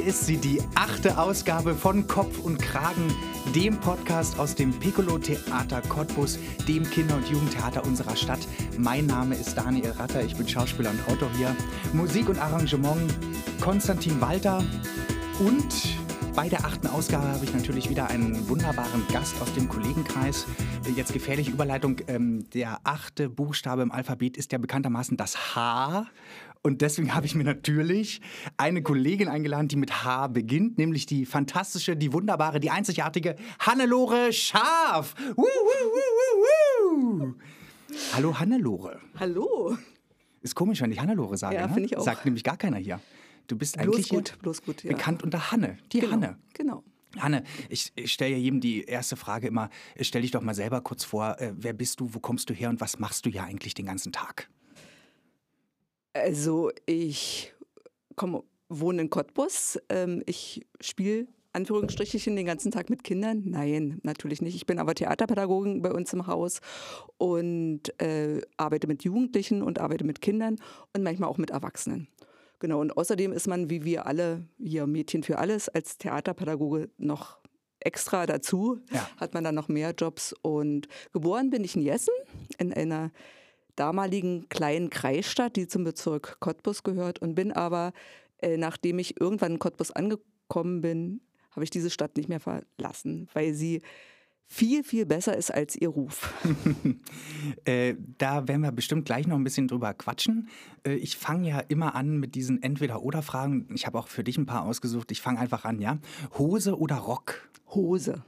Hier 0.00 0.08
ist 0.08 0.24
sie, 0.24 0.38
die 0.38 0.62
achte 0.76 1.18
Ausgabe 1.18 1.74
von 1.74 2.06
Kopf 2.06 2.38
und 2.38 2.58
Kragen, 2.58 3.12
dem 3.54 3.78
Podcast 3.78 4.38
aus 4.38 4.54
dem 4.54 4.72
Piccolo 4.72 5.18
Theater 5.18 5.82
Cottbus, 5.82 6.38
dem 6.66 6.88
Kinder- 6.88 7.16
und 7.16 7.28
Jugendtheater 7.28 7.84
unserer 7.84 8.16
Stadt. 8.16 8.38
Mein 8.78 9.04
Name 9.04 9.34
ist 9.34 9.58
Daniel 9.58 9.90
Ratter, 9.90 10.24
ich 10.24 10.34
bin 10.34 10.48
Schauspieler 10.48 10.88
und 10.88 11.06
Autor 11.06 11.28
hier. 11.36 11.54
Musik 11.92 12.30
und 12.30 12.38
Arrangement 12.38 13.12
Konstantin 13.60 14.18
Walter 14.22 14.64
und 15.38 15.98
bei 16.34 16.48
der 16.48 16.64
achten 16.64 16.86
Ausgabe 16.86 17.28
habe 17.28 17.44
ich 17.44 17.52
natürlich 17.52 17.90
wieder 17.90 18.08
einen 18.08 18.48
wunderbaren 18.48 19.02
Gast 19.12 19.34
aus 19.42 19.52
dem 19.52 19.68
Kollegenkreis. 19.68 20.46
Jetzt 20.96 21.12
gefährliche 21.12 21.50
Überleitung. 21.50 21.96
Ähm, 22.06 22.48
der 22.54 22.78
achte 22.84 23.28
Buchstabe 23.28 23.82
im 23.82 23.92
Alphabet 23.92 24.38
ist 24.38 24.52
ja 24.52 24.58
bekanntermaßen 24.58 25.16
das 25.16 25.54
H. 25.54 26.06
Und 26.62 26.82
deswegen 26.82 27.14
habe 27.14 27.24
ich 27.24 27.34
mir 27.34 27.44
natürlich 27.44 28.20
eine 28.58 28.82
Kollegin 28.82 29.28
eingeladen, 29.28 29.68
die 29.68 29.76
mit 29.76 30.04
H 30.04 30.26
beginnt, 30.28 30.76
nämlich 30.76 31.06
die 31.06 31.24
fantastische, 31.24 31.96
die 31.96 32.12
wunderbare, 32.12 32.60
die 32.60 32.70
einzigartige 32.70 33.36
Hannelore 33.58 34.30
Schaf. 34.32 35.14
Woo, 35.36 35.44
woo, 35.44 37.22
woo, 37.22 37.34
Hallo 38.12 38.38
Hannelore. 38.38 39.00
Hallo. 39.18 39.76
Ist 40.42 40.54
komisch, 40.54 40.82
wenn 40.82 40.92
ich 40.92 41.00
Hannelore 41.00 41.38
sage. 41.38 41.56
Ja, 41.56 41.66
ne? 41.66 41.72
finde 41.72 41.86
ich 41.86 41.96
auch. 41.96 42.04
Sagt 42.04 42.26
nämlich 42.26 42.44
gar 42.44 42.58
keiner 42.58 42.76
hier. 42.76 43.00
Du 43.46 43.56
bist 43.56 43.78
Bloß 43.78 43.86
eigentlich 43.86 44.08
gut, 44.10 44.28
hier 44.28 44.38
bloß 44.38 44.62
gut, 44.62 44.84
ja. 44.84 44.92
bekannt 44.92 45.22
unter 45.22 45.50
Hanne. 45.50 45.78
Die 45.92 46.00
Genau, 46.00 46.12
Hanne. 46.12 46.38
Genau. 46.52 46.84
Hanne, 47.18 47.42
ich, 47.68 47.90
ich 47.96 48.12
stelle 48.12 48.32
ja 48.32 48.38
jedem 48.38 48.60
die 48.60 48.84
erste 48.84 49.16
Frage 49.16 49.48
immer, 49.48 49.70
stell 50.00 50.22
dich 50.22 50.30
doch 50.30 50.42
mal 50.42 50.54
selber 50.54 50.82
kurz 50.82 51.04
vor, 51.04 51.40
äh, 51.40 51.52
wer 51.56 51.72
bist 51.72 51.98
du, 51.98 52.14
wo 52.14 52.20
kommst 52.20 52.48
du 52.50 52.54
her 52.54 52.68
und 52.68 52.80
was 52.80 52.98
machst 53.00 53.26
du 53.26 53.30
ja 53.30 53.44
eigentlich 53.44 53.74
den 53.74 53.86
ganzen 53.86 54.12
Tag? 54.12 54.48
Also 56.12 56.70
ich 56.86 57.52
komme, 58.16 58.42
wohne 58.68 59.02
in 59.02 59.10
Cottbus. 59.10 59.78
Ähm, 59.88 60.22
ich 60.26 60.66
spiele 60.80 61.28
Anführungsstrichen 61.52 62.36
den 62.36 62.46
ganzen 62.46 62.70
Tag 62.70 62.90
mit 62.90 63.02
Kindern? 63.02 63.42
Nein, 63.44 64.00
natürlich 64.02 64.40
nicht. 64.40 64.54
Ich 64.54 64.66
bin 64.66 64.78
aber 64.78 64.94
Theaterpädagogin 64.94 65.82
bei 65.82 65.92
uns 65.92 66.12
im 66.12 66.26
Haus 66.26 66.60
und 67.18 68.00
äh, 68.00 68.40
arbeite 68.56 68.86
mit 68.86 69.02
Jugendlichen 69.02 69.62
und 69.62 69.78
arbeite 69.80 70.04
mit 70.04 70.20
Kindern 70.20 70.56
und 70.94 71.02
manchmal 71.02 71.28
auch 71.28 71.38
mit 71.38 71.50
Erwachsenen. 71.50 72.08
Genau, 72.60 72.80
und 72.80 72.96
außerdem 72.96 73.32
ist 73.32 73.48
man, 73.48 73.70
wie 73.70 73.84
wir 73.84 74.06
alle, 74.06 74.46
hier 74.58 74.86
Mädchen 74.86 75.22
für 75.22 75.38
alles, 75.38 75.68
als 75.68 75.98
Theaterpädagoge 75.98 76.90
noch 76.98 77.38
extra 77.80 78.26
dazu, 78.26 78.78
Ja. 78.92 79.08
hat 79.16 79.34
man 79.34 79.42
dann 79.42 79.54
noch 79.54 79.68
mehr 79.68 79.92
Jobs. 79.96 80.34
Und 80.42 80.86
geboren 81.12 81.50
bin 81.50 81.64
ich 81.64 81.74
in 81.74 81.82
Jessen, 81.82 82.12
in 82.58 82.72
einer 82.72 83.10
damaligen 83.80 84.48
kleinen 84.50 84.90
Kreisstadt, 84.90 85.56
die 85.56 85.66
zum 85.66 85.84
Bezirk 85.84 86.38
Cottbus 86.40 86.82
gehört 86.82 87.20
und 87.20 87.34
bin 87.34 87.50
aber, 87.50 87.92
äh, 88.38 88.58
nachdem 88.58 88.98
ich 88.98 89.18
irgendwann 89.18 89.52
in 89.52 89.58
Cottbus 89.58 89.90
angekommen 89.90 90.82
bin, 90.82 91.22
habe 91.52 91.64
ich 91.64 91.70
diese 91.70 91.88
Stadt 91.88 92.16
nicht 92.16 92.28
mehr 92.28 92.40
verlassen, 92.40 93.28
weil 93.32 93.54
sie 93.54 93.80
viel, 94.46 94.84
viel 94.84 95.06
besser 95.06 95.36
ist 95.36 95.50
als 95.50 95.76
ihr 95.76 95.88
Ruf. 95.88 96.34
Äh, 97.64 97.94
da 98.18 98.48
werden 98.48 98.62
wir 98.62 98.72
bestimmt 98.72 99.04
gleich 99.04 99.26
noch 99.26 99.36
ein 99.36 99.44
bisschen 99.44 99.68
drüber 99.68 99.92
quatschen. 99.92 100.48
Äh, 100.86 100.94
ich 100.94 101.16
fange 101.16 101.48
ja 101.48 101.60
immer 101.60 101.94
an 101.94 102.18
mit 102.18 102.34
diesen 102.34 102.62
Entweder-Oder-Fragen. 102.62 103.68
Ich 103.74 103.86
habe 103.86 103.98
auch 103.98 104.08
für 104.08 104.24
dich 104.24 104.38
ein 104.38 104.46
paar 104.46 104.62
ausgesucht. 104.64 105.10
Ich 105.10 105.20
fange 105.20 105.40
einfach 105.40 105.64
an, 105.64 105.80
ja? 105.80 105.98
Hose 106.38 106.78
oder 106.78 106.96
Rock? 106.96 107.50
Hose. 107.68 108.24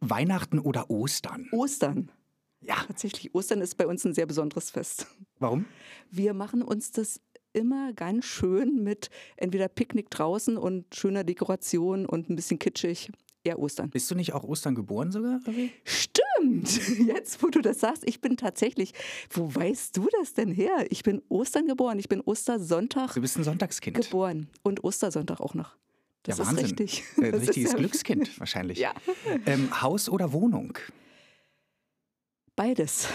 Weihnachten 0.00 0.58
oder 0.58 0.90
Ostern? 0.90 1.46
Ostern. 1.52 2.10
Ja, 2.62 2.76
Tatsächlich, 2.86 3.34
Ostern 3.34 3.60
ist 3.62 3.76
bei 3.76 3.86
uns 3.86 4.04
ein 4.04 4.14
sehr 4.14 4.26
besonderes 4.26 4.70
Fest. 4.70 5.06
warum? 5.38 5.64
Wir 6.10 6.34
machen 6.34 6.62
uns 6.62 6.92
das 6.92 7.20
immer 7.52 7.92
ganz 7.94 8.24
schön 8.26 8.82
mit 8.84 9.10
entweder 9.36 9.68
Picknick 9.68 10.10
draußen 10.10 10.56
und 10.56 10.94
schöner 10.94 11.24
Dekoration 11.24 12.06
und 12.06 12.28
ein 12.28 12.36
bisschen 12.36 12.58
kitschig. 12.58 13.10
Eher 13.42 13.58
Ostern. 13.58 13.88
Bist 13.88 14.10
du 14.10 14.14
nicht 14.14 14.34
auch 14.34 14.44
Ostern 14.44 14.74
geboren 14.74 15.10
sogar? 15.10 15.40
Stimmt! 15.84 16.98
Jetzt, 17.06 17.42
wo 17.42 17.48
du 17.48 17.62
das 17.62 17.80
sagst, 17.80 18.02
ich 18.06 18.20
bin 18.20 18.36
tatsächlich, 18.36 18.92
wo 19.30 19.52
weißt 19.54 19.96
du 19.96 20.06
das 20.20 20.34
denn 20.34 20.52
her? 20.52 20.84
Ich 20.90 21.02
bin 21.02 21.22
Ostern 21.30 21.66
geboren, 21.66 21.98
ich 21.98 22.08
bin 22.10 22.20
Ostersonntag 22.20 23.14
Du 23.14 23.22
bist 23.22 23.38
ein 23.38 23.44
Sonntagskind. 23.44 23.96
geboren 23.96 24.48
und 24.62 24.84
Ostersonntag 24.84 25.40
auch 25.40 25.54
noch. 25.54 25.74
Das 26.24 26.36
ja, 26.36 26.42
ist 26.44 26.48
Wahnsinn. 26.50 26.64
richtig. 26.66 27.02
Äh, 27.16 27.28
Ein 27.28 27.34
ist 27.34 27.48
richtiges 27.48 27.72
ja- 27.72 27.78
Glückskind 27.78 28.38
wahrscheinlich. 28.40 28.78
Ja. 28.78 28.92
Ähm, 29.46 29.80
Haus 29.80 30.10
oder 30.10 30.34
Wohnung? 30.34 30.76
Beides. 32.56 33.08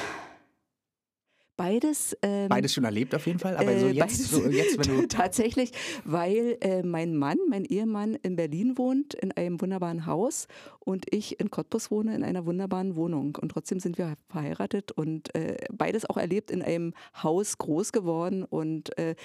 Beides. 1.57 2.18
Ähm, 2.22 2.50
Beides 2.50 2.73
schon 2.73 2.84
erlebt 2.84 3.16
auf 3.16 3.25
jeden 3.28 3.40
Fall, 3.40 3.56
aber 3.56 3.79
so 3.79 3.88
äh, 3.88 3.91
jetzt, 3.91 4.00
beides. 4.00 4.29
so 4.29 4.50
jetzt 4.50 4.78
wenn 4.78 4.97
du 4.97 5.07
Tatsächlich, 5.07 5.72
weil 6.03 6.57
äh, 6.59 6.84
mein 6.84 7.16
Mann, 7.16 7.38
mein 7.50 7.63
Ehemann 7.63 8.16
in 8.16 8.35
Berlin 8.35 8.78
wohnt, 8.78 9.13
in 9.13 9.31
einem 9.31 9.62
wunderbaren 9.62 10.06
Haus 10.06 10.47
und 10.79 11.06
ich 11.13 11.40
in 11.40 11.50
Cottbus 11.50 11.91
wohne, 11.91 12.13
in 12.13 12.23
einer 12.23 12.46
wunderbaren 12.46 12.97
Wohnung. 12.97 13.38
Und 13.40 13.50
trotzdem 13.50 13.79
sind 13.79 13.97
wir 13.97 14.16
verheiratet 14.28 14.91
und 14.91 15.34
äh, 15.34 15.56
beides 15.72 16.09
auch 16.09 16.17
erlebt, 16.17 16.52
in 16.52 16.62
einem 16.62 16.94
Haus 17.23 17.57
groß 17.57 17.94
geworden 17.94 18.44
und 18.44 18.97
äh, 18.97 19.16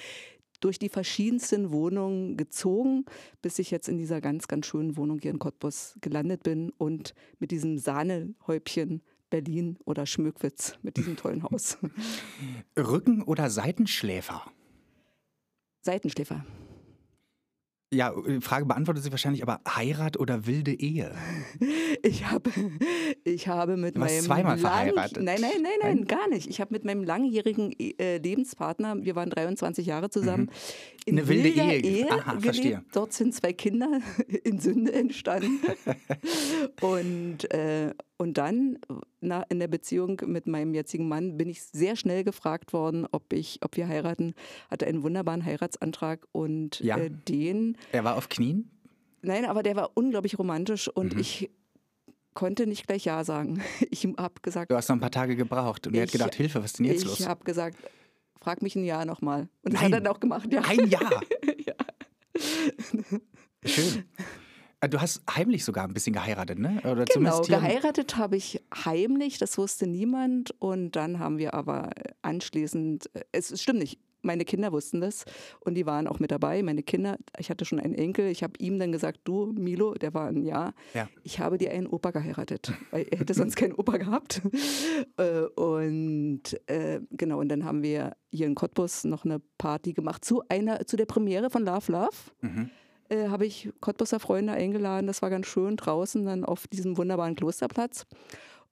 durch 0.61 0.79
die 0.79 0.89
verschiedensten 0.89 1.71
Wohnungen 1.71 2.37
gezogen, 2.37 3.05
bis 3.41 3.59
ich 3.59 3.71
jetzt 3.71 3.89
in 3.89 3.97
dieser 3.97 4.21
ganz, 4.21 4.47
ganz 4.47 4.67
schönen 4.67 4.95
Wohnung 4.95 5.19
hier 5.19 5.31
in 5.31 5.39
Cottbus 5.39 5.95
gelandet 5.99 6.43
bin 6.43 6.71
und 6.77 7.13
mit 7.39 7.51
diesem 7.51 7.77
Sahnehäubchen 7.77 9.01
Berlin 9.31 9.79
oder 9.85 10.05
Schmöckwitz 10.05 10.75
mit 10.83 10.97
diesem 10.97 11.15
tollen 11.15 11.41
Haus. 11.41 11.79
Rücken- 12.77 13.23
oder 13.23 13.49
Seitenschläfer? 13.49 14.43
Seitenschläfer. 15.81 16.45
Ja, 17.93 18.13
äh, 18.13 18.39
Frage 18.39 18.65
beantwortet 18.65 19.03
sie 19.03 19.11
wahrscheinlich, 19.11 19.43
aber 19.43 19.59
Heirat 19.67 20.17
oder 20.17 20.45
wilde 20.47 20.71
Ehe? 20.73 21.13
Ich 22.03 22.25
habe, 22.25 22.49
ich 23.25 23.49
habe 23.49 23.75
mit 23.75 23.97
Du 23.97 23.99
warst 23.99 24.13
meinem 24.15 24.25
zweimal 24.25 24.57
verheiratet. 24.57 25.21
Nein, 25.21 25.41
nein, 25.41 25.61
nein, 25.61 25.71
nein, 25.81 26.05
gar 26.05 26.29
nicht. 26.29 26.47
Ich 26.49 26.61
habe 26.61 26.73
mit 26.73 26.85
meinem 26.85 27.03
langjährigen 27.03 27.73
äh, 27.77 28.17
Lebenspartner, 28.17 29.03
wir 29.03 29.15
waren 29.15 29.29
23 29.29 29.85
Jahre 29.85 30.09
zusammen, 30.09 30.49
in 31.05 31.15
Mhm. 31.15 31.19
Eine 31.19 31.27
wilde 31.27 31.49
Ehe. 31.49 31.79
Ehe, 31.81 32.11
Aha, 32.11 32.31
gelebt. 32.31 32.43
verstehe. 32.45 32.85
Dort 32.93 33.11
sind 33.11 33.33
zwei 33.35 33.51
Kinder 33.51 33.99
in 34.43 34.59
Sünde 34.59 34.93
entstanden. 34.93 35.59
und, 36.81 37.51
äh, 37.53 37.93
und 38.21 38.37
dann 38.37 38.77
in 39.49 39.59
der 39.59 39.67
Beziehung 39.67 40.21
mit 40.27 40.45
meinem 40.45 40.75
jetzigen 40.75 41.07
Mann 41.07 41.37
bin 41.37 41.49
ich 41.49 41.63
sehr 41.63 41.95
schnell 41.95 42.23
gefragt 42.23 42.71
worden, 42.71 43.07
ob 43.11 43.33
ich, 43.33 43.57
ob 43.63 43.75
wir 43.77 43.87
heiraten. 43.87 44.35
Hatte 44.69 44.85
einen 44.85 45.01
wunderbaren 45.01 45.43
Heiratsantrag 45.43 46.27
und 46.31 46.79
Ja. 46.81 46.97
äh, 46.97 47.09
den 47.27 47.77
Er 47.91 48.03
war 48.03 48.15
auf 48.17 48.29
Knien? 48.29 48.69
Nein, 49.23 49.45
aber 49.45 49.63
der 49.63 49.75
war 49.75 49.89
unglaublich 49.95 50.37
romantisch 50.37 50.85
Mhm. 50.87 50.91
und 50.95 51.19
ich 51.19 51.49
konnte 52.35 52.67
nicht 52.67 52.85
gleich 52.85 53.05
Ja 53.05 53.23
sagen. 53.23 53.59
Ich 53.89 54.05
habe 54.05 54.35
gesagt, 54.43 54.69
Du 54.71 54.75
hast 54.75 54.87
noch 54.89 54.95
ein 54.97 55.01
paar 55.01 55.09
Tage 55.09 55.35
gebraucht 55.35 55.87
und 55.87 55.95
er 55.95 56.03
hat 56.03 56.09
Ich- 56.09 56.13
gedacht, 56.13 56.35
Hilfe, 56.35 56.59
was 56.59 56.65
ist 56.71 56.77
denn 56.79 56.85
jetzt 56.85 57.01
ich 57.01 57.07
los? 57.07 57.27
habe 57.27 57.43
gesagt, 57.43 57.77
frag 58.39 58.61
mich 58.61 58.75
ein 58.75 58.85
Jahr 58.85 59.05
nochmal. 59.05 59.49
Und 59.63 59.73
das 59.73 59.81
Nein. 59.81 59.85
hat 59.85 59.93
er 59.93 60.01
dann 60.01 60.13
auch 60.15 60.19
gemacht. 60.19 60.47
Ja. 60.53 60.61
Ein 60.61 60.87
Jahr. 60.87 61.21
Schön. 63.65 64.03
Äh, 64.81 64.89
Du 64.89 64.99
hast 64.99 65.21
heimlich 65.33 65.63
sogar 65.63 65.85
ein 65.87 65.93
bisschen 65.93 66.13
geheiratet, 66.13 66.59
ne? 66.59 66.81
Oder 66.83 67.05
Genau, 67.05 67.41
geheiratet 67.41 68.17
habe 68.17 68.35
ich 68.35 68.61
heimlich, 68.85 69.37
das 69.37 69.57
wusste 69.57 69.87
niemand. 69.87 70.53
Und 70.59 70.95
dann 70.95 71.19
haben 71.19 71.37
wir 71.37 71.53
aber 71.53 71.91
anschließend, 72.21 73.09
äh, 73.13 73.21
es 73.31 73.61
stimmt 73.61 73.79
nicht, 73.79 73.99
meine 74.23 74.45
Kinder 74.45 74.71
wussten 74.71 75.01
das 75.01 75.25
und 75.61 75.73
die 75.73 75.87
waren 75.87 76.05
auch 76.07 76.19
mit 76.19 76.29
dabei. 76.29 76.61
Meine 76.61 76.83
Kinder, 76.83 77.17
ich 77.39 77.49
hatte 77.49 77.65
schon 77.65 77.79
einen 77.79 77.95
Enkel, 77.95 78.27
ich 78.27 78.43
habe 78.43 78.53
ihm 78.59 78.77
dann 78.77 78.91
gesagt, 78.91 79.21
du 79.23 79.47
Milo, 79.47 79.95
der 79.95 80.13
war 80.13 80.27
ein 80.27 80.43
Jahr, 80.43 80.75
Ja. 80.93 81.09
ich 81.23 81.39
habe 81.39 81.57
dir 81.57 81.71
einen 81.71 81.87
Opa 81.87 82.11
geheiratet, 82.11 82.71
weil 82.91 83.07
er 83.09 83.17
hätte 83.19 83.33
sonst 83.33 83.55
keinen 83.55 83.73
Opa 83.73 83.97
gehabt. 83.97 84.41
Äh, 85.17 85.41
und 85.59 86.43
äh, 86.67 87.01
genau, 87.11 87.39
und 87.39 87.49
dann 87.49 87.65
haben 87.65 87.81
wir 87.83 88.15
hier 88.29 88.45
in 88.45 88.55
Cottbus 88.55 89.03
noch 89.03 89.25
eine 89.25 89.41
Party 89.57 89.93
gemacht 89.93 90.23
zu 90.23 90.43
einer, 90.47 90.85
zu 90.85 90.95
der 90.95 91.05
Premiere 91.05 91.49
von 91.49 91.65
Love 91.65 91.91
Love. 91.91 92.15
Mhm. 92.41 92.69
Äh, 93.11 93.27
habe 93.27 93.45
ich 93.45 93.69
Cottbuser 93.81 94.21
Freunde 94.21 94.53
eingeladen. 94.53 95.05
Das 95.07 95.21
war 95.21 95.29
ganz 95.29 95.45
schön 95.47 95.75
draußen 95.75 96.23
dann 96.25 96.45
auf 96.45 96.67
diesem 96.67 96.95
wunderbaren 96.97 97.35
Klosterplatz. 97.35 98.05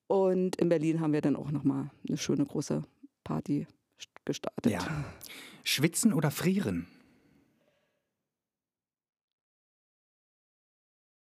Und 0.07 0.55
in 0.55 0.69
Berlin 0.69 1.01
haben 1.01 1.11
wir 1.11 1.19
dann 1.21 1.35
auch 1.35 1.51
nochmal 1.51 1.91
eine 2.07 2.17
schöne 2.17 2.45
große 2.45 2.83
Party 3.25 3.67
st- 3.99 4.07
gestartet. 4.23 4.71
Ja. 4.71 5.03
Schwitzen 5.65 6.13
oder 6.13 6.31
frieren? 6.31 6.87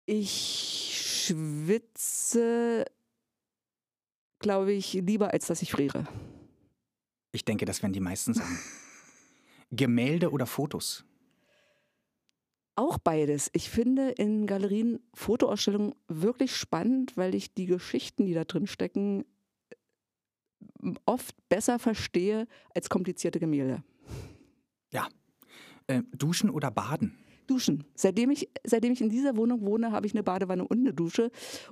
Ich 0.07 1.23
schwitze, 1.27 2.85
glaube 4.41 4.73
ich, 4.73 4.95
lieber, 4.95 5.33
als 5.33 5.47
dass 5.47 5.63
ich 5.63 5.71
friere. 5.71 6.09
Ich 7.31 7.45
denke, 7.45 7.67
das 7.67 7.83
werden 7.83 7.93
die 7.93 8.01
meisten 8.01 8.35
sagen. 8.35 8.59
Gemälde 9.71 10.31
oder 10.33 10.47
Fotos? 10.47 11.05
Auch 12.75 12.99
beides. 12.99 13.51
Ich 13.53 13.69
finde 13.69 14.11
in 14.11 14.47
Galerien 14.47 15.01
Fotoausstellungen 15.15 15.95
wirklich 16.09 16.57
spannend, 16.57 17.17
weil 17.17 17.35
ich 17.35 17.53
die 17.55 17.67
Geschichten, 17.67 18.25
die 18.25 18.35
da 18.35 18.45
drin 18.45 18.67
stecken, 18.67 19.25
oft 21.05 21.37
besser 21.49 21.79
verstehe 21.79 22.47
als 22.75 22.89
komplizierte 22.89 23.41
Gemälde. 23.41 23.83
Ja. 24.91 25.09
Äh, 25.87 26.03
duschen 26.17 26.51
oder 26.51 26.71
baden? 26.71 27.19
Duschen. 27.47 27.85
Seitdem 27.95 28.31
ich, 28.31 28.49
seitdem 28.65 28.93
ich 28.93 29.01
in 29.01 29.11
dieser 29.11 29.37
Wohnung 29.37 29.63
wohne, 29.63 29.93
habe 29.93 30.07
ich 30.07 30.15
eine 30.15 30.23
Badewanne 30.23 30.67
und 30.67 30.79
eine 30.79 30.95
Dusche. 30.95 31.31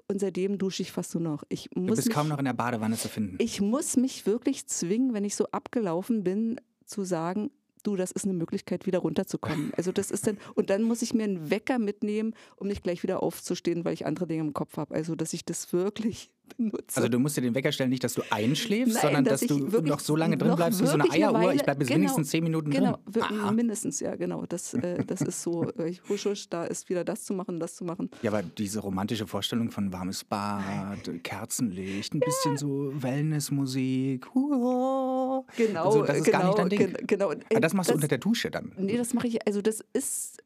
Und 0.08 0.20
seitdem 0.20 0.58
dusche 0.58 0.82
ich 0.82 0.92
fast 0.92 1.14
nur 1.14 1.22
noch. 1.22 1.44
Ich 1.48 1.70
muss 1.74 1.86
Du 1.86 1.94
bist 1.94 2.08
mich, 2.08 2.14
kaum 2.14 2.28
noch 2.28 2.38
in 2.38 2.44
der 2.44 2.52
Badewanne 2.52 2.96
zu 2.96 3.08
finden. 3.08 3.36
Ich 3.38 3.60
muss 3.60 3.96
mich 3.96 4.26
wirklich 4.26 4.66
zwingen, 4.66 5.14
wenn 5.14 5.24
ich 5.24 5.36
so 5.36 5.46
abgelaufen 5.46 6.24
bin, 6.24 6.60
zu 6.84 7.04
sagen, 7.04 7.50
du, 7.86 7.96
das 7.96 8.10
ist 8.10 8.24
eine 8.24 8.34
Möglichkeit, 8.34 8.86
wieder 8.86 9.00
runterzukommen. 9.00 9.72
Also 9.76 9.92
das 9.92 10.10
ist 10.10 10.26
dann, 10.26 10.38
und 10.54 10.70
dann 10.70 10.82
muss 10.82 11.02
ich 11.02 11.14
mir 11.14 11.24
einen 11.24 11.50
Wecker 11.50 11.78
mitnehmen, 11.78 12.34
um 12.56 12.68
nicht 12.68 12.82
gleich 12.82 13.02
wieder 13.02 13.22
aufzustehen, 13.22 13.84
weil 13.84 13.94
ich 13.94 14.06
andere 14.06 14.26
Dinge 14.26 14.42
im 14.42 14.54
Kopf 14.54 14.76
habe. 14.76 14.94
Also 14.94 15.14
dass 15.14 15.32
ich 15.32 15.44
das 15.44 15.72
wirklich 15.72 16.30
benutze. 16.56 16.96
Also 16.96 17.08
du 17.08 17.18
musst 17.18 17.36
dir 17.36 17.40
den 17.42 17.54
Wecker 17.54 17.72
stellen, 17.72 17.90
nicht, 17.90 18.04
dass 18.04 18.14
du 18.14 18.22
einschläfst, 18.30 18.94
Nein, 18.94 19.02
sondern 19.02 19.24
dass 19.24 19.40
dass, 19.40 19.48
du 19.48 19.80
noch 19.82 20.00
so 20.00 20.16
lange 20.16 20.36
drin 20.36 20.54
bleibst 20.56 20.80
wie 20.80 20.86
so 20.86 20.92
eine 20.94 21.04
wirklich 21.04 21.24
eine 21.24 21.38
Eieruhr. 21.38 21.54
ich 21.54 21.62
bleibe 21.62 21.78
bis 21.80 21.88
genau, 21.88 21.98
wenigstens 21.98 22.30
zehn 22.30 22.42
Minuten 22.44 22.70
Genau, 22.70 22.98
drin. 23.10 23.22
Aha. 23.22 23.52
mindestens, 23.52 24.00
ja, 24.00 24.16
genau. 24.16 24.44
Das, 24.46 24.74
äh, 24.74 25.04
das 25.04 25.20
ist 25.22 25.42
so, 25.42 25.70
äh, 25.78 25.88
ich 25.90 26.02
husch, 26.08 26.24
husch, 26.26 26.48
da 26.48 26.64
ist 26.64 26.88
wieder 26.88 27.04
das 27.04 27.24
zu 27.24 27.34
machen, 27.34 27.60
das 27.60 27.76
zu 27.76 27.84
machen. 27.84 28.10
Ja, 28.22 28.30
aber 28.30 28.42
diese 28.42 28.80
romantische 28.80 29.26
Vorstellung 29.26 29.70
von 29.70 29.92
warmes 29.92 30.24
Bad, 30.24 31.10
Kerzenlicht, 31.22 32.14
ein 32.14 32.20
bisschen 32.20 32.56
so 32.56 32.92
Wellnessmusik. 32.94 34.26
Huah. 34.34 35.44
Genau, 35.56 35.84
also, 35.86 36.02
das 36.04 36.18
ist 36.18 36.24
genau, 36.24 36.38
gar 36.38 36.46
nicht 36.46 36.58
dein 36.58 36.68
Ding. 36.68 36.78
gen- 36.94 37.06
genau. 37.06 37.30
Ah, 37.54 37.60
das 37.60 37.72
machst 37.74 37.90
du 37.90 37.92
Das- 37.92 37.96
unter 37.98 38.08
der 38.08 38.18
Dusche 38.18 38.50
dann. 38.50 38.72
Nee, 38.76 38.96
das 38.96 39.14
mache 39.14 39.26
ich, 39.26 39.46
also 39.46 39.62
das 39.62 39.84
ist 39.92 40.38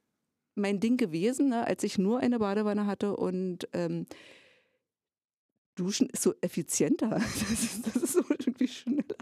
mein 0.55 0.79
Ding 0.81 0.97
gewesen, 0.97 1.49
ne, 1.49 1.67
als 1.67 1.83
ich 1.83 1.99
nur 1.99 2.21
eine 2.21 2.39
Badewanne 2.39 2.87
hatte 2.87 3.17
und 3.17 3.69
ähm, 3.73 4.07
Duschen 5.75 6.09
ist 6.09 6.23
so 6.23 6.35
effizienter. 6.41 7.11
Das 7.21 7.51
ist, 7.51 7.87
das 7.87 7.97
ist 7.97 8.13
so 8.13 8.21
irgendwie 8.29 8.69
schneller. 8.69 9.17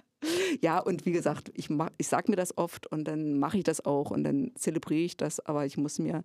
Ja, 0.60 0.78
und 0.78 1.04
wie 1.04 1.12
gesagt, 1.12 1.50
ich, 1.54 1.69
ich 1.99 2.08
sage 2.08 2.31
mir 2.31 2.37
das 2.37 2.56
oft 2.56 2.87
und 2.87 3.04
dann 3.04 3.38
mache 3.38 3.58
ich 3.58 3.64
das 3.64 3.84
auch 3.84 4.10
und 4.10 4.25
dann 4.25 4.52
zelebriere 4.54 5.04
ich 5.04 5.16
das, 5.16 5.40
aber 5.40 5.66
ich 5.66 5.76
muss 5.76 5.99
mir, 5.99 6.25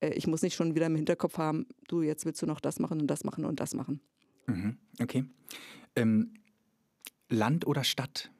äh, 0.00 0.10
ich 0.10 0.26
muss 0.26 0.42
nicht 0.42 0.54
schon 0.54 0.74
wieder 0.74 0.86
im 0.86 0.96
Hinterkopf 0.96 1.38
haben, 1.38 1.66
du, 1.88 2.02
jetzt 2.02 2.26
willst 2.26 2.42
du 2.42 2.46
noch 2.46 2.60
das 2.60 2.80
machen 2.80 3.00
und 3.00 3.06
das 3.06 3.22
machen 3.22 3.44
und 3.44 3.60
das 3.60 3.74
machen. 3.74 4.00
Mhm. 4.46 4.78
Okay. 5.00 5.24
Ähm, 5.94 6.34
Land 7.28 7.66
oder 7.66 7.84
Stadt? 7.84 8.30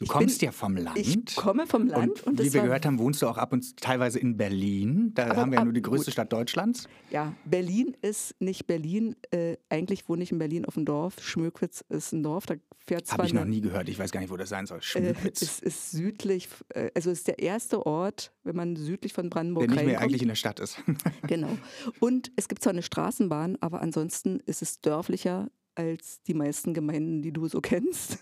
Du 0.00 0.04
Ich 0.04 0.08
kommst 0.10 0.38
bin- 0.40 0.46
ja 0.46 0.52
vom 0.52 0.76
Land. 0.78 0.96
Ich 0.98 1.36
komme 1.36 1.66
vom 1.66 1.86
Land 1.86 2.22
und, 2.22 2.40
und, 2.40 2.42
wie 2.42 2.50
wir 2.54 2.62
gehört 2.62 2.86
haben, 2.86 2.98
wohnst 2.98 3.20
du 3.20 3.26
auch 3.28 3.36
ab 3.36 3.52
und 3.52 3.60
zu 3.62 3.74
teilweise 3.76 4.18
in 4.18 4.38
Berlin. 4.38 5.12
Da 5.14 5.36
haben 5.36 5.52
wir 5.52 5.58
ja 5.58 5.64
nur 5.64 5.74
die 5.74 5.82
größte 5.82 6.06
gut. 6.06 6.12
Stadt 6.14 6.32
Deutschlands. 6.32 6.88
Ja, 7.10 7.34
Berlin 7.44 7.94
ist 8.00 8.34
nicht 8.40 8.66
Berlin. 8.66 9.14
Äh, 9.30 9.58
eigentlich 9.68 10.08
wohne 10.08 10.22
ich 10.22 10.32
in 10.32 10.38
Berlin 10.38 10.64
auf 10.64 10.72
dem 10.72 10.86
Dorf. 10.86 11.20
Schmöckwitz 11.22 11.84
ist 11.90 12.12
ein 12.12 12.22
Dorf. 12.22 12.46
Da 12.46 12.54
fährt 12.78 13.12
Habe 13.12 13.26
ich 13.26 13.34
noch 13.34 13.44
nie 13.44 13.60
gehört. 13.60 13.90
Ich 13.90 13.98
weiß 13.98 14.10
gar 14.10 14.20
nicht, 14.20 14.30
wo 14.30 14.38
das 14.38 14.48
sein 14.48 14.64
soll. 14.64 14.78
äh, 14.78 14.82
Schmöckwitz. 14.82 15.42
es 15.42 15.58
ist 15.60 15.90
südlich, 15.90 16.48
äh, 16.70 16.90
also 16.94 17.10
es 17.10 17.18
ist 17.18 17.28
der 17.28 17.38
erste 17.38 17.84
Ort, 17.84 18.32
wenn 18.42 18.56
man 18.56 18.76
südlich 18.76 19.12
von 19.12 19.28
Brandenburg 19.28 19.66
der 19.68 19.76
nicht 19.76 19.84
mehr 19.86 20.00
eigentlich 20.00 20.22
in 20.22 20.28
der 20.28 20.34
Stadt 20.34 20.60
ist. 20.60 20.78
Genau. 21.26 21.58
Und 21.98 22.32
es 22.36 22.48
gibt 22.48 22.62
zwar 22.62 22.72
eine 22.72 22.82
Straßenbahn, 22.82 23.58
aber 23.60 23.82
ansonsten 23.82 24.40
ist 24.46 24.62
es 24.62 24.80
dörflicher 24.80 25.50
als 25.80 26.22
die 26.22 26.34
meisten 26.34 26.74
Gemeinden, 26.74 27.22
die 27.22 27.32
du 27.32 27.48
so 27.48 27.60
kennst. 27.62 28.18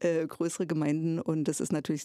äh, 0.00 0.26
größere 0.26 0.66
Gemeinden 0.66 1.18
und 1.20 1.44
das 1.44 1.60
ist 1.60 1.72
natürlich 1.72 2.04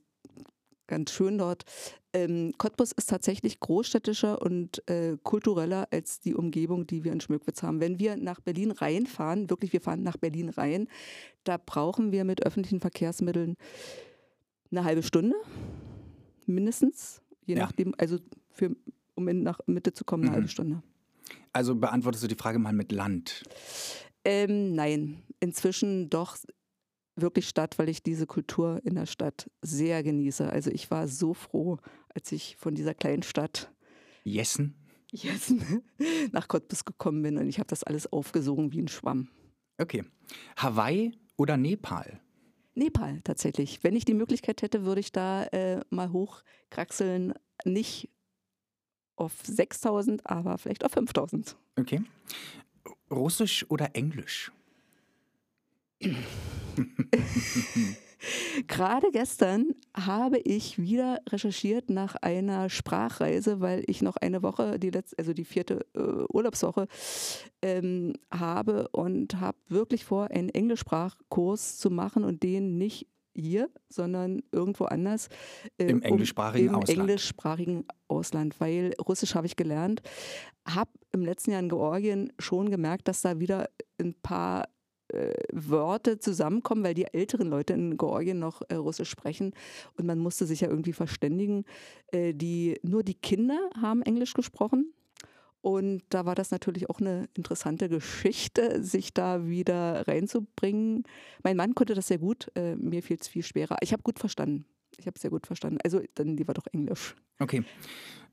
ganz 0.88 1.12
schön 1.12 1.38
dort. 1.38 1.66
Ähm, 2.14 2.52
Cottbus 2.58 2.92
ist 2.94 3.08
tatsächlich 3.10 3.60
großstädtischer 3.60 4.42
und 4.42 4.82
äh, 4.90 5.18
kultureller 5.22 5.88
als 5.92 6.20
die 6.20 6.34
Umgebung, 6.34 6.88
die 6.88 7.04
wir 7.04 7.12
in 7.12 7.22
Schmöckwitz 7.22 7.62
haben. 7.62 7.80
Wenn 7.80 8.00
wir 8.00 8.18
nach 8.18 8.40
Berlin 8.42 8.72
reinfahren, 8.72 9.52
wirklich, 9.52 9.72
wir 9.72 9.82
fahren 9.82 10.02
nach 10.02 10.18
Berlin 10.18 10.50
rein, 10.50 10.88
da 11.44 11.58
brauchen 11.64 12.12
wir 12.12 12.24
mit 12.24 12.44
öffentlichen 12.44 12.80
Verkehrsmitteln 12.80 13.56
eine 14.72 14.84
halbe 14.84 15.04
Stunde, 15.04 15.36
mindestens, 16.48 17.22
je 17.46 17.56
Ja. 17.56 17.66
nachdem, 17.66 17.94
also 17.98 18.18
für, 18.50 18.76
um 19.16 19.28
in, 19.28 19.44
nach 19.44 19.60
Mitte 19.68 19.94
zu 19.94 20.04
kommen, 20.06 20.24
eine 20.24 20.32
Mhm. 20.32 20.36
halbe 20.36 20.48
Stunde. 20.50 20.82
Also 21.54 21.76
beantwortest 21.76 22.24
du 22.24 22.28
die 22.28 22.36
Frage 22.36 22.60
mal 22.60 22.74
mit 22.74 22.92
Land. 22.92 23.44
Ähm, 24.24 24.74
nein, 24.76 25.24
inzwischen 25.40 26.10
doch 26.10 26.38
wirklich 27.16 27.48
Stadt, 27.48 27.78
weil 27.80 27.90
ich 27.90 28.04
diese 28.04 28.28
Kultur 28.28 28.82
in 28.84 28.96
der 28.96 29.06
Stadt 29.06 29.50
sehr 29.62 30.04
genieße. 30.04 30.50
Also 30.50 30.72
ich 30.72 30.90
war 30.92 31.08
so 31.08 31.34
froh, 31.34 31.78
als 32.14 32.32
ich 32.32 32.56
von 32.58 32.76
dieser 32.76 32.94
kleinen 32.94 33.24
Stadt 33.24 33.72
Jessen? 34.24 34.76
Jessen 35.12 35.84
nach 36.32 36.48
Cottbus 36.48 36.86
gekommen 36.86 37.22
bin 37.24 37.38
und 37.38 37.48
ich 37.48 37.60
habe 37.60 37.68
das 37.68 37.84
alles 37.84 38.12
aufgesogen 38.12 38.72
wie 38.72 38.82
ein 38.82 38.88
Schwamm. 38.88 39.30
Okay. 39.78 40.04
Hawaii 40.58 41.14
oder 41.38 41.58
Nepal? 41.58 42.20
Nepal 42.76 43.22
tatsächlich. 43.24 43.84
Wenn 43.84 43.96
ich 43.96 44.06
die 44.06 44.14
Möglichkeit 44.14 44.62
hätte, 44.62 44.86
würde 44.86 45.02
ich 45.02 45.12
da 45.12 45.46
äh, 45.46 45.82
mal 45.90 46.12
hochkraxeln. 46.12 47.34
Nicht 47.66 48.10
auf 49.16 49.34
6000, 49.44 50.26
aber 50.26 50.58
vielleicht 50.58 50.86
auf 50.86 50.94
5000. 50.94 51.58
Okay. 51.78 52.02
Russisch 53.12 53.66
oder 53.70 53.90
Englisch? 53.94 54.52
Gerade 58.68 59.12
gestern 59.12 59.76
habe 59.96 60.40
ich 60.40 60.78
wieder 60.78 61.22
recherchiert 61.30 61.90
nach 61.90 62.16
einer 62.16 62.70
Sprachreise, 62.70 63.62
weil 63.62 63.84
ich 63.88 64.02
noch 64.02 64.18
eine 64.18 64.44
Woche, 64.44 64.78
die 64.80 64.90
letzte, 64.90 65.18
also 65.20 65.34
die 65.34 65.46
vierte 65.46 65.86
äh, 65.96 66.26
Urlaubswoche, 66.30 66.88
ähm, 67.62 68.14
habe 68.32 68.90
und 68.90 69.40
habe 69.40 69.58
wirklich 69.70 70.04
vor, 70.04 70.32
einen 70.32 70.50
Englischsprachkurs 70.50 71.78
zu 71.78 71.90
machen 71.90 72.26
und 72.26 72.44
den 72.44 72.78
nicht 72.78 73.08
hier, 73.40 73.70
sondern 73.90 74.42
irgendwo 74.52 74.86
anders. 74.86 75.30
äh, 75.78 75.86
Im 75.86 76.02
englischsprachigen 76.02 76.70
im 76.70 76.76
Ausland. 76.76 77.00
englischsprachigen 77.00 77.86
Ausland, 78.08 78.60
weil 78.60 78.94
Russisch 79.08 79.36
habe 79.36 79.48
ich 79.48 79.56
gelernt. 79.56 80.02
Habe 80.68 80.92
im 81.12 81.24
letzten 81.24 81.52
Jahr 81.52 81.62
in 81.62 81.70
Georgien 81.70 82.34
schon 82.40 82.70
gemerkt, 82.70 83.08
dass 83.08 83.22
da 83.22 83.40
wieder 83.40 83.70
ein 84.00 84.14
paar 84.22 84.68
äh, 85.10 85.34
Wörter 85.52 86.20
zusammenkommen, 86.20 86.84
weil 86.84 86.94
die 86.94 87.12
älteren 87.12 87.48
Leute 87.48 87.74
in 87.74 87.98
Georgien 87.98 88.40
noch 88.40 88.62
äh, 88.70 88.76
Russisch 88.76 89.10
sprechen 89.10 89.54
und 89.98 90.06
man 90.06 90.20
musste 90.20 90.46
sich 90.46 90.62
ja 90.62 90.70
irgendwie 90.70 90.94
verständigen. 90.94 91.66
Äh, 92.12 92.34
die, 92.34 92.80
nur 92.84 93.04
die 93.04 93.16
Kinder 93.16 93.58
haben 93.82 94.02
Englisch 94.04 94.34
gesprochen. 94.34 94.94
Und 95.62 96.04
da 96.10 96.26
war 96.26 96.36
das 96.36 96.52
natürlich 96.52 96.90
auch 96.90 97.00
eine 97.00 97.28
interessante 97.34 97.90
Geschichte, 97.90 98.82
sich 98.82 99.14
da 99.14 99.46
wieder 99.46 100.08
reinzubringen. 100.08 101.04
Mein 101.44 101.58
Mann 101.58 101.76
konnte 101.76 101.96
das 101.96 102.08
sehr 102.08 102.20
gut, 102.20 102.50
äh, 102.56 102.76
mir 102.76 103.04
fiel 103.04 103.18
es 103.20 103.28
viel 103.28 103.44
schwerer. 103.44 103.78
Ich 103.82 103.92
habe 103.92 104.04
gut 104.04 104.20
verstanden. 104.20 104.66
Ich 104.98 105.06
habe 105.06 105.20
sehr 105.20 105.30
gut 105.30 105.48
verstanden. 105.48 105.80
Also 105.84 106.02
dann 106.16 106.38
lieber 106.38 106.54
doch 106.54 106.66
Englisch. 106.72 107.16
Okay. 107.40 107.64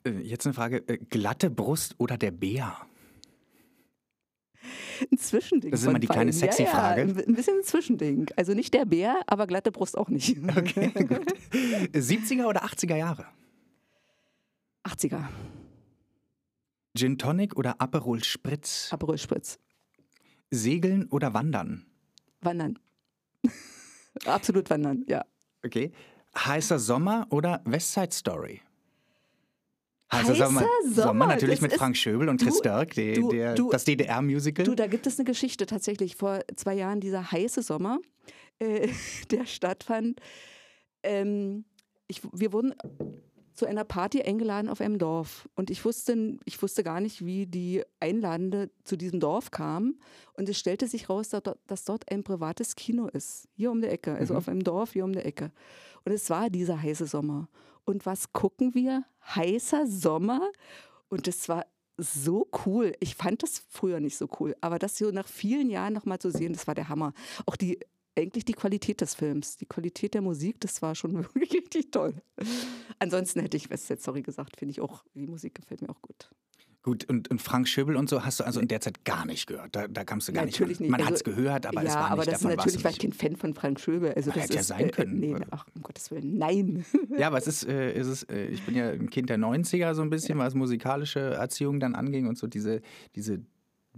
Äh, 0.04 0.11
Jetzt 0.21 0.47
eine 0.47 0.54
Frage. 0.54 0.88
Äh, 0.88 0.99
Glatte 0.99 1.50
Brust 1.50 1.97
oder 1.99 2.16
der 2.16 2.30
Bär? 2.30 2.76
Ein 5.12 5.18
Zwischending. 5.18 5.71
Das 5.71 5.80
ist 5.80 5.87
immer 5.87 5.99
die 5.99 6.06
kleine 6.06 6.30
beiden. 6.30 6.33
sexy 6.33 6.62
ja, 6.62 6.71
Frage. 6.71 7.02
Ja, 7.02 7.09
ein 7.26 7.35
bisschen 7.35 7.59
ein 7.59 7.64
Zwischending. 7.64 8.26
Also 8.37 8.54
nicht 8.54 8.73
der 8.75 8.85
Bär, 8.85 9.21
aber 9.26 9.47
glatte 9.47 9.71
Brust 9.71 9.97
auch 9.97 10.09
nicht. 10.09 10.37
Okay, 10.56 10.88
gut. 10.95 11.26
70er 11.92 12.47
oder 12.47 12.64
80er 12.64 12.97
Jahre? 12.97 13.26
80er, 14.85 15.25
Gin 16.96 17.18
Tonic 17.18 17.56
oder 17.56 17.80
Aperol 17.80 18.22
Spritz? 18.24 18.88
Aperol 18.92 19.18
Spritz. 19.18 19.58
Segeln 20.50 21.06
oder 21.10 21.34
Wandern? 21.34 21.86
Wandern. 22.40 22.78
Absolut 24.24 24.68
wandern, 24.70 25.04
ja. 25.08 25.24
Okay. 25.64 25.92
Heißer 26.36 26.78
Sommer 26.78 27.26
oder 27.30 27.62
Westside 27.64 28.12
Story? 28.12 28.60
Heißer 30.12 30.34
Sommer, 30.84 31.26
natürlich 31.26 31.56
das 31.56 31.62
mit 31.62 31.72
ist- 31.72 31.78
Frank 31.78 31.96
Schöbel 31.96 32.28
und 32.28 32.40
Chris 32.40 32.56
du- 32.58 32.62
Dirk, 32.62 32.94
die, 32.94 33.12
du- 33.14 33.28
der, 33.30 33.54
du- 33.56 33.70
das 33.70 33.84
DDR-Musical. 33.84 34.64
Du, 34.64 34.74
da 34.76 34.86
gibt 34.86 35.06
es 35.06 35.18
eine 35.18 35.24
Geschichte 35.24 35.66
tatsächlich. 35.66 36.14
Vor 36.16 36.40
zwei 36.54 36.74
Jahren 36.74 37.00
dieser 37.00 37.32
heiße 37.32 37.62
Sommer, 37.62 37.98
äh, 38.60 38.88
der 39.32 39.46
stattfand. 39.46 40.20
Ähm, 41.02 41.64
ich, 42.06 42.20
wir 42.32 42.52
wurden 42.52 42.72
zu 43.56 43.66
einer 43.66 43.84
Party 43.84 44.22
eingeladen 44.22 44.68
auf 44.68 44.80
einem 44.80 44.98
Dorf. 44.98 45.48
Und 45.56 45.70
ich 45.70 45.84
wusste, 45.84 46.38
ich 46.44 46.60
wusste 46.62 46.84
gar 46.84 47.00
nicht, 47.00 47.25
wie 47.25 47.46
die 47.46 47.82
Einladende 48.00 48.70
zu 48.84 48.96
diesem 48.96 49.18
Dorf 49.18 49.50
kam. 49.50 49.96
Und 50.34 50.48
es 50.48 50.58
stellte 50.58 50.86
sich 50.86 51.08
raus, 51.08 51.30
dass 51.30 51.84
dort, 51.84 52.10
ein 52.12 52.22
privates 52.22 52.76
Kino 52.76 53.08
ist. 53.08 53.48
Hier 53.54 53.70
um 53.70 53.80
der 53.80 53.92
Ecke. 53.92 54.14
Also 54.14 54.34
Mhm. 54.34 54.38
auf 54.38 54.48
einem 54.48 54.62
Dorf 54.62 54.92
hier 54.92 55.04
um 55.04 55.12
der 55.12 55.26
Ecke. 55.26 55.50
Und 56.04 56.12
es 56.12 56.28
war 56.30 56.50
dieser 56.50 56.80
heiße 56.80 57.06
Sommer. 57.06 57.48
Und 57.84 58.04
was 58.06 58.32
gucken 58.32 58.75
wir? 58.75 59.04
Heißer 59.34 59.86
Sommer. 59.86 60.40
Und 61.08 61.26
es 61.26 61.48
war 61.48 61.64
so 61.98 62.46
cool. 62.66 62.92
Ich 63.00 63.14
fand 63.14 63.42
das 63.42 63.64
früher 63.70 64.00
nicht 64.00 64.16
so 64.18 64.28
cool. 64.38 64.54
Aber 64.60 64.78
das 64.78 64.98
so 64.98 65.10
nach 65.10 65.26
vielen 65.28 65.70
Jahren 65.70 65.94
nochmal 65.94 66.18
zu 66.18 66.30
sehen, 66.30 66.52
das 66.52 66.66
war 66.66 66.75
der 66.75 66.88
Hammer. 66.90 67.14
Auch 67.46 67.56
die, 67.56 67.78
eigentlich 68.16 68.44
die 68.44 68.54
Qualität 68.54 69.00
des 69.00 69.14
Films, 69.14 69.56
die 69.56 69.66
Qualität 69.66 70.14
der 70.14 70.23
Musik, 70.23 70.61
das 70.61 70.80
war 70.82 70.94
schon 70.94 71.14
wirklich 71.35 71.52
richtig 71.52 71.90
toll. 71.90 72.14
Ansonsten 72.99 73.40
hätte 73.40 73.56
ich 73.56 73.70
West 73.70 73.87
Side 73.87 74.00
Story 74.00 74.23
gesagt, 74.23 74.56
finde 74.56 74.73
ich 74.73 74.80
auch, 74.80 75.04
die 75.14 75.26
Musik 75.26 75.54
gefällt 75.54 75.82
mir 75.82 75.90
auch 75.90 76.00
gut. 76.02 76.30
Gut, 76.82 77.04
und, 77.08 77.28
und 77.32 77.42
Frank 77.42 77.66
Schöbel 77.66 77.96
und 77.96 78.08
so 78.08 78.25
hast 78.25 78.38
du 78.38 78.44
also 78.44 78.61
in 78.61 78.68
der 78.68 78.80
Zeit 78.80 79.04
gar 79.04 79.26
nicht 79.26 79.49
gehört. 79.49 79.75
Da, 79.75 79.88
da 79.88 80.04
kamst 80.04 80.28
du 80.28 80.32
gar 80.32 80.44
Natürlich 80.44 80.78
nicht. 80.78 80.88
Man 80.88 81.00
Also, 81.00 81.08
hat 81.11 81.16
es 81.16 81.25
gehört, 81.25 81.66
aber 81.66 81.82
ja, 81.82 81.88
es 81.88 81.94
war 81.96 82.11
aber 82.12 82.23
nicht 82.23 82.28
das 82.28 82.40
davon. 82.42 82.50
ist 82.52 82.56
natürlich, 82.58 82.85
war 82.85 82.90
ich 82.92 82.99
kein 83.00 83.12
Fan 83.12 83.35
von 83.35 83.54
Frank 83.54 83.80
Schöbel. 83.80 84.12
Also 84.12 84.30
das 84.30 84.44
Hätte 84.44 84.54
ja 84.54 84.61
ist, 84.61 84.68
sein 84.68 84.87
äh, 84.87 84.90
können. 84.90 85.18
Nee, 85.18 85.35
ach, 85.50 85.66
um 85.75 85.82
Gottes 85.82 86.12
Willen, 86.12 86.38
nein. 86.38 86.85
Ja, 87.18 87.26
aber 87.26 87.38
es 87.38 87.49
ist, 87.49 87.66
äh, 87.66 87.92
es 87.92 88.06
ist 88.06 88.30
äh, 88.30 88.46
ich 88.46 88.62
bin 88.62 88.76
ja 88.76 88.90
ein 88.90 89.11
Kind 89.11 89.30
der 89.30 89.37
90er 89.37 89.94
so 89.94 90.02
ein 90.02 90.11
bisschen, 90.11 90.38
was 90.38 90.54
musikalische 90.54 91.18
Erziehung 91.18 91.80
dann 91.80 91.96
anging 91.96 92.28
und 92.28 92.38
so 92.38 92.46
diese, 92.46 92.82
diese 93.16 93.40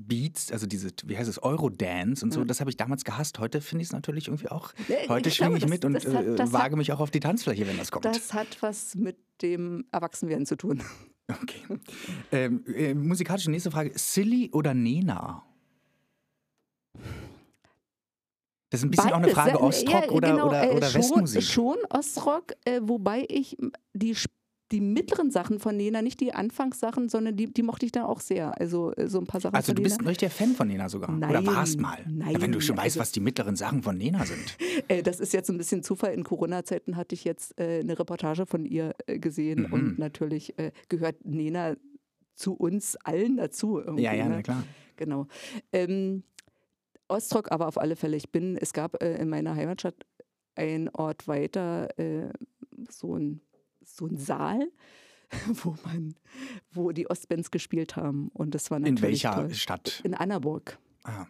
Beats, 0.00 0.52
also 0.52 0.66
diese, 0.66 0.90
wie 1.06 1.18
heißt 1.18 1.28
es, 1.28 1.42
Eurodance 1.42 2.24
und 2.24 2.32
so, 2.32 2.44
das 2.44 2.60
habe 2.60 2.70
ich 2.70 2.76
damals 2.76 3.04
gehasst. 3.04 3.40
Heute 3.40 3.60
finde 3.60 3.82
ich 3.82 3.88
es 3.88 3.92
natürlich 3.92 4.28
irgendwie 4.28 4.48
auch, 4.48 4.72
heute 5.08 5.30
schwinge 5.30 5.58
ich 5.58 5.66
mit 5.66 5.82
das- 5.82 5.88
und 5.88 5.94
das 5.94 6.06
hat- 6.14 6.24
äh, 6.24 6.52
wage 6.52 6.62
hat- 6.72 6.76
mich 6.76 6.92
auch 6.92 7.00
auf 7.00 7.10
die 7.10 7.18
Tanzfläche, 7.20 7.66
wenn 7.66 7.76
das 7.76 7.90
kommt. 7.90 8.04
Das 8.04 8.32
hat 8.32 8.62
was 8.62 8.94
mit 8.94 9.16
dem 9.42 9.84
Erwachsenwerden 9.92 10.46
zu 10.46 10.56
tun. 10.56 10.82
Okay. 11.42 11.60
Ähm, 12.32 12.64
äh, 12.74 12.94
musikalische 12.94 13.50
nächste 13.50 13.70
Frage. 13.70 13.92
Silly 13.96 14.48
oder 14.54 14.72
Nena? 14.72 15.44
Das 18.70 18.80
ist 18.80 18.84
ein 18.84 18.90
bisschen 18.90 19.10
auch 19.10 19.16
eine 19.16 19.26
Beides, 19.28 19.34
Frage 19.34 19.50
ja, 19.50 19.60
Ostrock 19.60 20.04
ja, 20.04 20.10
oder, 20.10 20.30
genau, 20.32 20.46
oder, 20.48 20.64
äh, 20.70 20.74
oder 20.76 20.86
schon, 20.88 21.00
Westmusik. 21.02 21.42
Schon 21.42 21.76
Ostrock, 21.90 22.52
äh, 22.64 22.80
wobei 22.82 23.26
ich 23.28 23.58
die, 23.94 24.14
die 24.70 24.80
mittleren 24.82 25.30
Sachen 25.30 25.60
von 25.60 25.76
Nena, 25.76 26.02
nicht 26.02 26.20
die 26.20 26.34
Anfangssachen, 26.34 27.08
sondern 27.08 27.36
die, 27.36 27.46
die 27.52 27.62
mochte 27.62 27.86
ich 27.86 27.92
dann 27.92 28.04
auch 28.04 28.20
sehr. 28.20 28.60
Also 28.60 28.92
äh, 28.96 29.08
so 29.08 29.18
ein 29.18 29.26
paar 29.26 29.40
Sachen 29.40 29.54
Also 29.54 29.72
du 29.72 29.82
bist 29.82 30.00
ein 30.00 30.06
richtiger 30.06 30.30
Fan 30.30 30.54
von 30.54 30.68
Nena 30.68 30.88
sogar. 30.90 31.08
oder 31.16 31.30
Nein, 31.32 31.46
warst 31.46 31.80
mal. 31.80 31.98
ja, 32.30 32.40
wenn 32.40 32.52
du 32.52 32.60
schon 32.60 32.76
nein, 32.76 32.84
weißt, 32.84 32.96
also- 32.96 33.00
was 33.00 33.12
die 33.12 33.20
mittleren 33.20 33.56
Sachen 33.56 33.82
von 33.82 33.96
Nena 33.96 34.24
sind. 34.24 34.56
Äh, 34.88 35.02
das 35.02 35.18
ist 35.20 35.32
jetzt 35.32 35.50
ein 35.50 35.58
bisschen 35.58 35.82
Zufall. 35.82 36.14
In 36.14 36.22
Corona-Zeiten 36.24 36.96
hatte 36.96 37.14
ich 37.14 37.24
jetzt 37.24 37.58
äh, 37.60 37.80
eine 37.80 37.98
Reportage 37.98 38.46
von 38.46 38.64
ihr 38.64 38.94
äh, 39.06 39.18
gesehen 39.18 39.66
Mhm. 39.66 39.72
und 39.72 39.98
natürlich 39.98 40.56
äh, 40.58 40.70
gehört 40.88 41.24
Nena 41.24 41.74
zu 42.36 42.54
uns 42.54 42.96
allen 42.96 43.36
dazu. 43.36 43.80
Ja, 43.96 44.12
ja, 44.14 44.24
ne? 44.28 44.36
na 44.36 44.42
klar. 44.42 44.62
Genau. 44.96 45.26
Ähm, 45.72 46.22
Ostrock 47.08 47.50
aber 47.50 47.66
auf 47.68 47.76
alle 47.78 47.96
Fälle. 47.96 48.16
Ich 48.16 48.30
bin, 48.30 48.56
es 48.56 48.72
gab 48.72 49.02
äh, 49.02 49.16
in 49.16 49.28
meiner 49.28 49.54
Heimatstadt 49.56 49.96
ein 50.54 50.88
Ort 50.90 51.26
weiter 51.28 51.88
so 52.90 53.16
ein 53.16 53.40
so 53.96 54.06
ein 54.06 54.16
Saal, 54.16 54.68
wo 55.62 55.76
man, 55.84 56.14
wo 56.72 56.92
die 56.92 57.08
Ostbands 57.10 57.50
gespielt 57.50 57.96
haben. 57.96 58.28
Und 58.32 58.54
das 58.54 58.70
war 58.70 58.78
In 58.78 58.82
natürlich 58.94 59.24
welcher 59.24 59.34
toll. 59.34 59.54
Stadt? 59.54 60.00
In 60.04 60.14
Annaburg. 60.14 60.78
Ah. 61.04 61.26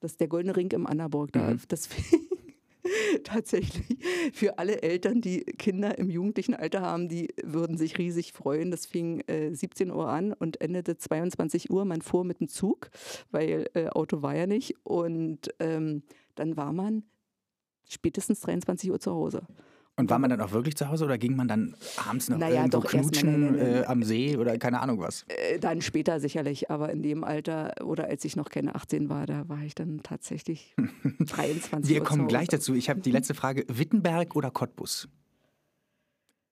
Das 0.00 0.12
ist 0.12 0.20
der 0.20 0.28
Goldene 0.28 0.56
Ring 0.56 0.70
im 0.72 0.86
Annaburg. 0.86 1.32
Da, 1.32 1.50
Mhm. 1.52 1.60
Das 1.68 1.88
tatsächlich 3.24 3.98
für 4.32 4.58
alle 4.58 4.82
Eltern, 4.82 5.20
die 5.20 5.40
Kinder 5.44 5.96
im 5.98 6.10
jugendlichen 6.10 6.54
Alter 6.54 6.82
haben, 6.82 7.08
die 7.08 7.28
würden 7.42 7.76
sich 7.78 7.96
riesig 7.98 8.32
freuen. 8.32 8.70
Das 8.70 8.86
fing 8.86 9.20
äh, 9.26 9.54
17 9.54 9.90
Uhr 9.90 10.08
an 10.08 10.32
und 10.34 10.60
endete 10.60 10.96
22 10.96 11.70
Uhr. 11.70 11.84
Man 11.84 12.02
fuhr 12.02 12.24
mit 12.24 12.40
dem 12.40 12.48
Zug, 12.48 12.90
weil 13.30 13.70
äh, 13.74 13.88
Auto 13.88 14.22
war 14.22 14.36
ja 14.36 14.46
nicht. 14.46 14.74
Und 14.84 15.48
ähm, 15.60 16.02
dann 16.34 16.56
war 16.56 16.72
man 16.72 17.04
spätestens 17.88 18.40
23 18.40 18.90
Uhr 18.90 19.00
zu 19.00 19.12
Hause. 19.12 19.46
Und 19.96 20.10
war 20.10 20.18
man 20.18 20.28
dann 20.28 20.40
auch 20.40 20.50
wirklich 20.50 20.76
zu 20.76 20.88
Hause 20.88 21.04
oder 21.04 21.18
ging 21.18 21.36
man 21.36 21.46
dann 21.46 21.76
abends 22.08 22.28
noch 22.28 22.36
Naja, 22.38 22.62
irgendwo 22.62 22.80
doch, 22.80 22.92
mal, 22.92 23.00
knutschen 23.00 23.56
nein. 23.56 23.58
Äh, 23.58 23.84
am 23.86 24.02
See 24.02 24.36
oder 24.36 24.58
keine 24.58 24.80
Ahnung 24.80 24.98
was? 24.98 25.24
Äh, 25.28 25.60
dann 25.60 25.82
später 25.82 26.18
sicherlich, 26.18 26.68
aber 26.68 26.90
in 26.90 27.02
dem 27.02 27.22
Alter 27.22 27.74
oder 27.84 28.08
als 28.08 28.24
ich 28.24 28.34
noch 28.34 28.50
keine 28.50 28.74
18 28.74 29.08
war, 29.08 29.26
da 29.26 29.48
war 29.48 29.62
ich 29.62 29.76
dann 29.76 30.00
tatsächlich 30.02 30.74
23 31.20 31.88
Wir 31.94 32.02
kommen 32.02 32.26
gleich 32.26 32.48
dazu. 32.48 32.74
Ich 32.74 32.90
habe 32.90 33.00
die 33.00 33.12
letzte 33.12 33.34
Frage. 33.34 33.64
Wittenberg 33.68 34.34
oder 34.34 34.50
Cottbus? 34.50 35.08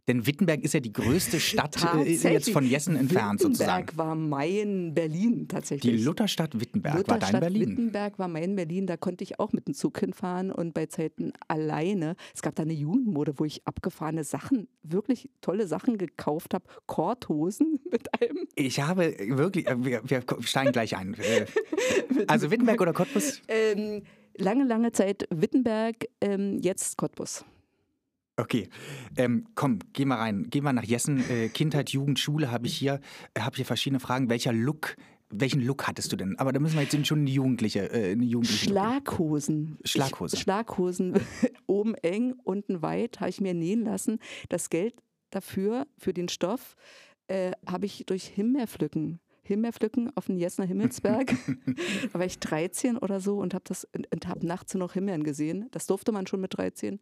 Denn 0.09 0.27
Wittenberg 0.27 0.65
ist 0.65 0.75
ja 0.75 0.81
die 0.81 0.93
größte 0.93 1.39
Stadt 1.39 1.77
äh, 1.97 2.11
jetzt 2.11 2.51
von 2.51 2.67
Jessen 2.67 2.97
entfernt 2.97 3.41
sozusagen. 3.41 3.87
Wittenberg 3.87 3.97
war 3.97 4.15
mein 4.17 4.95
Berlin 4.95 5.47
tatsächlich. 5.47 5.97
Die 5.97 6.03
Lutherstadt 6.03 6.61
Wittenberg 6.61 6.95
war 6.95 7.03
dein 7.05 7.15
Lutherstadt 7.15 7.41
Berlin. 7.41 7.71
Wittenberg 7.71 8.19
war 8.19 8.29
mein 8.29 8.57
Berlin, 8.57 8.87
da 8.87 8.97
konnte 8.97 9.23
ich 9.23 9.39
auch 9.39 9.53
mit 9.53 9.69
dem 9.69 9.75
Zug 9.75 9.99
hinfahren 10.01 10.51
und 10.51 10.75
bei 10.75 10.87
Zeiten 10.87 11.33
alleine. 11.47 12.17
Es 12.35 12.43
gab 12.43 12.57
da 12.57 12.65
eine 12.65 12.73
Jugendmode, 12.73 13.39
wo 13.39 13.45
ich 13.45 13.67
abgefahrene 13.67 14.25
Sachen, 14.25 14.67
wirklich 14.83 15.31
tolle 15.41 15.69
Sachen 15.69 15.99
gekauft 15.99 16.55
habe. 16.55 16.65
Korthosen 16.87 17.79
mit 17.91 18.09
einem. 18.21 18.49
Ich 18.57 18.81
habe 18.81 19.15
wirklich, 19.29 19.69
äh, 19.69 19.85
wir, 19.85 20.03
wir 20.05 20.25
steigen 20.41 20.73
gleich 20.73 20.97
ein. 20.97 21.15
Äh, 21.15 21.47
Also 22.27 22.51
Wittenberg 22.51 22.81
oder 22.81 22.93
Cottbus? 22.93 23.41
Ähm, 23.49 24.03
lange, 24.37 24.65
lange 24.65 24.93
Zeit 24.93 25.27
Wittenberg, 25.31 26.07
ähm, 26.21 26.59
jetzt 26.61 26.97
Cottbus. 26.97 27.45
Okay, 28.37 28.69
ähm, 29.17 29.47
komm, 29.55 29.81
geh 29.93 30.07
mal 30.07 30.17
rein. 30.17 30.47
Geh 30.49 30.63
mal 30.63 30.73
nach 30.73 30.85
Jessen. 30.85 31.29
Äh, 31.31 31.49
Kindheit, 31.49 31.91
Jugend, 31.91 32.19
Schule 32.19 32.51
habe 32.51 32.67
ich 32.67 32.75
hier. 32.75 33.01
Äh, 33.35 33.41
habe 33.41 33.57
hier 33.57 33.67
verschiedene 33.67 34.01
Fragen. 34.01 34.31
Welcher 34.31 34.53
Look, 34.55 34.97
welchen 35.29 35.61
Look 35.61 35.87
hattest 35.87 36.13
du 36.13 36.17
denn? 36.17 36.39
Aber 36.39 36.53
da 36.53 36.59
müssen 36.59 36.77
wir 36.77 36.83
jetzt 36.83 37.07
schon 37.07 37.21
eine 37.21 37.31
Jugendliche, 37.31 37.93
äh, 37.93 38.13
eine 38.13 38.25
Jugendliche. 38.25 38.71
Look. 38.71 38.79
Schlaghosen. 38.79 39.79
Schlaghose. 39.85 40.37
Ich, 40.37 40.43
Schlaghosen, 40.43 41.21
oben 41.67 41.95
eng, 41.97 42.35
unten 42.45 42.81
weit, 42.81 43.21
habe 43.21 43.29
ich 43.29 43.41
mir 43.41 43.53
nähen 43.53 43.85
lassen. 43.85 44.19
Das 44.49 44.71
Geld 44.71 44.95
dafür, 45.31 45.87
für 45.99 46.15
den 46.15 46.29
Stoff, 46.29 46.77
äh, 47.29 47.53
habe 47.67 47.85
ich 47.85 48.05
durch 48.07 48.25
Himbeerpflücken. 48.25 49.21
Himbeerpflücken 49.45 50.17
auf 50.17 50.27
den 50.27 50.39
Jessener 50.39 50.67
Himmelsberg. 50.67 51.35
da 52.13 52.19
war 52.19 52.25
ich 52.25 52.39
13 52.39 52.97
oder 52.97 53.21
so 53.21 53.39
und 53.39 53.53
habe 53.53 53.65
das 53.67 53.87
und 53.93 54.27
habe 54.27 54.47
nachts 54.47 54.75
noch 54.75 54.95
Himbeeren 54.95 55.25
gesehen. 55.25 55.69
Das 55.73 55.87
durfte 55.87 56.13
man 56.13 56.27
schon 56.27 56.41
mit 56.41 56.57
13. 56.57 57.01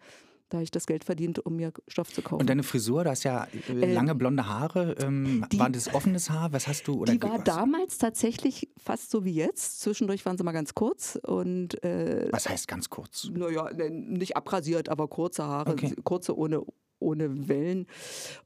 Da 0.50 0.56
habe 0.58 0.64
ich 0.64 0.70
das 0.72 0.86
Geld 0.86 1.04
verdient, 1.04 1.38
um 1.46 1.56
mir 1.56 1.72
Stoff 1.88 2.12
zu 2.12 2.22
kaufen. 2.22 2.40
Und 2.40 2.50
deine 2.50 2.62
Frisur, 2.64 3.04
du 3.04 3.10
hast 3.10 3.22
ja 3.24 3.46
äh, 3.68 3.72
Äh, 3.72 3.94
lange 3.94 4.14
blonde 4.14 4.46
Haare. 4.48 4.96
Ähm, 5.00 5.46
die- 5.50 5.58
war 5.58 5.70
das 5.70 5.94
offenes 5.94 6.28
Haar? 6.28 6.52
Was 6.52 6.66
hast 6.68 6.86
du? 6.88 6.94
Oder 7.00 7.12
die 7.12 7.22
war 7.22 7.38
was, 7.38 7.44
damals 7.44 7.98
tatsächlich 7.98 8.68
fast 8.76 9.10
so 9.10 9.24
wie 9.24 9.32
jetzt. 9.32 9.80
Zwischendurch 9.80 10.26
waren 10.26 10.36
sie 10.36 10.42
mal 10.44 10.52
ganz 10.52 10.74
kurz 10.74 11.18
und 11.24 11.82
äh, 11.84 12.28
was 12.32 12.48
heißt 12.48 12.68
ganz 12.68 12.90
kurz? 12.90 13.30
naja, 13.32 13.70
ne, 13.72 13.90
nicht 13.90 14.36
abrasiert, 14.36 14.88
aber 14.88 15.06
kurze 15.08 15.44
Haare, 15.44 15.70
Okay. 15.72 15.94
kurze 16.04 16.36
ohne, 16.36 16.62
ohne 16.98 17.48
Wellen. 17.48 17.86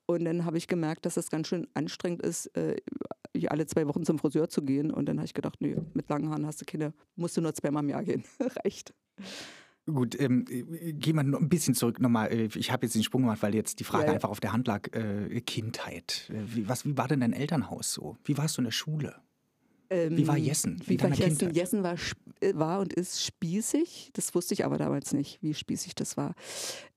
Und 0.06 0.26
dann 0.26 0.44
habe 0.44 0.58
ich 0.58 0.68
gemerkt, 0.68 1.06
dass 1.06 1.16
es 1.16 1.30
ganz 1.30 1.48
schön 1.48 1.66
anstrengend 1.74 2.20
ist, 2.22 2.46
äh, 2.56 2.76
alle 3.48 3.66
zwei 3.66 3.86
Wochen 3.88 4.04
zum 4.04 4.18
Friseur 4.18 4.48
zu 4.50 4.62
gehen. 4.62 4.90
Und 4.90 5.06
dann 5.06 5.16
habe 5.16 5.24
ich 5.26 5.34
gedacht, 5.34 5.60
nö, 5.60 5.76
mit 5.94 6.08
langen 6.10 6.28
Haaren 6.28 6.44
hast 6.46 6.60
du 6.60 6.66
keine, 6.66 6.92
musst 7.16 7.36
du 7.36 7.40
nur 7.40 7.54
zweimal 7.54 7.82
im 7.82 7.88
Jahr 7.88 8.04
gehen. 8.04 8.24
Reicht. 8.62 8.92
Gut, 9.86 10.18
ähm, 10.18 10.46
äh, 10.48 10.92
geh 10.94 11.12
mal 11.12 11.22
noch 11.24 11.40
ein 11.40 11.48
bisschen 11.48 11.74
zurück 11.74 12.00
nochmal. 12.00 12.32
äh, 12.32 12.48
Ich 12.54 12.70
habe 12.70 12.86
jetzt 12.86 12.94
den 12.94 13.02
Sprung 13.02 13.22
gemacht, 13.22 13.42
weil 13.42 13.54
jetzt 13.54 13.80
die 13.80 13.84
Frage 13.84 14.04
Ja, 14.04 14.08
ja. 14.10 14.14
einfach 14.14 14.30
auf 14.30 14.40
der 14.40 14.52
Hand 14.52 14.66
lag. 14.66 14.88
Äh, 14.94 15.40
Kindheit. 15.42 16.30
Äh, 16.32 16.42
Wie, 16.54 16.68
was, 16.68 16.86
wie 16.86 16.96
war 16.96 17.08
denn 17.08 17.20
dein 17.20 17.32
Elternhaus 17.34 17.92
so? 17.92 18.16
Wie 18.24 18.36
warst 18.38 18.56
du 18.56 18.60
in 18.62 18.64
der 18.64 18.72
Schule? 18.72 19.16
Wie 19.90 20.26
war 20.26 20.36
Ähm, 20.38 20.44
Jessen 20.44 20.82
Wie 20.86 20.98
war 21.00 21.10
Jessen? 21.10 21.38
Kindheit? 21.38 21.56
Jessen 21.56 21.82
war, 21.82 21.96
war 22.54 22.80
und 22.80 22.94
ist 22.94 23.22
spießig. 23.22 24.10
Das 24.14 24.34
wusste 24.34 24.54
ich 24.54 24.64
aber 24.64 24.78
damals 24.78 25.12
nicht, 25.12 25.40
wie 25.42 25.52
spießig 25.52 25.94
das 25.94 26.16
war. 26.16 26.34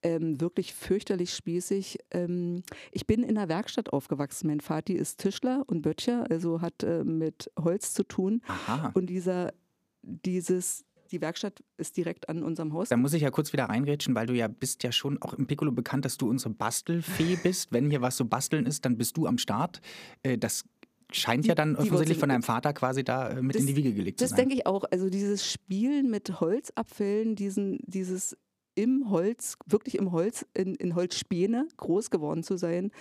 Ähm, 0.02 0.40
wirklich 0.40 0.74
fürchterlich 0.74 1.34
spießig. 1.34 2.00
Ähm, 2.12 2.64
ich 2.94 3.06
bin 3.06 3.22
in 3.24 3.38
einer 3.38 3.50
Werkstatt 3.50 3.92
aufgewachsen. 3.92 4.48
Mein 4.48 4.62
Vati 4.62 4.94
ist 4.94 5.20
Tischler 5.20 5.64
und 5.68 5.82
Böttcher, 5.82 6.26
also 6.32 6.62
hat 6.62 6.82
äh, 6.84 7.04
mit 7.04 7.52
Holz 7.60 7.94
zu 7.94 8.04
tun. 8.04 8.42
Aha. 8.48 8.92
Und 8.96 9.08
dieser, 9.08 9.54
dieses, 10.02 10.86
die 11.12 11.22
Werkstatt 11.22 11.64
ist 11.78 11.98
direkt 11.98 12.30
an 12.30 12.44
unserem 12.44 12.74
Haus. 12.74 12.90
Da 12.90 12.98
muss 12.98 13.14
ich 13.14 13.22
ja 13.22 13.32
kurz 13.32 13.54
wieder 13.54 13.66
reingrätschen, 13.66 14.16
weil 14.16 14.28
du 14.28 14.34
ja 14.34 14.48
bist 14.48 14.84
ja 14.84 14.92
schon 14.92 15.22
auch 15.22 15.34
im 15.34 15.48
Piccolo 15.48 15.72
bekannt, 15.72 16.06
dass 16.06 16.18
du 16.18 16.30
unsere 16.30 16.54
Bastelfee 16.54 17.36
bist. 17.44 17.72
Wenn 17.72 17.90
hier 17.90 18.02
was 18.02 18.18
so 18.18 18.26
basteln 18.26 18.66
ist, 18.66 18.86
dann 18.86 18.98
bist 18.98 19.18
du 19.18 19.28
am 19.28 19.38
Start. 19.38 19.82
Äh, 20.24 20.38
Das 20.38 20.66
scheint 21.12 21.46
ja 21.46 21.56
dann 21.56 21.76
Die 21.76 21.80
offensichtlich 21.82 22.18
von 22.18 22.28
deinem 22.30 22.44
Vater 22.44 22.74
quasi 22.74 23.04
da 23.04 23.30
äh, 23.30 23.42
mit 23.42 23.56
Das- 23.56 23.62
in 23.62 23.68
die 23.68 23.76
Wiege 23.78 23.94
gelegt 23.94 24.20
zu 24.20 24.24
Das 24.26 24.32
sein. 24.32 24.38
denke 24.40 24.56
ich 24.56 24.66
auch. 24.68 24.84
Also 24.92 25.10
dieses 25.10 25.50
Spielen 25.50 26.10
mit 26.10 26.40
Holzabfällen, 26.42 27.36
diesen, 27.36 27.80
dieses 27.86 28.36
im 28.76 29.10
Holz, 29.10 29.56
wirklich 29.66 29.96
im 29.98 30.12
Holz, 30.12 30.46
in, 30.54 30.76
in 30.76 30.94
Holzspäne 30.96 31.68
groß 31.78 32.12
geworden 32.12 32.44
zu 32.44 32.58
sein, 32.58 32.92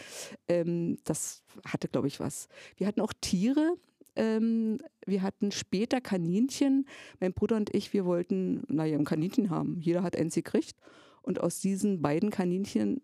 ähm, 0.49 0.97
das 1.05 1.43
hatte, 1.67 1.89
glaube 1.89 2.07
ich, 2.07 2.19
was. 2.21 2.49
Wir 2.77 2.87
hatten 2.87 3.01
auch 3.01 3.13
Tiere. 3.21 3.75
Ähm, 4.17 4.79
wir 5.07 5.23
hatten 5.23 5.53
später 5.53 6.01
Kaninchen. 6.01 6.87
Mein 7.21 7.33
Bruder 7.33 7.57
und 7.57 7.75
ich, 7.75 7.93
wir 7.93 8.05
wollten, 8.05 8.65
naja, 8.69 8.99
ein 8.99 9.05
Kaninchen 9.05 9.51
haben. 9.51 9.79
Jeder 9.81 10.03
hat 10.03 10.17
eins 10.17 10.35
gekriegt. 10.35 10.77
Und 11.23 11.41
aus 11.41 11.61
diesen 11.61 12.03
beiden 12.03 12.31
Kaninchen, 12.31 13.03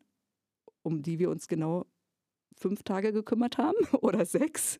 um 0.82 1.02
die 1.02 1.18
wir 1.18 1.30
uns 1.30 1.48
genau 1.48 1.86
fünf 2.56 2.82
Tage 2.82 3.12
gekümmert 3.12 3.58
haben 3.58 3.76
oder 4.00 4.24
sechs, 4.26 4.78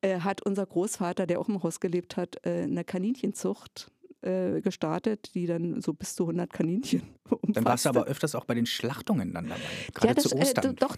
äh, 0.00 0.20
hat 0.20 0.44
unser 0.44 0.66
Großvater, 0.66 1.26
der 1.26 1.40
auch 1.40 1.48
im 1.48 1.62
Haus 1.62 1.80
gelebt 1.80 2.16
hat, 2.16 2.44
äh, 2.44 2.62
eine 2.62 2.84
Kaninchenzucht 2.84 3.90
äh, 4.22 4.60
gestartet, 4.60 5.34
die 5.34 5.46
dann 5.46 5.80
so 5.80 5.92
bis 5.94 6.14
zu 6.14 6.24
100 6.24 6.52
Kaninchen 6.52 7.02
Dann 7.48 7.64
warst 7.64 7.84
du 7.84 7.88
umfasste. 7.88 7.88
aber 7.90 8.04
öfters 8.04 8.34
auch 8.34 8.44
bei 8.44 8.54
den 8.54 8.66
Schlachtungen 8.66 9.32
dann 9.32 9.48
dabei. 9.48 9.60
Gerade 9.94 10.08
ja, 10.08 10.14
das, 10.14 10.24
zu 10.24 10.36
äh, 10.36 10.40
Ostern. 10.40 10.76
doch, 10.76 10.96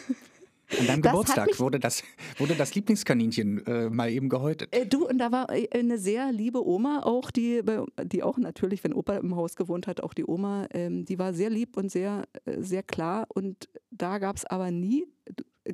An 0.78 0.86
deinem 0.86 1.02
das 1.02 1.12
Geburtstag 1.12 1.60
wurde 1.60 1.78
das, 1.78 2.02
wurde 2.38 2.54
das 2.54 2.74
Lieblingskaninchen 2.74 3.66
äh, 3.66 3.90
mal 3.90 4.10
eben 4.10 4.28
gehäutet. 4.28 4.74
Äh, 4.74 4.86
du, 4.86 5.06
und 5.06 5.18
da 5.18 5.30
war 5.30 5.50
äh, 5.50 5.68
eine 5.72 5.98
sehr 5.98 6.32
liebe 6.32 6.66
Oma 6.66 7.02
auch, 7.04 7.30
die, 7.30 7.62
die 8.04 8.22
auch 8.22 8.38
natürlich, 8.38 8.82
wenn 8.82 8.92
Opa 8.92 9.16
im 9.16 9.36
Haus 9.36 9.56
gewohnt 9.56 9.86
hat, 9.86 10.00
auch 10.00 10.14
die 10.14 10.24
Oma, 10.24 10.66
ähm, 10.72 11.04
die 11.04 11.18
war 11.18 11.32
sehr 11.34 11.50
lieb 11.50 11.76
und 11.76 11.90
sehr, 11.90 12.24
äh, 12.44 12.60
sehr 12.62 12.82
klar. 12.82 13.26
Und 13.28 13.68
da 13.90 14.18
gab 14.18 14.36
es 14.36 14.44
aber 14.44 14.70
nie, 14.70 15.06
äh, 15.64 15.72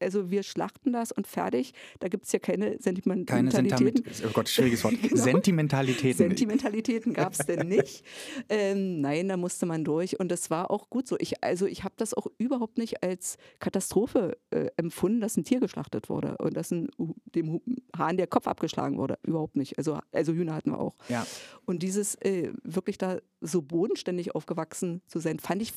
also 0.00 0.30
wir 0.30 0.42
schlachten 0.42 0.92
das 0.92 1.12
und 1.12 1.26
fertig. 1.26 1.72
Da 1.98 2.08
gibt 2.08 2.26
es 2.26 2.32
ja 2.32 2.38
keine 2.38 2.78
Sentimentalitäten. 2.80 4.02
Keine 4.04 4.28
oh 4.28 4.32
Gott, 4.32 4.48
schwieriges 4.48 4.84
Wort. 4.84 4.94
Genau. 5.10 5.22
Sentimentalitäten. 5.22 6.18
Sentimentalitäten 6.18 7.14
gab 7.14 7.32
es 7.32 7.38
denn 7.38 7.68
nicht. 7.68 8.04
Ähm, 8.48 9.00
nein, 9.00 9.28
da 9.28 9.36
musste 9.36 9.66
man 9.66 9.82
durch 9.84 10.20
und 10.20 10.30
das 10.30 10.50
war 10.50 10.70
auch 10.70 10.90
gut 10.90 11.08
so. 11.08 11.16
Ich, 11.18 11.42
also 11.42 11.66
ich 11.66 11.84
habe 11.84 11.94
das 11.96 12.14
auch 12.14 12.26
überhaupt 12.38 12.78
nicht 12.78 13.02
als 13.02 13.38
Katastrophe 13.60 14.36
äh, 14.50 14.66
empfunden, 14.76 15.20
dass 15.20 15.36
ein 15.36 15.44
Tier 15.44 15.60
geschlachtet 15.60 16.08
wurde 16.08 16.36
und 16.38 16.56
dass 16.56 16.70
ein, 16.70 16.88
dem 17.34 17.60
Hahn 17.96 18.16
der 18.16 18.26
Kopf 18.26 18.46
abgeschlagen 18.46 18.98
wurde. 18.98 19.18
Überhaupt 19.22 19.56
nicht. 19.56 19.78
Also, 19.78 19.98
also 20.12 20.32
Hühner 20.32 20.54
hatten 20.54 20.70
wir 20.70 20.78
auch. 20.78 20.94
Ja. 21.08 21.26
Und 21.64 21.82
dieses 21.82 22.14
äh, 22.16 22.52
wirklich 22.62 22.98
da 22.98 23.18
so 23.40 23.62
bodenständig 23.62 24.34
aufgewachsen 24.34 25.02
zu 25.06 25.18
sein, 25.18 25.38
fand 25.38 25.62
ich 25.62 25.72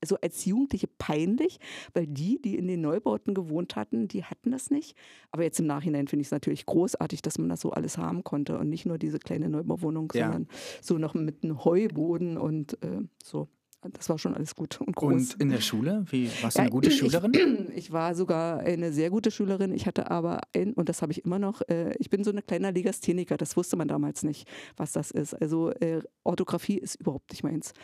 also 0.00 0.16
als 0.20 0.44
Jugendliche 0.44 0.86
peinlich, 0.86 1.58
weil 1.94 2.06
die, 2.06 2.40
die 2.40 2.56
in 2.56 2.68
den 2.68 2.80
Neubauten 2.80 3.34
gewohnt 3.34 3.45
hatten, 3.76 4.08
die 4.08 4.24
hatten 4.24 4.50
das 4.50 4.70
nicht. 4.70 4.96
Aber 5.30 5.42
jetzt 5.42 5.58
im 5.60 5.66
Nachhinein 5.66 6.08
finde 6.08 6.20
ich 6.22 6.28
es 6.28 6.32
natürlich 6.32 6.66
großartig, 6.66 7.22
dass 7.22 7.38
man 7.38 7.48
das 7.48 7.60
so 7.60 7.70
alles 7.72 7.98
haben 7.98 8.24
konnte 8.24 8.58
und 8.58 8.68
nicht 8.68 8.86
nur 8.86 8.98
diese 8.98 9.18
kleine 9.18 9.48
Neubauwohnung, 9.48 10.12
Ja. 10.14 10.24
sondern 10.32 10.48
so 10.82 10.98
noch 10.98 11.14
mit 11.14 11.42
einem 11.44 11.64
Heuboden 11.64 12.36
und 12.38 12.82
äh, 12.82 13.00
so. 13.22 13.48
Das 13.92 14.08
war 14.08 14.18
schon 14.18 14.34
alles 14.34 14.56
gut 14.56 14.80
und 14.80 14.96
groß. 14.96 15.12
Und 15.34 15.40
in 15.40 15.48
der 15.50 15.60
Schule? 15.60 16.04
Wie, 16.10 16.28
warst 16.42 16.56
du 16.56 16.60
eine 16.60 16.68
Ja, 16.68 16.72
gute 16.72 16.88
ich- 16.88 16.96
Schülerin? 16.96 17.32
Ich 17.76 17.92
war 17.92 18.16
sogar 18.16 18.58
eine 18.60 18.90
sehr 18.92 19.10
gute 19.10 19.30
Schülerin. 19.30 19.72
Ich 19.72 19.86
hatte 19.86 20.10
aber 20.10 20.40
ein, 20.56 20.72
und 20.72 20.88
das 20.88 21.02
habe 21.02 21.12
ich 21.12 21.24
immer 21.24 21.38
noch, 21.38 21.60
äh, 21.68 21.94
ich 21.98 22.10
bin 22.10 22.24
so 22.24 22.32
ein 22.32 22.44
kleiner 22.44 22.72
Legastheniker. 22.72 23.36
Das 23.36 23.56
wusste 23.56 23.76
man 23.76 23.86
damals 23.86 24.24
nicht, 24.24 24.48
was 24.76 24.90
das 24.92 25.12
ist. 25.12 25.34
Also 25.34 25.70
äh, 25.70 26.00
Orthographie 26.24 26.78
ist 26.78 26.96
überhaupt 26.96 27.30
nicht 27.30 27.44
meins. 27.44 27.74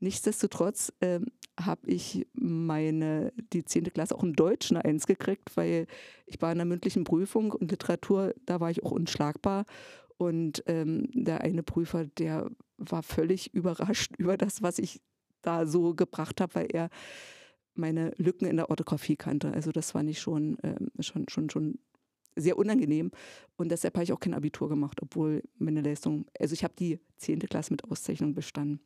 Nichtsdestotrotz 0.00 0.92
ähm, 1.00 1.26
habe 1.58 1.86
ich 1.86 2.26
meine, 2.32 3.32
die 3.52 3.64
10. 3.64 3.84
Klasse 3.84 4.16
auch 4.16 4.24
in 4.24 4.32
Deutsch 4.32 4.70
eine 4.70 4.84
Eins 4.84 5.06
gekriegt, 5.06 5.56
weil 5.56 5.86
ich 6.26 6.40
war 6.42 6.52
in 6.52 6.58
der 6.58 6.64
mündlichen 6.64 7.04
Prüfung 7.04 7.52
und 7.52 7.70
Literatur, 7.70 8.34
da 8.46 8.60
war 8.60 8.70
ich 8.70 8.82
auch 8.82 8.90
unschlagbar. 8.90 9.64
Und 10.16 10.62
ähm, 10.66 11.08
der 11.12 11.40
eine 11.42 11.62
Prüfer, 11.62 12.04
der 12.04 12.50
war 12.78 13.02
völlig 13.02 13.52
überrascht 13.54 14.12
über 14.18 14.36
das, 14.36 14.62
was 14.62 14.78
ich 14.78 15.00
da 15.42 15.66
so 15.66 15.94
gebracht 15.94 16.40
habe, 16.40 16.54
weil 16.54 16.66
er 16.72 16.88
meine 17.74 18.12
Lücken 18.16 18.46
in 18.46 18.56
der 18.56 18.70
Orthographie 18.70 19.16
kannte. 19.16 19.52
Also 19.52 19.72
das 19.72 19.92
fand 19.92 20.08
ich 20.08 20.20
schon, 20.20 20.56
ähm, 20.62 20.90
schon, 21.00 21.28
schon, 21.28 21.50
schon 21.50 21.78
sehr 22.36 22.56
unangenehm. 22.56 23.10
Und 23.56 23.70
deshalb 23.70 23.94
habe 23.94 24.04
ich 24.04 24.12
auch 24.12 24.20
kein 24.20 24.34
Abitur 24.34 24.68
gemacht, 24.68 25.00
obwohl 25.02 25.42
meine 25.58 25.82
Leistung, 25.82 26.26
also 26.38 26.52
ich 26.52 26.64
habe 26.64 26.74
die 26.78 27.00
10. 27.16 27.40
Klasse 27.40 27.72
mit 27.72 27.84
Auszeichnung 27.84 28.34
bestanden. 28.34 28.80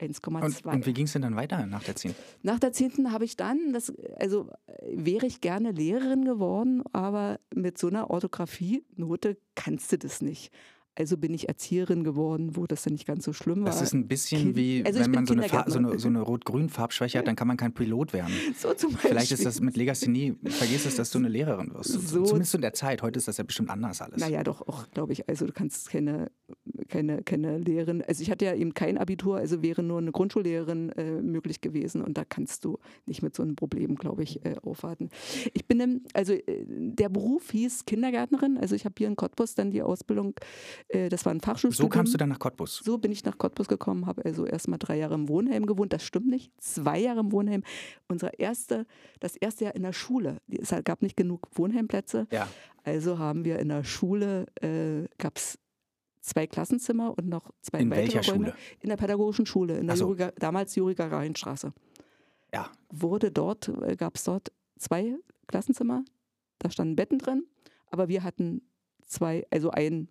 Und, 0.00 0.16
1,2. 0.16 0.72
und 0.72 0.86
wie 0.86 0.92
ging 0.92 1.06
es 1.06 1.12
denn 1.12 1.22
dann 1.22 1.36
weiter 1.36 1.66
nach 1.66 1.82
der 1.84 1.94
10? 1.94 2.14
Nach 2.42 2.58
der 2.58 2.72
10. 2.72 3.12
habe 3.12 3.24
ich 3.24 3.36
dann, 3.36 3.72
das, 3.72 3.92
also 4.16 4.50
wäre 4.82 5.26
ich 5.26 5.40
gerne 5.40 5.70
Lehrerin 5.70 6.24
geworden, 6.24 6.82
aber 6.92 7.38
mit 7.54 7.78
so 7.78 7.88
einer 7.88 8.10
Orthographie-Note 8.10 9.36
kannst 9.54 9.92
du 9.92 9.98
das 9.98 10.20
nicht. 10.20 10.52
Also 10.96 11.16
bin 11.16 11.34
ich 11.34 11.48
Erzieherin 11.48 12.04
geworden, 12.04 12.54
wo 12.56 12.66
das 12.66 12.82
dann 12.84 12.92
nicht 12.92 13.04
ganz 13.06 13.24
so 13.24 13.32
schlimm 13.32 13.60
war. 13.60 13.66
Das 13.66 13.82
ist 13.82 13.94
ein 13.94 14.06
bisschen 14.06 14.40
Kind- 14.42 14.56
wie, 14.56 14.84
also 14.86 15.00
wenn 15.00 15.10
man 15.10 15.26
so 15.26 15.34
eine, 15.34 15.48
so 15.66 15.78
eine, 15.78 15.98
so 15.98 16.06
eine 16.08 16.20
rot-grün 16.20 16.68
Farbschwäche 16.68 17.18
hat, 17.18 17.26
dann 17.26 17.34
kann 17.34 17.48
man 17.48 17.56
kein 17.56 17.72
Pilot 17.72 18.12
werden. 18.12 18.32
so 18.56 18.72
zum 18.74 18.92
Beispiel. 18.92 19.10
Vielleicht 19.10 19.32
ist 19.32 19.44
das 19.44 19.60
mit 19.60 19.76
Legasthenie, 19.76 20.36
vergiss 20.44 20.86
es, 20.86 20.94
dass 20.94 21.10
du 21.10 21.18
eine 21.18 21.28
Lehrerin 21.28 21.74
wirst. 21.74 21.90
So- 21.92 22.22
Zumindest 22.24 22.54
in 22.54 22.60
der 22.60 22.74
Zeit. 22.74 23.02
Heute 23.02 23.18
ist 23.18 23.26
das 23.26 23.38
ja 23.38 23.44
bestimmt 23.44 23.70
anders 23.70 24.00
alles. 24.02 24.20
Naja, 24.20 24.44
doch 24.44 24.60
auch, 24.68 24.88
glaube 24.92 25.12
ich. 25.12 25.28
Also 25.28 25.46
du 25.46 25.52
kannst 25.52 25.90
keine, 25.90 26.30
keine, 26.88 27.22
keine 27.22 27.58
Lehrerin, 27.58 28.02
also 28.02 28.22
ich 28.22 28.30
hatte 28.30 28.44
ja 28.44 28.54
eben 28.54 28.72
kein 28.74 28.96
Abitur, 28.98 29.36
also 29.38 29.62
wäre 29.62 29.82
nur 29.82 29.98
eine 29.98 30.12
Grundschullehrerin 30.12 30.90
äh, 30.90 31.20
möglich 31.22 31.60
gewesen 31.60 32.02
und 32.02 32.16
da 32.16 32.24
kannst 32.24 32.64
du 32.64 32.78
nicht 33.06 33.22
mit 33.22 33.34
so 33.34 33.42
einem 33.42 33.56
Problem, 33.56 33.96
glaube 33.96 34.22
ich, 34.22 34.44
äh, 34.44 34.54
aufwarten. 34.62 35.08
Ich 35.54 35.66
bin, 35.66 35.80
im, 35.80 36.02
also 36.12 36.34
äh, 36.34 36.64
der 36.68 37.08
Beruf 37.08 37.50
hieß 37.50 37.84
Kindergärtnerin, 37.86 38.58
also 38.58 38.74
ich 38.76 38.84
habe 38.84 38.94
hier 38.98 39.08
in 39.08 39.16
Cottbus 39.16 39.54
dann 39.56 39.70
die 39.72 39.82
Ausbildung, 39.82 40.34
das 41.10 41.24
war 41.24 41.32
ein 41.32 41.40
So 41.40 41.46
Fachschulstudium. 41.46 41.90
kamst 41.90 42.14
du 42.14 42.18
dann 42.18 42.28
nach 42.28 42.38
Cottbus. 42.38 42.82
So 42.84 42.98
bin 42.98 43.10
ich 43.10 43.24
nach 43.24 43.36
Cottbus 43.38 43.66
gekommen, 43.68 44.06
habe 44.06 44.24
also 44.24 44.46
erstmal 44.46 44.78
drei 44.78 44.96
Jahre 44.98 45.14
im 45.14 45.28
Wohnheim 45.28 45.66
gewohnt. 45.66 45.92
Das 45.92 46.04
stimmt 46.04 46.28
nicht. 46.28 46.52
Zwei 46.60 47.00
Jahre 47.00 47.20
im 47.20 47.32
Wohnheim. 47.32 47.62
Unser 48.08 48.38
erste, 48.38 48.86
das 49.20 49.34
erste 49.36 49.64
Jahr 49.64 49.74
in 49.74 49.82
der 49.82 49.92
Schule. 49.92 50.38
Es 50.48 50.72
gab 50.84 51.02
nicht 51.02 51.16
genug 51.16 51.48
Wohnheimplätze. 51.54 52.26
Ja. 52.30 52.46
Also 52.84 53.18
haben 53.18 53.44
wir 53.44 53.58
in 53.58 53.68
der 53.70 53.82
Schule, 53.82 54.46
äh, 54.60 55.08
gab 55.18 55.36
es 55.38 55.58
zwei 56.20 56.46
Klassenzimmer 56.46 57.16
und 57.16 57.28
noch 57.28 57.50
zwei 57.60 57.80
In 57.80 57.90
weitere 57.90 58.14
welcher 58.14 58.32
Räume. 58.32 58.46
Schule? 58.46 58.56
In 58.80 58.88
der 58.90 58.96
pädagogischen 58.96 59.46
Schule, 59.46 59.78
in 59.78 59.86
der 59.86 59.96
so. 59.96 60.08
Juri, 60.14 60.30
damals 60.38 60.74
Juri 60.76 60.94
Gagarin-Straße. 60.94 61.72
Ja. 62.52 62.70
Wurde 62.90 63.30
dort, 63.32 63.68
äh, 63.68 63.96
gab 63.96 64.16
es 64.16 64.24
dort 64.24 64.52
zwei 64.78 65.16
Klassenzimmer, 65.48 66.04
da 66.60 66.70
standen 66.70 66.94
Betten 66.94 67.18
drin, 67.18 67.44
aber 67.90 68.08
wir 68.08 68.22
hatten 68.22 68.62
zwei, 69.06 69.44
also 69.50 69.70
einen 69.70 70.08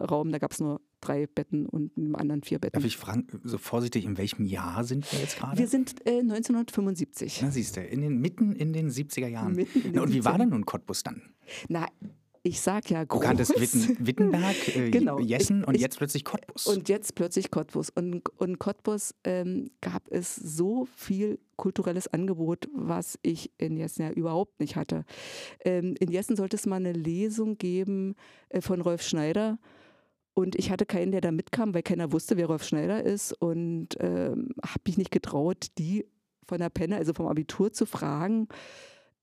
Raum, 0.00 0.32
da 0.32 0.38
gab 0.38 0.52
es 0.52 0.60
nur 0.60 0.80
drei 1.00 1.26
Betten 1.26 1.66
und 1.66 1.96
im 1.96 2.16
anderen 2.16 2.42
vier 2.42 2.58
Betten. 2.58 2.74
Darf 2.80 2.84
ich 2.84 2.96
fragen, 2.96 3.26
so 3.44 3.58
vorsichtig, 3.58 4.04
in 4.04 4.18
welchem 4.18 4.44
Jahr 4.44 4.84
sind 4.84 5.10
wir 5.12 5.20
jetzt 5.20 5.36
gerade? 5.38 5.58
Wir 5.58 5.68
sind 5.68 6.06
äh, 6.06 6.20
1975. 6.20 7.40
Na 7.42 7.50
siehst 7.50 7.76
du, 7.76 7.82
in 7.82 8.00
den, 8.00 8.18
mitten 8.20 8.52
in 8.52 8.72
den 8.72 8.90
70er 8.90 9.28
Jahren. 9.28 9.66
Na, 9.92 10.02
und 10.02 10.12
wie 10.12 10.24
war 10.24 10.34
70er. 10.34 10.38
denn 10.38 10.48
nun 10.50 10.66
Cottbus 10.66 11.02
dann? 11.02 11.22
Na, 11.68 11.86
ich 12.48 12.60
sag 12.60 12.90
ja 12.90 13.02
Du 13.04 13.08
groß. 13.08 13.20
kanntest 13.22 13.60
Witten, 13.60 13.96
Wittenberg, 14.06 14.76
äh, 14.76 14.90
Genau. 14.90 15.18
Jessen 15.18 15.64
und 15.64 15.74
ich- 15.74 15.80
jetzt 15.82 15.98
plötzlich 15.98 16.24
Cottbus. 16.24 16.66
Und 16.66 16.88
jetzt 16.88 17.14
plötzlich 17.14 17.50
Cottbus. 17.50 17.90
Und 17.90 18.22
in 18.40 18.58
Cottbus 18.58 19.14
ähm, 19.24 19.70
gab 19.80 20.02
es 20.10 20.34
so 20.36 20.86
viel 20.96 21.38
kulturelles 21.56 22.08
Angebot, 22.08 22.68
was 22.72 23.18
ich 23.22 23.50
in 23.58 23.76
Jessen 23.76 24.02
ja 24.02 24.10
überhaupt 24.10 24.60
nicht 24.60 24.76
hatte. 24.76 25.04
Ähm, 25.64 25.94
in 26.00 26.10
Jessen 26.10 26.36
sollte 26.36 26.56
es 26.56 26.66
mal 26.66 26.76
eine 26.76 26.92
Lesung 26.92 27.58
geben 27.58 28.14
äh, 28.48 28.60
von 28.60 28.80
Rolf 28.80 29.02
Schneider. 29.02 29.58
Und 30.34 30.54
ich 30.56 30.70
hatte 30.70 30.86
keinen, 30.86 31.10
der 31.10 31.20
da 31.20 31.32
mitkam, 31.32 31.74
weil 31.74 31.82
keiner 31.82 32.12
wusste, 32.12 32.36
wer 32.36 32.46
Rolf 32.46 32.62
Schneider 32.64 33.02
ist. 33.02 33.32
Und 33.32 33.88
ähm, 34.00 34.50
habe 34.62 34.82
mich 34.86 34.96
nicht 34.96 35.10
getraut, 35.10 35.66
die 35.78 36.06
von 36.46 36.58
der 36.58 36.70
Penne, 36.70 36.96
also 36.96 37.12
vom 37.12 37.26
Abitur, 37.26 37.72
zu 37.72 37.84
fragen. 37.86 38.46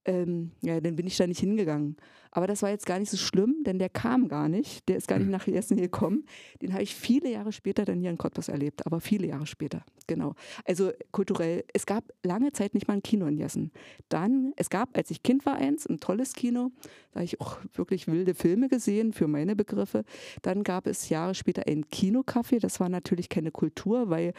Ähm, 0.06 0.52
ja, 0.62 0.80
dann 0.80 0.96
bin 0.96 1.08
ich 1.08 1.18
da 1.18 1.26
nicht 1.28 1.40
hingegangen. 1.40 1.98
Aber 2.36 2.48
das 2.48 2.62
war 2.62 2.70
jetzt 2.70 2.86
gar 2.86 3.00
nicht 3.00 3.10
so 3.10 3.16
schlimm, 3.16 3.64
denn 3.66 3.80
der 3.80 3.88
kam 3.88 4.28
gar 4.28 4.50
nicht. 4.50 4.90
Der 4.90 4.98
ist 4.98 5.08
gar 5.08 5.18
nicht 5.18 5.30
nach 5.30 5.48
Jessen 5.48 5.78
gekommen. 5.78 6.26
Den 6.62 6.74
habe 6.74 6.84
ich 6.84 6.94
viele 6.94 7.32
Jahre 7.32 7.54
später 7.54 7.86
dann 7.86 8.02
hier 8.02 8.10
in 8.10 8.18
Cottbus 8.18 8.50
erlebt, 8.50 8.86
aber 8.86 9.00
viele 9.00 9.28
Jahre 9.28 9.46
später, 9.46 9.86
genau. 10.06 10.36
Also 10.66 10.92
kulturell, 11.12 11.64
es 11.74 11.86
gab 11.86 12.04
lange 12.24 12.52
Zeit 12.52 12.74
nicht 12.74 12.90
mal 12.90 12.96
ein 12.96 13.04
Kino 13.04 13.26
in 13.28 13.38
Jessen. 13.38 13.72
Dann, 14.10 14.52
es 14.58 14.70
gab, 14.70 14.98
als 14.98 15.12
ich 15.12 15.24
Kind 15.24 15.46
war, 15.46 15.56
eins, 15.56 15.86
ein 15.86 16.02
tolles 16.02 16.34
Kino, 16.34 16.72
da 17.14 17.22
habe 17.22 17.26
ich 17.26 17.40
auch 17.40 17.58
wirklich 17.74 18.08
wilde 18.08 18.36
Filme 18.36 18.68
gesehen, 18.68 19.14
für 19.14 19.28
meine 19.28 19.56
Begriffe. 19.56 20.04
Dann 20.42 20.64
gab 20.64 20.88
es 20.88 21.08
Jahre 21.08 21.36
später 21.36 21.64
ein 21.68 21.86
Kinocafé, 21.86 22.60
das 22.60 22.82
war 22.82 22.90
natürlich 22.90 23.30
keine 23.30 23.52
Kultur, 23.52 24.10
weil 24.10 24.34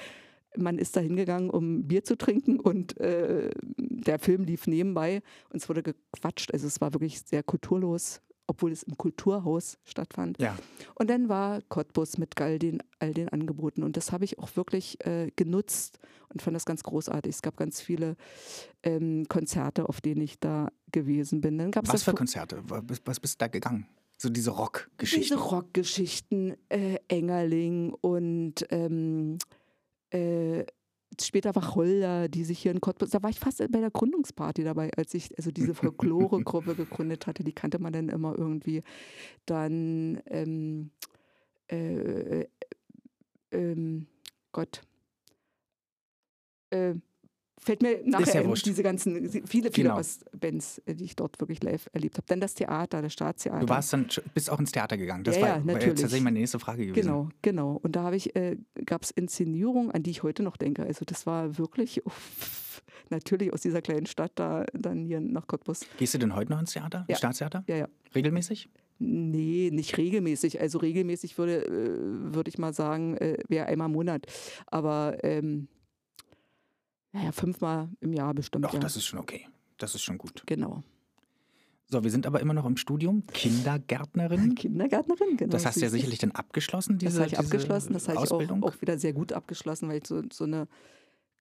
man 0.58 0.78
ist 0.78 0.96
da 0.96 1.00
hingegangen, 1.00 1.50
um 1.50 1.86
Bier 1.86 2.04
zu 2.04 2.16
trinken 2.16 2.60
und 2.60 2.98
äh, 3.00 3.50
der 3.76 4.18
Film 4.18 4.44
lief 4.44 4.66
nebenbei 4.66 5.22
und 5.50 5.62
es 5.62 5.68
wurde 5.68 5.82
gequatscht. 5.82 6.52
Also 6.52 6.66
es 6.66 6.80
war 6.80 6.92
wirklich 6.92 7.20
sehr 7.20 7.42
kulturlos, 7.42 8.20
obwohl 8.46 8.72
es 8.72 8.82
im 8.84 8.96
Kulturhaus 8.96 9.78
stattfand. 9.84 10.40
ja. 10.40 10.56
Und 10.94 11.10
dann 11.10 11.28
war 11.28 11.60
Cottbus 11.62 12.18
mit 12.18 12.40
all 12.40 12.58
den, 12.58 12.82
all 12.98 13.12
den 13.12 13.28
Angeboten. 13.28 13.82
Und 13.82 13.96
das 13.96 14.12
habe 14.12 14.24
ich 14.24 14.38
auch 14.38 14.54
wirklich 14.56 15.04
äh, 15.04 15.30
genutzt 15.36 15.98
und 16.28 16.42
fand 16.42 16.54
das 16.54 16.64
ganz 16.64 16.82
großartig. 16.82 17.34
Es 17.34 17.42
gab 17.42 17.56
ganz 17.56 17.80
viele 17.80 18.16
ähm, 18.82 19.26
Konzerte, 19.28 19.88
auf 19.88 20.00
denen 20.00 20.20
ich 20.20 20.38
da 20.38 20.70
gewesen 20.92 21.40
bin. 21.40 21.58
Dann 21.58 21.70
gab's 21.70 21.92
Was 21.92 22.04
für 22.04 22.14
Konzerte? 22.14 22.62
Was, 22.68 23.00
was 23.04 23.20
bist 23.20 23.34
du 23.34 23.38
da 23.44 23.48
gegangen? 23.48 23.86
So 24.18 24.30
diese 24.30 24.50
Rockgeschichten. 24.50 25.22
diese 25.22 25.38
Rockgeschichten, 25.38 26.56
äh, 26.70 26.98
Engerling 27.08 27.92
und 28.00 28.66
ähm, 28.70 29.38
äh, 30.10 30.64
später 31.20 31.54
Wacholder, 31.54 32.28
die 32.28 32.44
sich 32.44 32.58
hier 32.58 32.72
in 32.72 32.80
Cottbus, 32.80 33.10
da 33.10 33.22
war 33.22 33.30
ich 33.30 33.40
fast 33.40 33.58
bei 33.58 33.80
der 33.80 33.90
Gründungsparty 33.90 34.64
dabei, 34.64 34.90
als 34.96 35.14
ich 35.14 35.36
also 35.38 35.50
diese 35.50 35.74
Folklore-Gruppe 35.74 36.74
gegründet 36.76 37.26
hatte, 37.26 37.44
die 37.44 37.54
kannte 37.54 37.78
man 37.78 37.92
dann 37.92 38.08
immer 38.08 38.36
irgendwie. 38.36 38.82
Dann, 39.46 40.20
ähm, 40.26 40.90
äh, 41.68 42.46
ähm, 43.50 44.06
Gott, 44.52 44.82
äh, 46.70 46.94
fällt 47.58 47.82
mir 47.82 48.00
nachher 48.04 48.42
ja 48.42 48.48
ein, 48.48 48.54
diese 48.54 48.82
ganzen, 48.82 49.28
viele, 49.30 49.46
viele 49.46 49.70
Genau. 49.70 50.00
Bands, 50.38 50.82
äh, 50.86 50.94
die 50.94 51.04
ich 51.04 51.16
dort 51.16 51.40
wirklich 51.40 51.62
live 51.62 51.88
erlebt 51.92 52.16
habe. 52.16 52.26
Dann 52.28 52.40
das 52.40 52.54
Theater, 52.54 53.02
das 53.02 53.12
Staatstheater. 53.12 53.60
Du 53.60 53.68
warst 53.68 53.92
dann, 53.92 54.06
bist 54.34 54.50
auch 54.50 54.60
ins 54.60 54.72
Theater 54.72 54.96
gegangen. 54.96 55.24
Das 55.24 55.36
Ja, 55.36 55.42
war, 55.42 55.48
ja, 55.48 55.58
natürlich. 55.58 56.00
tatsächlich 56.00 56.22
meine 56.22 56.38
nächste 56.38 56.58
Frage 56.58 56.86
gewesen. 56.86 57.06
Genau, 57.06 57.28
genau. 57.42 57.80
Und 57.82 57.96
da 57.96 58.02
habe 58.02 58.16
ich, 58.16 58.36
äh, 58.36 58.56
gab 58.84 59.02
es 59.02 59.10
Inszenierungen, 59.10 59.90
an 59.90 60.02
die 60.02 60.10
ich 60.10 60.22
heute 60.22 60.42
noch 60.42 60.56
denke. 60.56 60.82
Also 60.82 61.04
das 61.04 61.26
war 61.26 61.58
wirklich 61.58 62.04
uff, 62.06 62.82
natürlich 63.10 63.52
aus 63.52 63.62
dieser 63.62 63.82
kleinen 63.82 64.06
Stadt 64.06 64.32
da 64.34 64.64
dann 64.72 65.04
hier 65.04 65.20
nach 65.20 65.46
Cottbus. 65.46 65.80
Gehst 65.98 66.14
du 66.14 66.18
denn 66.18 66.34
heute 66.34 66.52
noch 66.52 66.60
ins 66.60 66.72
Theater? 66.72 67.00
Ja. 67.00 67.12
Ins 67.14 67.18
Staatstheater? 67.18 67.64
Ja, 67.66 67.76
ja. 67.76 67.88
Regelmäßig? 68.14 68.68
Nee, 68.98 69.70
nicht 69.72 69.98
regelmäßig. 69.98 70.60
Also 70.60 70.78
regelmäßig 70.78 71.36
würde, 71.36 71.66
äh, 71.66 72.34
würde 72.34 72.48
ich 72.48 72.58
mal 72.58 72.72
sagen, 72.72 73.16
äh, 73.18 73.38
wäre 73.48 73.66
einmal 73.66 73.88
im 73.88 73.92
Monat. 73.92 74.26
Aber 74.66 75.18
ähm, 75.22 75.68
naja, 77.16 77.32
fünfmal 77.32 77.88
im 78.00 78.12
Jahr 78.12 78.34
bestimmt. 78.34 78.64
Doch, 78.64 78.74
ja. 78.74 78.80
das 78.80 78.96
ist 78.96 79.06
schon 79.06 79.18
okay. 79.18 79.48
Das 79.78 79.94
ist 79.94 80.02
schon 80.02 80.18
gut. 80.18 80.42
genau. 80.46 80.82
So, 81.88 82.02
wir 82.02 82.10
sind 82.10 82.26
aber 82.26 82.40
immer 82.40 82.52
noch 82.52 82.66
im 82.66 82.76
Studium. 82.76 83.24
Kindergärtnerin. 83.28 84.54
Kindergärtnerin, 84.56 85.36
genau. 85.36 85.52
Das 85.52 85.64
hast 85.64 85.76
du 85.76 85.82
ja 85.82 85.88
sicherlich 85.88 86.18
dann 86.18 86.32
abgeschlossen, 86.32 86.98
diese 86.98 87.12
Das 87.12 87.20
habe 87.20 87.28
ich 87.32 87.38
abgeschlossen, 87.38 87.92
das 87.92 88.08
habe 88.08 88.24
ich 88.24 88.30
auch, 88.32 88.62
auch 88.62 88.80
wieder 88.82 88.98
sehr 88.98 89.12
gut 89.12 89.32
abgeschlossen, 89.32 89.88
weil 89.88 89.98
ich 89.98 90.06
so, 90.06 90.20
so 90.32 90.44
eine 90.44 90.66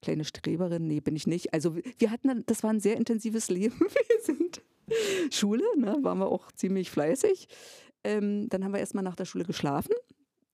kleine 0.02 0.24
Streberin, 0.24 0.86
nee, 0.86 1.00
bin 1.00 1.16
ich 1.16 1.26
nicht. 1.26 1.52
Also 1.52 1.74
wir 1.74 2.10
hatten, 2.12 2.28
dann- 2.28 2.44
das 2.46 2.62
war 2.62 2.70
ein 2.70 2.78
sehr 2.80 2.96
intensives 2.96 3.48
Leben. 3.50 3.78
Wir 3.80 4.22
sind 4.22 4.62
Schule, 5.30 5.64
ne, 5.76 5.98
waren 6.02 6.18
wir 6.18 6.28
auch 6.28 6.52
ziemlich 6.52 6.90
fleißig. 6.90 7.48
Ähm, 8.04 8.48
dann 8.48 8.62
haben 8.64 8.72
wir 8.72 8.78
erstmal 8.78 9.02
nach 9.02 9.16
der 9.16 9.24
Schule 9.24 9.44
geschlafen, 9.44 9.94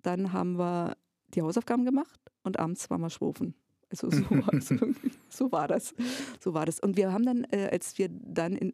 dann 0.03 0.33
haben 0.33 0.59
wir 0.59 0.97
die 1.35 1.43
Hausaufgaben 1.43 1.85
gemacht 1.85 2.19
und 2.45 2.59
abends 2.59 2.89
waren 2.89 3.03
wir 3.03 3.11
schwufen. 3.11 3.55
Also 3.93 4.11
so, 4.11 4.17
irgendwie. 4.31 5.13
so 5.29 5.53
war 5.53 5.69
das. 5.69 5.95
So 6.41 6.55
war 6.55 6.67
das. 6.67 6.81
Und 6.81 6.97
wir 6.97 7.13
haben 7.13 7.25
dann, 7.25 7.45
äh, 7.51 7.69
als 7.71 7.99
wir 7.99 8.09
dann 8.11 8.57
in, 8.57 8.73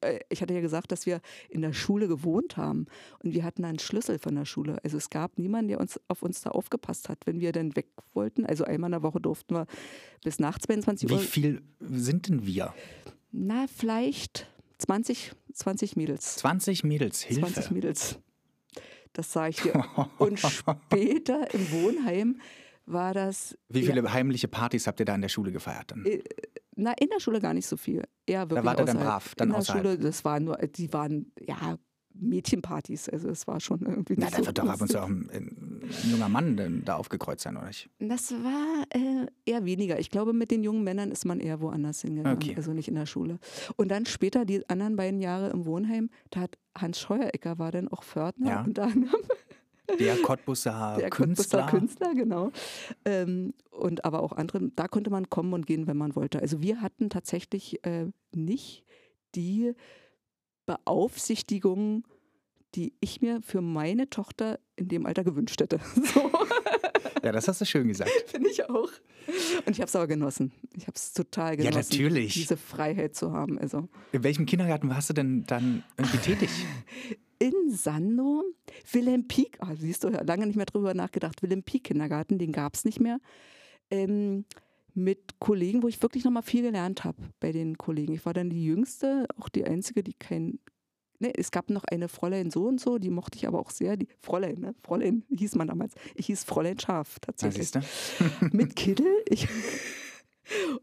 äh, 0.00 0.18
ich 0.28 0.42
hatte 0.42 0.52
ja 0.52 0.60
gesagt, 0.60 0.90
dass 0.92 1.06
wir 1.06 1.20
in 1.48 1.62
der 1.62 1.72
Schule 1.72 2.08
gewohnt 2.08 2.56
haben 2.56 2.86
und 3.22 3.32
wir 3.34 3.44
hatten 3.44 3.64
einen 3.64 3.78
Schlüssel 3.78 4.18
von 4.18 4.34
der 4.34 4.44
Schule. 4.44 4.78
Also 4.82 4.96
es 4.96 5.10
gab 5.10 5.38
niemanden, 5.38 5.68
der 5.68 5.80
uns 5.80 6.00
auf 6.08 6.22
uns 6.22 6.40
da 6.40 6.50
aufgepasst 6.50 7.08
hat, 7.08 7.18
wenn 7.26 7.40
wir 7.40 7.52
dann 7.52 7.76
weg 7.76 7.86
wollten. 8.14 8.44
Also 8.44 8.64
einmal 8.64 8.88
in 8.88 8.92
der 8.92 9.02
Woche 9.02 9.20
durften 9.20 9.54
wir 9.54 9.66
bis 10.24 10.40
nach 10.40 10.58
22 10.58 11.08
Wie 11.08 11.14
Uhr. 11.14 11.18
viel 11.20 11.62
sind 11.80 12.28
denn 12.28 12.44
wir? 12.44 12.74
Na, 13.30 13.66
vielleicht 13.68 14.48
20, 14.78 15.32
20 15.52 15.96
Mädels. 15.96 16.36
20 16.36 16.84
Mädels, 16.84 17.22
Hilfe. 17.22 17.42
20 17.52 17.70
Mädels. 17.70 18.18
Das 19.12 19.32
sage 19.32 19.50
ich 19.50 19.56
dir. 19.62 19.84
Und 20.18 20.40
später 20.40 21.52
im 21.54 21.70
Wohnheim 21.72 22.40
war 22.92 23.14
das. 23.14 23.56
Wie 23.68 23.80
ja, 23.80 23.92
viele 23.92 24.12
heimliche 24.12 24.48
Partys 24.48 24.86
habt 24.86 25.00
ihr 25.00 25.06
da 25.06 25.14
in 25.14 25.22
der 25.22 25.28
Schule 25.28 25.52
gefeiert? 25.52 25.90
Dann? 25.92 26.04
Äh, 26.04 26.22
Na, 26.76 26.92
in 26.98 27.08
der 27.08 27.20
Schule 27.20 27.40
gar 27.40 27.54
nicht 27.54 27.66
so 27.66 27.76
viel. 27.76 28.02
Eher 28.26 28.48
wirklich 28.50 28.64
wart 28.64 28.78
ihr 28.80 28.84
dann 28.86 28.96
außerhalb. 28.96 29.22
brav, 29.22 29.34
dann 29.36 29.48
in 29.48 29.52
der 29.52 29.58
außerhalb. 29.60 29.84
Schule, 29.86 29.98
das 29.98 30.24
waren 30.24 30.44
nur, 30.44 30.56
die 30.58 30.92
waren, 30.92 31.32
ja, 31.40 31.76
Mädchenpartys. 32.20 33.08
Also 33.08 33.28
es 33.28 33.46
war 33.46 33.60
schon 33.60 33.80
irgendwie 33.82 34.14
Na, 34.18 34.28
da 34.28 34.38
so 34.38 34.46
wird 34.46 34.58
doch 34.58 34.68
ab 34.68 34.80
und 34.80 34.88
zu 34.90 35.00
auch 35.00 35.06
ein, 35.08 35.30
ein 35.32 35.80
junger 36.10 36.28
Mann 36.28 36.82
da 36.84 36.96
aufgekreuzt 36.96 37.44
sein, 37.44 37.56
oder 37.56 37.66
nicht? 37.68 37.88
Das 38.00 38.32
war 38.32 38.84
äh, 38.90 39.26
eher 39.44 39.64
weniger. 39.64 39.98
Ich 40.00 40.10
glaube, 40.10 40.32
mit 40.32 40.50
den 40.50 40.62
jungen 40.64 40.82
Männern 40.84 41.10
ist 41.12 41.24
man 41.24 41.38
eher 41.40 41.60
woanders 41.60 42.00
hingegangen, 42.02 42.36
Okay. 42.42 42.54
also 42.56 42.72
nicht 42.72 42.88
in 42.88 42.94
der 42.96 43.06
Schule. 43.06 43.38
Und 43.76 43.88
dann 43.90 44.04
später, 44.06 44.44
die 44.44 44.68
anderen 44.68 44.96
beiden 44.96 45.20
Jahre 45.20 45.50
im 45.50 45.64
Wohnheim, 45.64 46.10
da 46.30 46.40
hat 46.40 46.58
Hans 46.76 46.98
Scheuerecker 47.00 47.58
war 47.58 47.70
dann 47.70 47.88
auch 47.88 48.02
Pförtner 48.02 48.48
Ja. 48.50 48.62
unter 48.64 48.84
anderem. 48.84 49.20
Der 49.98 50.16
Cottbusser 50.18 50.96
Der 51.00 51.10
Künstler. 51.10 51.66
Künstler, 51.66 52.06
Künstler, 52.06 52.14
genau. 52.14 52.52
Ähm, 53.04 53.54
und 53.70 54.04
aber 54.04 54.22
auch 54.22 54.32
andere, 54.32 54.60
da 54.76 54.88
konnte 54.88 55.10
man 55.10 55.30
kommen 55.30 55.52
und 55.52 55.66
gehen, 55.66 55.86
wenn 55.86 55.96
man 55.96 56.14
wollte. 56.16 56.40
Also 56.40 56.60
wir 56.62 56.80
hatten 56.80 57.10
tatsächlich 57.10 57.84
äh, 57.86 58.06
nicht 58.34 58.84
die 59.34 59.74
Beaufsichtigung, 60.66 62.04
die 62.74 62.92
ich 63.00 63.20
mir 63.22 63.40
für 63.42 63.62
meine 63.62 64.10
Tochter 64.10 64.58
in 64.76 64.88
dem 64.88 65.06
Alter 65.06 65.24
gewünscht 65.24 65.60
hätte. 65.60 65.80
So, 66.14 66.30
Ja, 67.24 67.32
das 67.32 67.48
hast 67.48 67.60
du 67.60 67.64
schön 67.64 67.88
gesagt. 67.88 68.10
finde 68.26 68.50
ich 68.50 68.68
auch. 68.68 68.90
Und 69.66 69.72
ich 69.72 69.80
habe 69.80 69.88
es 69.88 69.96
aber 69.96 70.06
genossen. 70.06 70.52
Ich 70.76 70.86
habe 70.86 70.94
es 70.94 71.12
total 71.12 71.58
Ja, 71.60 71.70
genossen, 71.70 71.90
natürlich. 71.92 72.34
diese 72.34 72.56
Freiheit 72.56 73.14
zu 73.16 73.32
haben. 73.32 73.58
Also 73.58 73.88
In 74.12 74.22
welchem 74.22 74.46
Kindergarten 74.46 74.88
warst 74.88 75.10
du 75.10 75.14
denn 75.14 75.44
dann 75.46 75.82
irgendwie 75.96 76.18
tätig? 76.18 76.50
In 77.38 77.70
Sando, 77.70 78.44
Wilhelm 78.92 79.28
Pieck, 79.28 79.56
ah, 79.60 79.74
siehst 79.76 80.04
du, 80.04 80.08
lange 80.08 80.46
nicht 80.46 80.56
mehr 80.56 80.66
drüber 80.66 80.94
nachgedacht, 80.94 81.42
Wilhelm 81.42 81.62
Pieck 81.62 81.84
Kindergarten, 81.84 82.38
den 82.38 82.52
gab 82.52 82.74
es 82.74 82.84
nicht 82.84 83.00
mehr. 83.00 83.20
Ähm, 83.90 84.44
mit 84.94 85.38
Kollegen, 85.38 85.82
wo 85.82 85.88
ich 85.88 86.02
wirklich 86.02 86.24
nochmal 86.24 86.42
viel 86.42 86.62
gelernt 86.62 87.04
habe 87.04 87.22
bei 87.40 87.52
den 87.52 87.78
Kollegen. 87.78 88.14
Ich 88.14 88.26
war 88.26 88.34
dann 88.34 88.50
die 88.50 88.64
Jüngste, 88.64 89.26
auch 89.38 89.48
die 89.48 89.64
Einzige, 89.64 90.02
die 90.02 90.14
kein. 90.14 90.58
Ne, 91.20 91.32
es 91.36 91.50
gab 91.50 91.68
noch 91.70 91.84
eine 91.84 92.08
Fräulein 92.08 92.50
so 92.50 92.66
und 92.66 92.80
so, 92.80 92.98
die 92.98 93.10
mochte 93.10 93.38
ich 93.38 93.48
aber 93.48 93.58
auch 93.58 93.70
sehr. 93.70 93.96
Die 93.96 94.08
Fräulein, 94.20 94.60
ne? 94.60 94.74
Fräulein 94.84 95.24
hieß 95.36 95.56
man 95.56 95.66
damals. 95.66 95.94
Ich 96.14 96.26
hieß 96.26 96.44
Fräulein 96.44 96.78
Schaf, 96.78 97.18
tatsächlich. 97.20 97.72
mit 98.52 98.76
Kittel. 98.76 99.06
Ich, 99.28 99.48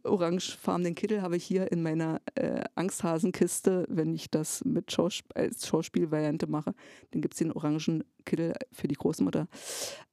orangefarbenen 0.03 0.95
Kittel 0.95 1.21
habe 1.21 1.37
ich 1.37 1.43
hier 1.43 1.71
in 1.71 1.81
meiner 1.81 2.21
äh, 2.35 2.63
Angsthasenkiste, 2.75 3.85
wenn 3.89 4.13
ich 4.13 4.29
das 4.29 4.63
mit 4.65 4.91
Schausp 4.91 5.25
als 5.35 5.67
Schauspielvariante 5.67 6.47
mache. 6.47 6.73
Dann 7.11 7.21
gibt 7.21 7.33
es 7.33 7.39
den 7.39 7.51
orangen 7.51 8.03
Kittel 8.25 8.53
für 8.71 8.87
die 8.87 8.95
Großmutter. 8.95 9.47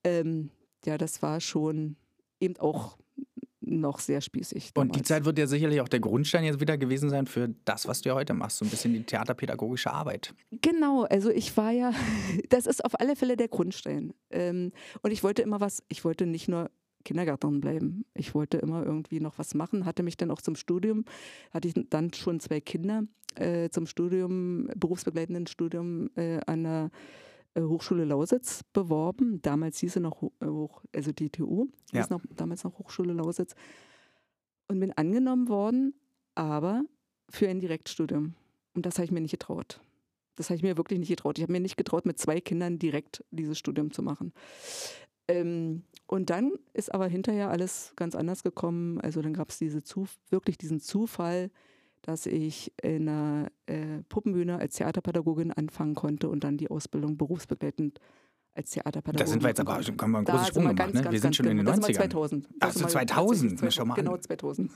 Ähm, 0.04 0.50
ja, 0.84 0.98
das 0.98 1.22
war 1.22 1.40
schon 1.40 1.96
eben 2.40 2.56
auch 2.58 2.96
noch 3.60 4.00
sehr 4.00 4.20
spießig. 4.20 4.72
Und 4.74 4.88
die 4.88 4.92
damals. 4.92 5.08
Zeit 5.08 5.24
wird 5.24 5.38
ja 5.38 5.46
sicherlich 5.46 5.80
auch 5.80 5.88
der 5.88 6.00
Grundstein 6.00 6.44
jetzt 6.44 6.60
wieder 6.60 6.76
gewesen 6.76 7.10
sein 7.10 7.26
für 7.26 7.54
das, 7.64 7.86
was 7.86 8.02
du 8.02 8.10
ja 8.10 8.14
heute 8.14 8.34
machst. 8.34 8.58
So 8.58 8.64
ein 8.64 8.70
bisschen 8.70 8.92
die 8.92 9.04
theaterpädagogische 9.04 9.92
Arbeit. 9.92 10.34
Genau, 10.50 11.04
also 11.04 11.30
ich 11.30 11.56
war 11.56 11.70
ja, 11.70 11.92
das 12.48 12.66
ist 12.66 12.84
auf 12.84 13.00
alle 13.00 13.16
Fälle 13.16 13.36
der 13.36 13.48
Grundstein. 13.48 14.12
Ähm, 14.30 14.72
und 15.02 15.10
ich 15.10 15.22
wollte 15.22 15.42
immer 15.42 15.60
was, 15.60 15.82
ich 15.88 16.04
wollte 16.04 16.26
nicht 16.26 16.48
nur 16.48 16.70
Kindergärtnerin 17.02 17.60
bleiben. 17.60 18.04
Ich 18.14 18.34
wollte 18.34 18.58
immer 18.58 18.84
irgendwie 18.84 19.20
noch 19.20 19.38
was 19.38 19.54
machen, 19.54 19.84
hatte 19.84 20.02
mich 20.02 20.16
dann 20.16 20.30
auch 20.30 20.40
zum 20.40 20.56
Studium, 20.56 21.04
hatte 21.52 21.68
ich 21.68 21.74
dann 21.90 22.12
schon 22.12 22.40
zwei 22.40 22.60
Kinder 22.60 23.04
äh, 23.34 23.68
zum 23.70 23.86
Studium, 23.86 24.68
berufsbegleitenden 24.76 25.46
Studium 25.46 26.10
äh, 26.16 26.40
an 26.46 26.62
der 26.64 26.90
äh, 27.54 27.62
Hochschule 27.62 28.04
Lausitz 28.04 28.62
beworben. 28.72 29.40
Damals 29.42 29.78
hieß 29.78 29.94
sie 29.94 30.00
noch, 30.00 30.22
äh, 30.40 30.46
Hoch, 30.46 30.82
also 30.94 31.12
die 31.12 31.30
TU, 31.30 31.68
Ja. 31.92 32.06
noch, 32.10 32.22
damals 32.34 32.64
noch 32.64 32.78
Hochschule 32.78 33.12
Lausitz. 33.12 33.54
Und 34.68 34.80
bin 34.80 34.92
angenommen 34.92 35.48
worden, 35.48 35.94
aber 36.34 36.82
für 37.28 37.48
ein 37.48 37.60
Direktstudium. 37.60 38.34
Und 38.74 38.86
das 38.86 38.96
habe 38.96 39.04
ich 39.04 39.10
mir 39.10 39.20
nicht 39.20 39.32
getraut. 39.32 39.80
Das 40.36 40.48
habe 40.48 40.56
ich 40.56 40.62
mir 40.62 40.78
wirklich 40.78 40.98
nicht 40.98 41.10
getraut. 41.10 41.36
Ich 41.38 41.42
habe 41.42 41.52
mir 41.52 41.60
nicht 41.60 41.76
getraut, 41.76 42.06
mit 42.06 42.18
zwei 42.18 42.40
Kindern 42.40 42.78
direkt 42.78 43.22
dieses 43.30 43.58
Studium 43.58 43.90
zu 43.90 44.02
machen. 44.02 44.32
Ähm, 45.28 45.84
und 46.06 46.30
dann 46.30 46.52
ist 46.74 46.92
aber 46.92 47.06
hinterher 47.06 47.50
alles 47.50 47.92
ganz 47.96 48.14
anders 48.14 48.42
gekommen. 48.42 49.00
Also 49.00 49.22
dann 49.22 49.34
gab 49.34 49.50
es 49.50 49.58
diese 49.58 49.82
wirklich 50.30 50.58
diesen 50.58 50.80
Zufall, 50.80 51.50
dass 52.02 52.26
ich 52.26 52.72
in 52.82 53.08
einer 53.08 53.50
äh, 53.66 54.02
Puppenbühne 54.08 54.58
als 54.58 54.74
Theaterpädagogin 54.74 55.52
anfangen 55.52 55.94
konnte 55.94 56.28
und 56.28 56.44
dann 56.44 56.58
die 56.58 56.70
Ausbildung 56.70 57.16
berufsbegleitend 57.16 58.00
als 58.54 58.70
Theaterpädagogin. 58.70 59.18
Da 59.18 59.26
sind 59.26 59.42
wir 59.42 59.48
jetzt 59.48 59.60
aber, 59.60 59.74
haben 59.76 59.86
wir 60.10 60.18
einen 60.18 60.24
großen 60.24 60.46
Sprung 60.46 60.62
gemacht. 60.64 60.76
ganz, 60.76 60.94
Ne? 60.94 61.02
ganz, 61.02 61.12
Wir 61.12 61.20
sind 61.20 61.36
schon 61.36 61.46
in 61.46 61.56
den 61.56 61.64
genau. 61.66 61.70
Das 61.76 61.82
war 61.82 61.88
90ern. 61.90 62.10
2000. 62.10 62.48
Ach 62.60 62.72
so, 62.72 62.80
war 62.82 62.88
2000. 62.90 63.50
tatsächlich 63.50 63.60
Na, 63.62 63.70
schau 63.70 63.84
mal 63.86 63.94
an. 63.94 64.04
Genau, 64.04 64.16
2000. 64.18 64.70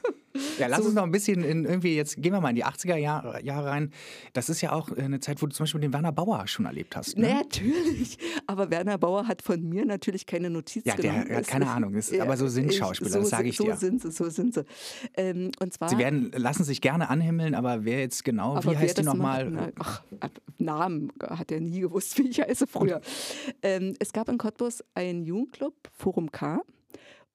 Ja, 0.58 0.66
lass 0.66 0.80
So- 0.80 0.86
uns 0.86 0.94
noch 0.94 1.02
ein 1.02 1.10
bisschen 1.10 1.42
in 1.44 1.64
irgendwie, 1.64 1.96
jetzt 1.96 2.16
gehen 2.16 2.32
wir 2.32 2.40
mal 2.40 2.50
in 2.50 2.56
die 2.56 2.64
80er 2.64 2.96
Jahre, 2.96 3.42
Jahre 3.44 3.68
rein. 3.68 3.90
Das 4.34 4.48
ist 4.50 4.60
ja 4.60 4.72
auch 4.72 4.90
eine 4.92 5.20
Zeit, 5.20 5.40
wo 5.42 5.46
du 5.46 5.54
zum 5.54 5.64
Beispiel 5.64 5.80
den 5.80 5.92
Werner 5.92 6.12
Bauer 6.12 6.46
schon 6.46 6.66
erlebt 6.66 6.96
hast. 6.96 7.16
Ne? 7.18 7.34
Natürlich. 7.34 8.18
Aber 8.46 8.70
Werner 8.70 8.98
Bauer 8.98 9.28
hat 9.28 9.42
von 9.42 9.62
mir 9.66 9.84
natürlich 9.86 10.26
keine 10.26 10.50
Notiz 10.50 10.84
Ja, 10.84 10.94
der 10.94 11.10
genommen. 11.12 11.30
hat 11.36 11.42
Es- 11.42 11.46
keine 11.46 11.68
Ahnung, 11.70 11.94
ist- 11.94 12.12
aber 12.20 12.36
so 12.36 12.48
sind 12.48 12.72
Schauspieler, 12.74 13.10
so 13.10 13.18
das 13.20 13.28
sage 13.30 13.48
ich 13.48 13.56
so 13.56 13.64
dir. 13.64 13.76
sind 13.76 14.02
sie, 14.02 14.10
so 14.10 14.28
sind 14.28 14.54
sie. 14.54 14.64
Ähm, 15.16 15.52
und 15.60 15.72
zwar, 15.72 15.88
Sie 15.88 15.98
werden, 15.98 16.30
lassen 16.34 16.64
sich 16.64 16.80
gerne 16.80 17.08
anhimmeln, 17.10 17.54
aber 17.54 17.84
wer 17.84 18.00
jetzt 18.00 18.24
genau, 18.24 18.62
wie 18.64 18.76
heißt 18.76 18.98
die 18.98 19.02
nochmal? 19.02 19.72
ab- 20.20 20.40
Namen 20.58 21.12
hat 21.22 21.50
er 21.52 21.60
nie 21.60 21.80
gewusst, 21.80 22.16
wie 22.18 22.28
ich 22.28 22.40
heiße 22.40 22.66
früher. 22.66 23.00
Ähm, 23.66 23.94
es 23.98 24.12
gab 24.12 24.28
in 24.28 24.38
Cottbus 24.38 24.84
einen 24.94 25.24
Jugendclub, 25.24 25.74
Forum 25.92 26.30
K. 26.30 26.60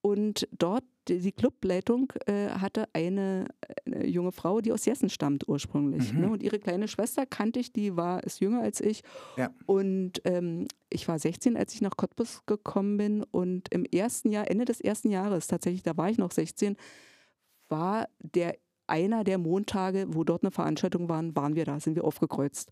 Und 0.01 0.47
dort, 0.57 0.85
die 1.09 1.31
Clubleitung 1.33 2.11
äh, 2.25 2.49
hatte 2.49 2.85
eine, 2.93 3.47
eine 3.85 4.07
junge 4.07 4.31
Frau, 4.31 4.61
die 4.61 4.71
aus 4.71 4.85
Jessen 4.85 5.09
stammt 5.09 5.47
ursprünglich. 5.47 6.13
Mhm. 6.13 6.21
Ne? 6.21 6.29
Und 6.31 6.41
ihre 6.41 6.57
kleine 6.57 6.87
Schwester 6.87 7.25
kannte 7.25 7.59
ich, 7.59 7.73
die 7.73 7.97
war, 7.97 8.23
ist 8.23 8.39
jünger 8.39 8.61
als 8.61 8.79
ich. 8.79 9.03
Ja. 9.35 9.51
Und 9.65 10.21
ähm, 10.23 10.67
ich 10.89 11.07
war 11.07 11.19
16, 11.19 11.57
als 11.57 11.73
ich 11.73 11.81
nach 11.81 11.97
Cottbus 11.97 12.45
gekommen 12.45 12.95
bin. 12.97 13.23
Und 13.23 13.67
im 13.73 13.83
ersten 13.83 14.31
Jahr, 14.31 14.49
Ende 14.49 14.65
des 14.65 14.79
ersten 14.79 15.11
Jahres, 15.11 15.47
tatsächlich, 15.47 15.83
da 15.83 15.97
war 15.97 16.09
ich 16.09 16.17
noch 16.17 16.31
16, 16.31 16.77
war 17.67 18.07
der 18.19 18.55
einer 18.87 19.23
der 19.23 19.37
Montage, 19.37 20.05
wo 20.09 20.23
dort 20.23 20.43
eine 20.43 20.51
Veranstaltung 20.51 21.09
waren, 21.09 21.35
waren 21.35 21.55
wir 21.55 21.65
da, 21.65 21.79
sind 21.79 21.95
wir 21.95 22.05
aufgekreuzt. 22.05 22.71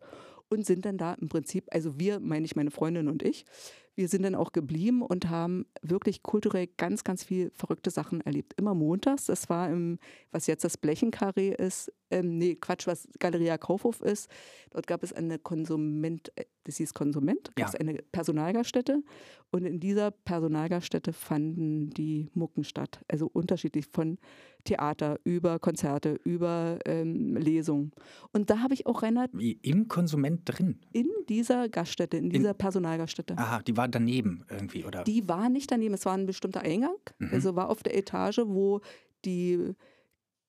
Und 0.50 0.66
sind 0.66 0.86
dann 0.86 0.98
da 0.98 1.14
im 1.14 1.30
Prinzip, 1.30 1.66
also 1.72 2.00
wir, 2.00 2.20
meine 2.20 2.46
ich, 2.46 2.56
meine 2.56 2.72
Freundin 2.72 3.08
und 3.08 3.22
ich, 3.22 3.46
wir 3.96 4.08
sind 4.08 4.24
dann 4.24 4.36
auch 4.36 4.52
geblieben 4.54 5.02
und 5.02 5.30
haben 5.30 5.66
wirklich 5.82 6.24
kulturell 6.24 6.68
ganz, 6.78 7.04
ganz 7.04 7.24
viel 7.24 7.52
verrückte 7.54 7.90
Sachen 7.92 8.22
erlebt. 8.22 8.54
Immer 8.58 8.74
montags, 8.74 9.26
das 9.26 9.50
war 9.50 9.70
im, 9.70 10.00
was 10.32 10.48
jetzt 10.48 10.64
das 10.64 10.78
Blechenkarree 10.78 11.54
ist, 11.54 11.92
ähm, 12.12 12.38
nee, 12.38 12.56
Quatsch, 12.56 12.88
was 12.88 13.08
Galeria 13.20 13.58
Kaufhof 13.58 14.02
ist. 14.02 14.30
Dort 14.72 14.88
gab 14.88 15.04
es 15.04 15.14
eine 15.14 15.38
Konsument, 15.38 16.32
äh, 16.38 16.46
das 16.64 16.78
hieß 16.78 16.94
Konsument, 16.94 17.52
Ja. 17.58 17.66
gab 17.66 17.74
es 17.76 17.80
eine 17.80 18.00
Personalgaststätte. 18.12 19.04
Und 19.52 19.66
in 19.66 19.80
dieser 19.80 20.12
Personalgaststätte 20.12 21.12
fanden 21.14 21.90
die 21.92 22.30
Mucken 22.34 22.64
statt. 22.64 23.00
Also 23.08 23.28
unterschiedlich 23.32 23.86
von 23.92 24.18
Theater 24.64 25.20
über 25.24 25.58
Konzerte, 25.60 26.20
über 26.24 26.80
ähm, 26.86 27.36
Lesungen. 27.36 27.92
Und 28.32 28.50
da 28.50 28.60
habe 28.60 28.74
ich 28.74 28.86
auch 28.86 29.02
Reinhard 29.04 29.32
Wie 29.34 29.54
Im 29.64 29.88
Konsument 29.88 30.42
drin. 30.46 30.80
in 30.94 31.10
dieser 31.30 31.70
Gaststätte, 31.70 32.18
in 32.18 32.30
dieser 32.30 32.54
Personalgaststätte. 32.54 33.38
Aha, 33.38 33.62
die 33.62 33.76
war 33.78 33.88
daneben 33.90 34.46
irgendwie, 34.50 34.86
oder? 34.86 35.04
Die 35.04 35.28
war 35.28 35.50
nicht 35.50 35.72
daneben, 35.72 35.94
es 35.94 36.06
war 36.06 36.14
ein 36.14 36.26
bestimmter 36.26 36.62
Eingang. 36.62 36.98
Mhm. 37.20 37.30
Also 37.34 37.56
war 37.56 37.70
auf 37.70 37.84
der 37.84 37.98
Etage, 37.98 38.42
wo 38.46 38.82
die 39.26 39.74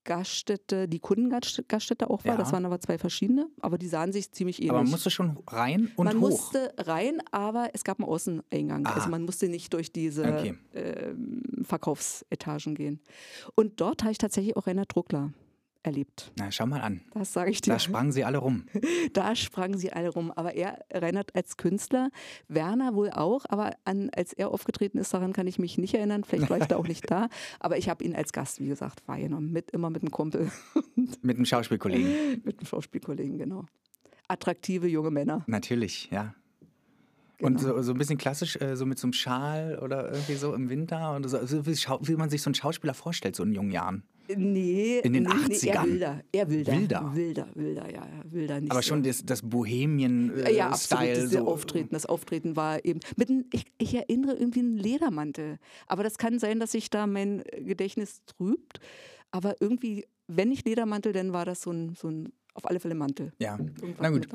Gaststätte, 0.05 0.89
die 0.89 0.99
Kundengaststätte 0.99 2.09
auch 2.09 2.25
war. 2.25 2.33
Ja. 2.33 2.37
Das 2.39 2.53
waren 2.53 2.65
aber 2.65 2.81
zwei 2.81 2.97
verschiedene, 2.97 3.49
aber 3.61 3.77
die 3.77 3.87
sahen 3.87 4.13
sich 4.13 4.33
ziemlich 4.33 4.59
ähnlich. 4.59 4.71
Aber 4.71 4.83
man 4.83 4.91
musste 4.91 5.11
schon 5.11 5.39
rein 5.47 5.91
und 5.97 6.07
man 6.07 6.17
hoch. 6.21 6.31
musste 6.31 6.73
rein, 6.79 7.21
aber 7.31 7.71
es 7.75 7.85
gab 7.85 7.99
einen 8.01 8.09
Außeneingang. 8.09 8.87
Ah. 8.87 8.95
Also 8.95 9.11
man 9.11 9.23
musste 9.23 9.49
nicht 9.49 9.73
durch 9.75 9.93
diese 9.93 10.23
Okay. 10.23 10.55
ähm, 10.75 11.43
Verkaufsetagen 11.63 12.75
gehen. 12.75 13.01
Und 13.55 13.81
dort 13.81 14.03
habe 14.03 14.13
ich 14.13 14.19
tatsächlich 14.19 14.57
auch 14.57 14.67
Rainer 14.67 14.87
Druckler 14.87 15.33
erlebt. 15.83 16.33
Na, 16.39 16.51
schau 16.51 16.67
mal 16.67 16.81
an. 16.81 17.01
Das 17.15 17.33
sage 17.33 17.51
ich 17.51 17.61
dir. 17.61 17.73
Da 17.73 17.79
sprangen 17.79 18.13
sie 18.13 18.25
alle 18.25 18.39
rum. 18.39 18.65
Da 19.13 19.35
sprangen 19.35 19.79
sie 19.79 19.93
alle 19.93 20.09
rum. 20.11 20.31
Aber 20.31 20.55
er, 20.55 20.79
Reinhard 20.93 21.35
als 21.35 21.57
Künstler, 21.57 22.11
Werner 22.49 22.95
wohl 22.95 23.11
auch, 23.11 23.45
aber 23.49 23.73
an, 23.85 24.11
als 24.11 24.33
er 24.33 24.51
aufgetreten 24.51 24.99
ist, 24.99 25.13
daran 25.15 25.33
kann 25.33 25.47
ich 25.47 25.59
mich 25.59 25.79
nicht 25.79 25.95
erinnern. 25.95 26.23
Vielleicht 26.25 26.51
war 26.51 26.59
ich 26.59 26.67
da 26.67 26.77
auch 26.77 26.87
nicht 26.87 27.11
da. 27.11 27.29
Aber 27.61 27.77
ich 27.79 27.89
habe 27.89 28.05
ihn 28.05 28.15
als 28.15 28.33
Gast, 28.33 28.61
wie 28.61 28.67
gesagt, 28.69 29.07
wahrgenommen. 29.07 29.53
Mit, 29.53 29.71
immer 29.71 29.91
mit 29.91 30.03
einem 30.03 30.11
Kumpel, 30.11 30.51
Mit 31.23 31.37
einem 31.37 31.45
Schauspielkollegen. 31.47 32.43
mit 32.45 32.59
einem 32.59 32.67
Schauspielkollegen, 32.67 33.39
genau. 33.39 33.65
Attraktive 34.29 34.87
junge 34.87 35.11
Männer. 35.11 35.43
Natürlich, 35.47 36.09
ja. 36.13 36.35
Und 37.41 37.59
Genau. 37.61 37.77
so, 37.77 37.83
so 37.83 37.93
ein 37.93 37.99
bisschen 37.99 38.19
klassisch, 38.19 38.57
äh, 38.61 38.77
so 38.77 38.85
mit 38.87 38.99
so 38.99 39.07
einem 39.07 39.13
Schal 39.15 39.79
oder 39.83 40.13
irgendwie 40.13 40.35
so 40.35 40.55
im 40.55 40.69
Winter. 40.69 41.15
Und 41.17 41.27
so, 41.29 41.39
wie 41.67 42.17
man 42.17 42.29
sich 42.31 42.43
so 42.43 42.49
einen 42.49 42.55
Schauspieler 42.55 42.95
vorstellt, 42.95 43.35
so 43.35 43.43
in 43.43 43.53
jungen 43.55 43.71
Jahren. 43.71 44.03
Nee, 44.37 44.99
In 45.01 45.13
den 45.13 45.23
nee, 45.25 45.29
nee, 45.49 45.55
80ern. 45.55 45.67
eher 45.67 45.85
wilder. 45.85 46.21
Eher 46.33 46.51
wilder. 46.51 46.73
Wilder? 46.73 47.11
Wilder, 47.15 47.49
wilder, 47.55 47.93
ja. 47.93 48.07
Wilder 48.31 48.61
nicht 48.61 48.71
Aber 48.71 48.83
so. 48.83 48.89
schon 48.89 49.03
das, 49.03 49.25
das 49.25 49.43
Bohemien-Style. 49.43 50.53
ja, 50.57 50.69
absolut. 50.71 51.05
Dieses 51.09 51.31
so. 51.33 51.47
Auftreten, 51.47 51.89
das 51.93 52.07
Auftreten 52.07 52.57
war 52.57 52.85
eben 52.85 53.01
mit 53.17 53.31
einem, 53.31 53.45
ich, 53.53 53.65
ich 53.79 53.95
erinnere 53.95 54.37
irgendwie 54.37 54.61
einen 54.61 54.77
Ledermantel. 54.77 55.59
Aber 55.87 56.03
das 56.03 56.19
kann 56.19 56.39
sein, 56.39 56.61
dass 56.61 56.73
sich 56.73 56.91
da 56.91 57.07
mein 57.07 57.43
Gedächtnis 57.59 58.23
trübt. 58.27 58.81
Aber 59.31 59.57
irgendwie, 59.61 60.07
wenn 60.27 60.49
nicht 60.49 60.67
Ledermantel, 60.67 61.13
dann 61.13 61.33
war 61.33 61.45
das 61.45 61.63
so 61.63 61.71
ein, 61.71 61.95
so 61.95 62.09
ein 62.09 62.33
auf 62.65 62.69
alle 62.71 62.81
Fälle 62.81 62.95
Mantel. 62.95 63.33
Ja, 63.39 63.59
Irgendwas 63.59 63.97
na 64.01 64.11
gut. 64.11 64.29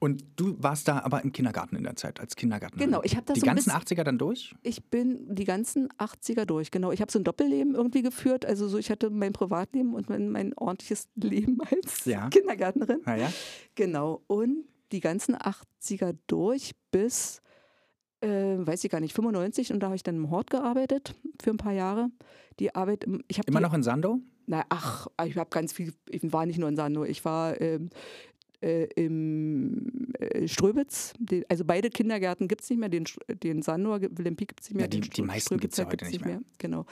Und 0.00 0.24
du 0.36 0.56
warst 0.62 0.88
da 0.88 1.00
aber 1.00 1.22
im 1.24 1.32
Kindergarten 1.32 1.76
in 1.76 1.82
der 1.84 1.96
Zeit, 1.96 2.20
als 2.20 2.36
Kindergarten. 2.36 2.78
Genau, 2.78 3.02
ich 3.02 3.16
habe 3.16 3.26
das 3.26 3.34
Die 3.34 3.40
so 3.40 3.46
ganzen 3.46 3.70
bisschen- 3.72 3.98
80er 3.98 4.04
dann 4.04 4.18
durch? 4.18 4.54
Ich 4.62 4.84
bin 4.84 5.34
die 5.34 5.44
ganzen 5.44 5.88
80er 5.98 6.44
durch, 6.46 6.70
genau. 6.70 6.92
Ich 6.92 7.00
habe 7.00 7.10
so 7.12 7.18
ein 7.18 7.24
Doppelleben 7.24 7.74
irgendwie 7.74 8.02
geführt. 8.02 8.46
Also 8.46 8.68
so, 8.68 8.78
ich 8.78 8.90
hatte 8.90 9.10
mein 9.10 9.32
Privatleben 9.32 9.94
und 9.94 10.08
mein, 10.08 10.30
mein 10.30 10.52
ordentliches 10.56 11.08
Leben 11.16 11.58
als 11.62 12.04
Ja. 12.04 12.28
Kindergärtnerin. 12.28 13.00
Naja. 13.04 13.32
Genau. 13.74 14.22
Und 14.26 14.64
die 14.92 15.00
ganzen 15.00 15.34
80er 15.34 16.14
durch 16.26 16.72
bis, 16.90 17.40
äh, 18.20 18.28
weiß 18.58 18.84
ich 18.84 18.90
gar 18.90 19.00
nicht, 19.00 19.14
95. 19.14 19.72
Und 19.72 19.80
da 19.80 19.86
habe 19.86 19.96
ich 19.96 20.02
dann 20.02 20.16
im 20.16 20.30
Hort 20.30 20.50
gearbeitet 20.50 21.14
für 21.42 21.50
ein 21.50 21.56
paar 21.56 21.72
Jahre. 21.72 22.10
Die 22.60 22.74
Arbeit, 22.74 23.04
ich 23.28 23.38
habe 23.38 23.48
Immer 23.48 23.58
die, 23.60 23.64
noch 23.64 23.74
in 23.74 23.82
Sandow? 23.82 24.20
Na, 24.46 24.64
ach, 24.68 25.06
ich 25.26 25.36
habe 25.36 25.50
ganz 25.50 25.72
viel, 25.72 25.92
ich 26.10 26.20
war 26.32 26.44
nicht 26.46 26.58
nur 26.58 26.68
in 26.68 26.76
Sandow, 26.76 27.04
ich 27.04 27.24
war 27.24 27.60
ähm, 27.60 27.88
äh, 28.60 28.84
im 28.96 30.12
äh, 30.18 30.46
Ströbitz. 30.48 31.14
Die, 31.18 31.48
also 31.48 31.64
beide 31.64 31.88
Kindergärten 31.90 32.46
gibt 32.48 32.62
es 32.62 32.70
nicht 32.70 32.78
mehr, 32.78 32.88
den, 32.88 33.04
den 33.28 33.62
Sandower 33.62 34.00
Wilhelm 34.02 34.36
Pieck 34.36 34.48
gibt 34.48 34.60
es 34.62 34.68
nicht 34.70 34.74
mehr. 34.76 34.84
Ja, 34.84 34.88
die- 34.88 35.00
den 35.00 35.10
die 35.10 35.22
meisten 35.22 35.58
gibt's 35.58 35.76
ja 35.78 35.84
Ströbitzer 35.84 36.04
heute 36.06 36.12
nicht 36.12 36.24
mehr. 36.24 36.40
Genau. 36.58 36.84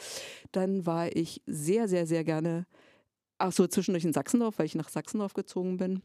Dann 0.53 0.87
war 0.87 1.15
ich 1.15 1.43
sehr, 1.47 1.89
sehr, 1.89 2.07
sehr 2.07 2.25
gerne, 2.25 2.67
ach 3.39 3.53
so, 3.53 3.67
zwischendurch 3.67 4.05
in 4.05 4.13
Sachsendorf, 4.13 4.59
weil 4.59 4.67
ich 4.67 4.75
nach 4.75 4.89
Sachsendorf 4.89 5.35
gezogen 5.35 5.77
bin. 5.77 6.03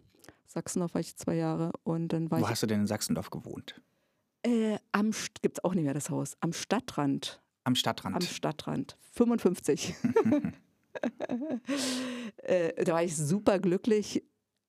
Sachsendorf 0.48 0.94
war 0.94 1.02
ich 1.02 1.16
zwei 1.18 1.36
Jahre 1.36 1.72
und 1.84 2.10
dann 2.10 2.30
war 2.32 2.40
Wo 2.40 2.44
ich 2.46 2.50
hast 2.50 2.64
du 2.64 2.68
denn 2.68 2.82
in 2.82 2.88
Sachsendorf 2.88 3.30
gewohnt? 3.30 3.82
äh, 4.44 4.78
am, 4.94 5.12
gibt 5.42 5.58
es 5.58 5.64
auch 5.64 5.74
nicht 5.74 5.84
mehr 5.86 5.94
das 5.94 6.10
Haus, 6.10 6.36
am 6.40 6.54
Stadtrand. 6.54 7.42
Am 7.66 7.76
Stadtrand. 7.76 8.16
Am 8.16 8.22
Stadtrand. 8.22 8.98
55. 9.14 9.94
äh, 12.44 12.84
da 12.84 12.94
war 12.94 13.04
ich 13.04 13.16
super 13.16 13.60
glücklich. 13.60 14.24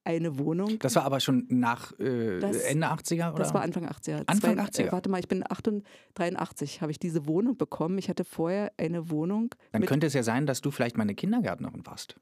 Eine 0.05 0.39
Wohnung. 0.39 0.79
das 0.79 0.97
war 0.97 1.05
aber 1.05 1.21
schon 1.21 1.45
nach 1.51 1.93
äh, 1.99 2.39
Das- 2.39 2.57
Ende 2.63 2.87
80er, 2.87 3.29
oder? 3.31 3.41
Das 3.43 3.53
war 3.53 3.61
Anfang 3.61 3.85
80er. 3.85 4.23
Anfang 4.27 4.55
Zwei- 4.57 4.63
80er? 4.85 4.87
Äh, 4.89 4.93
warte 4.93 5.11
mal, 5.11 5.21
ich 5.21 5.29
bin 5.29 5.45
88, 5.47 5.85
83, 6.15 6.81
habe 6.81 6.91
ich 6.93 6.99
diese 6.99 7.27
Wohnung 7.27 7.59
bekommen. 7.59 7.99
Ich 7.99 8.09
hatte 8.09 8.25
vorher 8.25 8.73
eine 8.79 9.11
Wohnung, 9.11 9.55
Dann 9.73 9.85
könnte 9.85 10.07
es 10.07 10.15
ja 10.15 10.23
sein, 10.23 10.47
dass 10.47 10.63
du 10.63 10.71
vielleicht 10.71 10.97
meine 10.97 11.15
Kindergärtnerin 11.15 11.85
warst. 11.85 12.17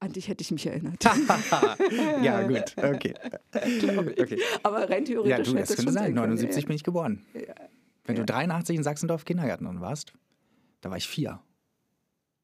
an 0.00 0.12
dich 0.12 0.28
hätte 0.28 0.42
ich 0.42 0.50
mich 0.50 0.66
erinnert. 0.66 1.02
ja, 2.22 2.42
gut. 2.46 2.74
Okay. 2.76 3.14
okay. 4.20 4.38
Aber 4.62 4.90
rein 4.90 5.06
theoretisch 5.06 5.30
Ja, 5.30 5.42
du, 5.42 5.54
das 5.54 5.70
es 5.70 5.76
könnte 5.76 5.92
sein. 5.92 6.02
sein 6.02 6.14
können. 6.14 6.28
79 6.34 6.66
bin 6.66 6.76
ich 6.76 6.84
geboren. 6.84 7.24
Wenn 8.04 8.16
Ja. 8.16 8.22
du 8.22 8.26
83 8.26 8.76
in 8.76 8.82
Sachsendorf 8.82 9.24
Kindergärtnerin 9.24 9.80
warst, 9.80 10.12
da 10.82 10.90
war 10.90 10.98
ich 10.98 11.08
vier. 11.08 11.40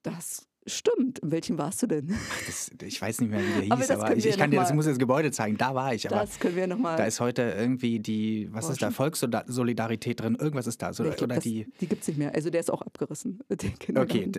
Das 0.03 0.47
stimmt. 0.67 1.19
In 1.21 1.31
welchem 1.31 1.59
warst 1.59 1.83
du 1.83 1.87
denn? 1.87 2.15
Das, 2.47 2.71
ich 2.83 3.01
weiß 3.01 3.21
nicht 3.21 3.31
mehr, 3.31 3.41
wie 3.41 3.63
der 3.63 3.73
Aber 3.73 3.81
hieß, 3.81 3.89
das 3.89 3.99
aber, 3.99 4.09
können 4.09 4.19
ich, 4.19 4.27
ich 4.27 4.39
kann 4.39 4.51
dir 4.51 4.61
das, 4.61 4.73
muss 4.73 4.85
das 4.87 4.99
Gebäude 4.99 5.31
zeigen. 5.31 5.57
Da 5.57 5.75
war 5.75 5.95
ich. 5.95 6.07
Aber 6.11 6.21
Das 6.21 6.39
können 6.39 6.57
wir 6.57 6.67
nochmal. 6.67 6.97
da 6.97 7.05
ist 7.05 7.21
heute 7.21 7.43
irgendwie 7.43 7.99
die, 8.01 8.49
was 8.53 8.69
ist 8.69 8.83
da, 8.83 8.91
Volkssolidarität 8.91 10.21
drin? 10.21 10.37
Irgendwas 10.39 10.67
ist 10.67 10.83
da. 10.83 10.93
So, 10.93 11.05
glaub, 11.05 11.21
oder 11.23 11.35
das, 11.37 11.45
die. 11.45 11.67
die 11.81 11.87
gibt 11.87 12.03
es 12.03 12.09
nicht 12.09 12.19
mehr. 12.19 12.35
Also 12.35 12.51
der 12.51 12.61
ist 12.61 12.71
auch 12.71 12.83
abgerissen. 12.83 13.41
Okay, 13.95 14.31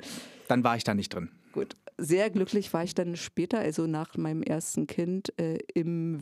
dann 0.48 0.64
war 0.64 0.76
ich 0.78 0.84
da 0.84 0.94
nicht 0.94 1.14
drin. 1.14 1.30
Gut. 1.52 1.76
Sehr 1.98 2.30
glücklich 2.30 2.74
war 2.74 2.84
ich 2.84 2.96
dann 2.96 3.16
später, 3.16 3.60
also 3.60 3.86
nach 3.88 4.16
meinem 4.18 4.42
ersten 4.44 4.88
Kind, 4.88 5.38
äh, 5.40 5.60
im 5.74 6.20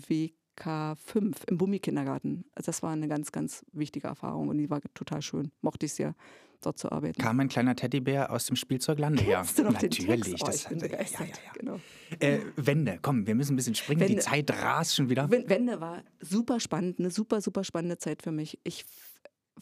WK5, 0.59 1.35
im 1.47 1.57
Bummi-Kindergarten. 1.57 2.45
Also 2.55 2.67
das 2.67 2.83
war 2.83 2.91
eine 2.91 3.07
ganz, 3.07 3.31
ganz 3.31 3.65
wichtige 3.71 4.07
Erfahrung 4.07 4.49
und 4.49 4.57
die 4.57 4.69
war 4.69 4.81
total 4.93 5.21
schön. 5.21 5.51
Mochte 5.61 5.85
ich 5.85 5.93
sehr, 5.93 6.15
dort 6.61 6.77
zu 6.77 6.91
arbeiten. 6.91 7.21
Kam 7.21 7.39
ein 7.39 7.47
kleiner 7.47 7.75
Teddybär 7.75 8.31
aus 8.31 8.45
dem 8.45 8.55
Spielzeugland 8.55 9.21
her. 9.21 9.37
Kennst 9.37 9.59
du 9.59 9.63
noch 9.63 9.73
den 9.77 9.89
Natürlich. 9.89 10.41
Oh, 10.41 10.45
das 10.45 10.63
ja, 10.65 10.71
ja, 10.77 10.87
ja. 10.99 11.25
Genau. 11.57 11.79
Äh, 12.19 12.39
Wende, 12.57 12.99
komm, 13.01 13.25
wir 13.27 13.35
müssen 13.35 13.53
ein 13.53 13.55
bisschen 13.55 13.75
springen. 13.75 14.01
Die 14.01 14.09
Wende. 14.09 14.21
Zeit 14.21 14.51
rast 14.51 14.95
schon 14.95 15.09
wieder. 15.09 15.29
Wen- 15.31 15.49
Wende 15.49 15.79
war 15.79 16.03
super 16.19 16.59
spannend, 16.59 16.99
eine 16.99 17.11
super, 17.11 17.41
super 17.41 17.63
spannende 17.63 17.97
Zeit 17.97 18.21
für 18.21 18.31
mich. 18.31 18.59
Ich 18.63 18.85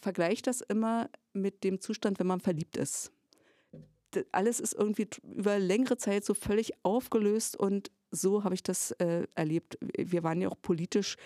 vergleiche 0.02 0.42
das 0.42 0.62
immer 0.62 1.10
mit 1.34 1.64
dem 1.64 1.80
Zustand, 1.82 2.20
wenn 2.20 2.28
man 2.28 2.40
verliebt 2.40 2.78
ist. 2.78 3.12
Alles 4.32 4.60
ist 4.60 4.74
irgendwie 4.74 5.08
über 5.22 5.60
längere 5.60 5.98
Zeit 5.98 6.26
so 6.26 6.34
völlig 6.34 6.72
aufgelöst 6.84 7.58
und 7.58 7.92
so 8.12 8.44
habe 8.44 8.56
ich 8.56 8.64
das 8.64 8.92
äh, 8.92 9.26
erlebt. 9.36 9.78
Wir 9.98 10.24
waren 10.24 10.42
ja 10.42 10.50
auch 10.50 10.62
politisch 10.62 11.18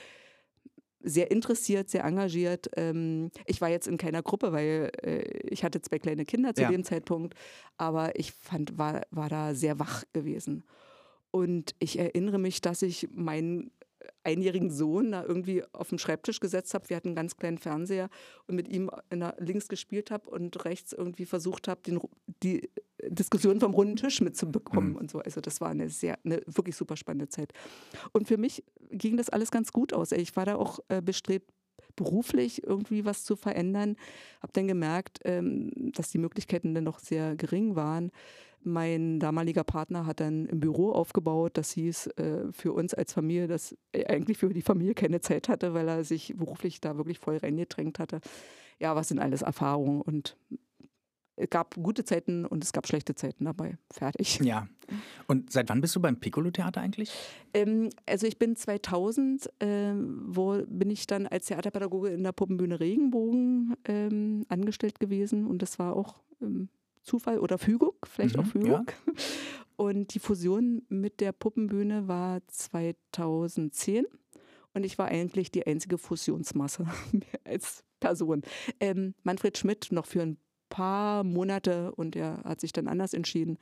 sehr 1.03 1.31
interessiert, 1.31 1.89
sehr 1.89 2.03
engagiert. 2.03 2.69
Ähm, 2.75 3.31
ich 3.47 3.59
war 3.61 3.69
jetzt 3.69 3.87
in 3.87 3.97
keiner 3.97 4.21
Gruppe, 4.21 4.51
weil 4.51 4.91
äh, 5.01 5.21
ich 5.49 5.63
hatte 5.63 5.81
zwei 5.81 5.97
kleine 5.99 6.25
Kinder 6.25 6.53
zu 6.53 6.61
Ja. 6.61 6.69
dem 6.69 6.83
Zeitpunkt, 6.83 7.33
aber 7.77 8.17
ich 8.19 8.31
fand, 8.33 8.77
war, 8.77 9.01
war 9.09 9.29
da 9.29 9.55
sehr 9.55 9.79
wach 9.79 10.03
gewesen. 10.13 10.63
Und 11.31 11.73
ich 11.79 11.97
erinnere 11.97 12.37
mich, 12.37 12.61
dass 12.61 12.81
ich 12.81 13.07
meinen 13.13 13.71
einjährigen 14.23 14.69
Sohn 14.71 15.11
da 15.11 15.23
irgendwie 15.23 15.63
auf 15.73 15.89
den 15.89 15.99
Schreibtisch 15.99 16.39
gesetzt 16.39 16.73
habe. 16.73 16.89
Wir 16.89 16.97
hatten 16.97 17.09
einen 17.09 17.15
ganz 17.15 17.37
kleinen 17.37 17.57
Fernseher 17.57 18.09
und 18.47 18.55
mit 18.55 18.67
ihm 18.67 18.89
der, 19.11 19.35
links 19.39 19.67
gespielt 19.67 20.11
habe 20.11 20.29
und 20.29 20.63
rechts 20.65 20.93
irgendwie 20.93 21.25
versucht 21.25 21.67
habe, 21.67 21.81
den, 21.81 21.99
die 22.43 22.69
Diskussion 23.07 23.59
vom 23.59 23.73
runden 23.73 23.95
Tisch 23.95 24.21
mitzubekommen 24.21 24.91
Mhm. 24.91 24.95
und 24.97 25.11
so. 25.11 25.19
Also 25.19 25.41
das 25.41 25.61
war 25.61 25.69
eine 25.69 25.89
sehr, 25.89 26.19
eine 26.23 26.41
wirklich 26.45 26.75
super 26.75 26.97
spannende 26.97 27.29
Zeit. 27.29 27.51
Und 28.13 28.27
für 28.27 28.37
mich 28.37 28.63
ging 28.91 29.17
das 29.17 29.29
alles 29.29 29.51
ganz 29.51 29.71
gut 29.71 29.93
aus. 29.93 30.11
Ich 30.11 30.35
war 30.35 30.45
da 30.45 30.55
auch 30.55 30.79
äh, 30.89 31.01
bestrebt, 31.01 31.49
beruflich 31.95 32.63
irgendwie 32.65 33.05
was 33.05 33.23
zu 33.23 33.35
verändern. 33.35 33.97
Habe 34.41 34.53
dann 34.53 34.67
gemerkt, 34.67 35.19
ähm, 35.25 35.71
dass 35.93 36.09
die 36.11 36.19
Möglichkeiten 36.19 36.73
dann 36.73 36.85
doch 36.85 36.99
sehr 36.99 37.35
gering 37.35 37.75
waren. 37.75 38.11
Mein 38.63 39.19
damaliger 39.19 39.63
Partner 39.63 40.05
hat 40.05 40.19
dann 40.19 40.47
ein 40.49 40.59
Büro 40.59 40.91
aufgebaut. 40.91 41.51
Das 41.55 41.71
hieß 41.71 42.07
äh, 42.17 42.51
für 42.51 42.73
uns 42.73 42.93
als 42.93 43.13
Familie, 43.13 43.47
dass 43.47 43.75
er 43.91 44.09
eigentlich 44.09 44.37
für 44.37 44.49
die 44.49 44.61
Familie 44.61 44.93
keine 44.93 45.21
Zeit 45.21 45.49
hatte, 45.49 45.73
weil 45.73 45.87
er 45.87 46.03
sich 46.03 46.33
beruflich 46.37 46.81
da 46.81 46.97
wirklich 46.97 47.19
voll 47.19 47.37
reingedrängt 47.37 47.99
hatte. 47.99 48.21
Ja, 48.79 48.95
was 48.95 49.09
sind 49.09 49.19
alles 49.19 49.41
Erfahrungen 49.41 50.01
und 50.01 50.37
es 51.41 51.49
gab 51.49 51.75
gute 51.75 52.03
Zeiten 52.03 52.45
und 52.45 52.63
es 52.63 52.71
gab 52.71 52.87
schlechte 52.87 53.15
Zeiten 53.15 53.45
dabei. 53.45 53.77
Fertig. 53.89 54.39
Ja. 54.43 54.67
Und 55.27 55.51
seit 55.51 55.69
wann 55.69 55.81
bist 55.81 55.95
du 55.95 55.99
beim 55.99 56.19
Piccolo-Theater 56.19 56.81
eigentlich? 56.81 57.11
Ähm, 57.53 57.89
also 58.05 58.27
ich 58.27 58.37
bin 58.37 58.55
2000, 58.55 59.49
ähm, 59.59 60.21
wo 60.27 60.61
bin 60.67 60.89
ich 60.89 61.07
dann 61.07 61.27
als 61.27 61.47
Theaterpädagoge 61.47 62.09
in 62.09 62.23
der 62.23 62.31
Puppenbühne 62.31 62.79
Regenbogen 62.79 63.75
ähm, 63.85 64.45
angestellt 64.49 64.99
gewesen 64.99 65.47
und 65.47 65.61
das 65.61 65.79
war 65.79 65.95
auch 65.95 66.19
ähm, 66.41 66.69
Zufall 67.03 67.39
oder 67.39 67.57
Fügung, 67.57 67.93
vielleicht 68.03 68.35
Mhm, 68.35 68.41
auch 68.41 68.45
Fügung. 68.45 68.85
Und 69.77 70.13
die 70.13 70.19
Fusion 70.19 70.83
mit 70.89 71.21
der 71.21 71.31
Puppenbühne 71.31 72.07
war 72.07 72.41
2010 72.47 74.05
und 74.73 74.83
ich 74.83 74.99
war 74.99 75.07
eigentlich 75.07 75.49
die 75.51 75.65
einzige 75.65 75.97
Fusionsmasse 75.97 76.85
als 77.45 77.83
Person. 77.99 78.43
Ähm, 78.79 79.15
Manfred 79.23 79.57
Schmidt 79.57 79.91
noch 79.91 80.05
für 80.05 80.21
ein 80.21 80.37
paar 80.69 81.23
Monate 81.23 81.93
und 81.95 82.15
er 82.15 82.43
hat 82.43 82.61
sich 82.61 82.73
dann 82.73 82.87
anders 82.87 83.13
entschieden. 83.15 83.57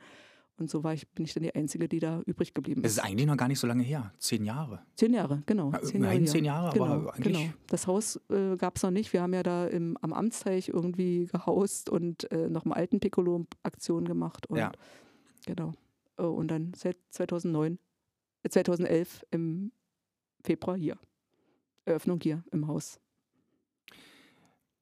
Und 0.60 0.68
so 0.70 0.84
war 0.84 0.92
ich, 0.92 1.08
bin 1.08 1.24
ich 1.24 1.32
dann 1.32 1.42
die 1.42 1.54
Einzige, 1.54 1.88
die 1.88 1.98
da 2.00 2.20
übrig 2.26 2.52
geblieben 2.52 2.82
Das 2.82 2.92
ist. 2.92 2.98
ist 2.98 3.04
eigentlich 3.04 3.26
noch 3.26 3.36
gar 3.38 3.48
nicht 3.48 3.58
so 3.58 3.66
lange 3.66 3.82
her. 3.82 4.12
Zehn 4.18 4.44
Jahre. 4.44 4.82
Zehn 4.94 5.14
Jahre, 5.14 5.42
genau. 5.46 5.72
Ja, 5.72 5.80
Zehn 5.82 6.04
Jahre, 6.04 6.24
zehn 6.24 6.44
Jahre, 6.44 6.72
genau, 6.74 6.84
aber 6.84 7.14
eigentlich- 7.14 7.32
Genau. 7.38 7.52
Das 7.68 7.86
Haus 7.86 8.20
äh, 8.28 8.56
gab 8.58 8.76
es 8.76 8.82
noch 8.82 8.90
nicht. 8.90 9.12
Wir 9.14 9.22
haben 9.22 9.32
ja 9.32 9.42
da 9.42 9.66
im, 9.66 9.96
am 10.02 10.12
Amtsteich 10.12 10.68
irgendwie 10.68 11.24
gehaust 11.26 11.88
und 11.88 12.30
äh, 12.30 12.48
noch 12.50 12.66
mal 12.66 12.74
alten 12.74 13.00
Piccolo-Aktionen 13.00 14.06
gemacht. 14.06 14.46
Und, 14.48 14.58
Ja. 14.58 14.70
Genau. 15.46 15.72
äh, 16.18 16.22
und 16.24 16.48
dann 16.48 16.72
seit 16.76 16.98
2009, 17.08 17.78
äh, 18.42 18.50
2011 18.50 19.24
im 19.30 19.72
Februar 20.44 20.76
hier. 20.76 20.98
Eröffnung 21.86 22.20
hier 22.22 22.44
im 22.52 22.66
Haus. 22.68 23.00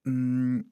Mm, 0.05 0.63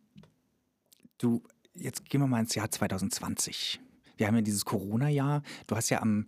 Du, 1.19 1.43
jetzt 1.75 2.05
gehen 2.11 2.21
wir 2.21 2.27
mal 2.27 2.41
ins 2.41 2.55
Jahr 2.57 2.71
2020. 2.71 3.81
Wir 4.17 4.27
haben 4.27 4.37
ja 4.37 4.43
dieses 4.43 4.65
Corona-Jahr. 4.65 5.43
Du 5.67 5.77
hast 5.77 5.91
ja 5.91 6.01
am 6.03 6.27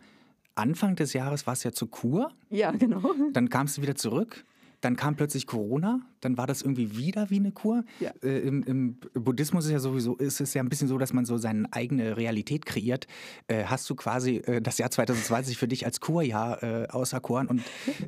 Anfang 0.55 0.97
des 0.97 1.13
Jahres 1.13 1.47
warst 1.47 1.65
ja 1.65 1.73
zur 1.73 1.91
Kur, 1.91 2.31
Ja, 2.51 2.73
genau. 2.73 3.15
dann 3.33 3.49
kamst 3.49 3.79
du 3.79 3.83
wieder 3.83 3.95
zurück. 3.95 4.45
Dann 4.81 4.97
kam 4.97 5.17
plötzlich 5.17 5.47
Corona, 5.47 6.01
dann 6.21 6.37
war 6.37 6.47
das 6.47 6.63
irgendwie 6.63 6.97
wieder 6.97 7.31
wie 7.31 7.37
eine 7.37 7.53
Kur. 7.53 7.85
Ja. 8.01 8.13
Äh, 8.23 8.39
im, 8.41 8.63
Im 8.63 8.99
Buddhismus 9.15 9.67
ist 9.67 9.73
ja 9.73 9.79
sowieso, 9.81 10.17
ist 10.17 10.41
es 10.41 10.55
ja 10.55 10.63
ein 10.63 10.69
bisschen 10.69 10.89
so, 10.89 10.99
dass 10.99 11.13
man 11.13 11.25
so 11.25 11.37
seine 11.37 11.67
eigene 11.73 12.17
Realität 12.17 12.67
kreiert. 12.67 13.07
Äh, 13.49 13.65
hast 13.65 13.89
du 13.91 13.95
quasi 13.95 14.37
äh, 14.37 14.61
das 14.61 14.79
Jahr 14.79 14.91
2020 14.91 15.57
für 15.57 15.69
dich 15.69 15.85
als 15.85 16.01
Kurjahr 16.01 16.63
äh, 16.63 16.89
auserkoren 16.89 17.49
und 17.49 17.63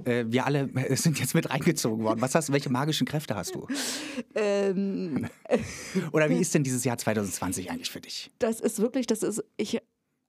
äh, 0.05 0.25
wir 0.29 0.47
alle 0.47 0.71
äh, 0.75 0.97
sind 0.97 1.19
jetzt 1.19 1.35
mit 1.35 1.51
reingezogen 1.51 2.05
worden. 2.05 2.21
Was 2.21 2.35
hast, 2.35 2.53
welche 2.53 2.71
magischen 2.71 3.07
Kräfte 3.07 3.35
hast 3.37 3.55
du? 3.55 3.67
Ähm, 4.35 5.27
Oder 6.13 6.31
wie 6.31 6.39
ist 6.39 6.55
denn 6.55 6.63
dieses 6.63 6.85
Jahr 6.85 6.99
2020 6.99 7.71
eigentlich 7.71 7.91
für 7.91 8.01
dich? 8.01 8.31
das 8.39 8.61
ist 8.61 8.81
wirklich, 8.81 9.07
das 9.07 9.23
ist, 9.23 9.45
ich 9.57 9.81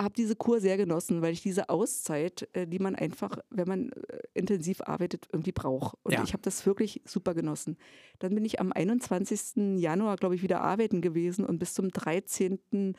habe 0.03 0.13
diese 0.13 0.35
Kur 0.35 0.59
sehr 0.59 0.77
genossen, 0.77 1.21
weil 1.21 1.33
ich 1.33 1.41
diese 1.41 1.69
Auszeit, 1.69 2.47
äh, 2.53 2.67
die 2.67 2.79
man 2.79 2.95
einfach, 2.95 3.37
wenn 3.49 3.67
man 3.67 3.89
äh, 3.91 4.19
intensiv 4.33 4.81
arbeitet, 4.81 5.27
irgendwie 5.31 5.51
braucht. 5.51 5.97
Und 6.03 6.13
Ja. 6.13 6.23
ich 6.23 6.33
habe 6.33 6.41
das 6.43 6.65
wirklich 6.65 7.01
super 7.05 7.33
genossen. 7.33 7.77
Dann 8.19 8.33
bin 8.35 8.45
ich 8.45 8.59
am 8.59 8.71
21. 8.71 9.79
Januar, 9.79 10.15
glaube 10.17 10.35
ich, 10.35 10.43
wieder 10.43 10.61
arbeiten 10.61 11.01
gewesen 11.01 11.45
und 11.45 11.59
bis 11.59 11.73
zum 11.73 11.89
13. 11.89 12.95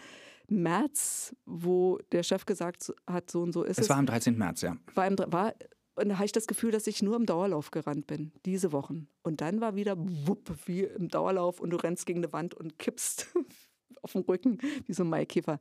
März, 0.48 1.34
wo 1.46 1.98
der 2.12 2.22
Chef 2.22 2.44
gesagt 2.46 2.92
hat, 3.06 3.30
so 3.30 3.42
und 3.42 3.52
so 3.52 3.62
ist 3.62 3.78
Es 3.78 3.84
es, 3.84 3.88
war 3.90 3.96
am 3.96 4.06
13. 4.06 4.36
März, 4.36 4.62
ja. 4.62 4.76
war, 4.94 5.06
im, 5.06 5.16
war 5.18 5.54
und 5.94 6.08
da 6.08 6.14
hatte 6.16 6.26
ich 6.26 6.32
das 6.32 6.46
Gefühl, 6.46 6.70
dass 6.70 6.86
ich 6.86 7.02
nur 7.02 7.16
im 7.16 7.26
Dauerlauf 7.26 7.70
gerannt 7.70 8.06
bin, 8.06 8.32
diese 8.46 8.72
Wochen. 8.72 9.08
Und 9.22 9.40
dann 9.40 9.60
war 9.60 9.76
wieder 9.76 9.96
wupp, 9.98 10.50
wie 10.66 10.80
im 10.84 11.08
Dauerlauf 11.08 11.60
und 11.60 11.70
du 11.70 11.76
rennst 11.76 12.06
gegen 12.06 12.20
eine 12.20 12.32
Wand 12.32 12.54
und 12.54 12.78
kippst 12.78 13.28
auf 14.02 14.12
dem 14.12 14.22
Rücken, 14.22 14.58
wie 14.86 14.92
so 14.94 15.04
ein 15.04 15.10
Maikäfer. 15.10 15.58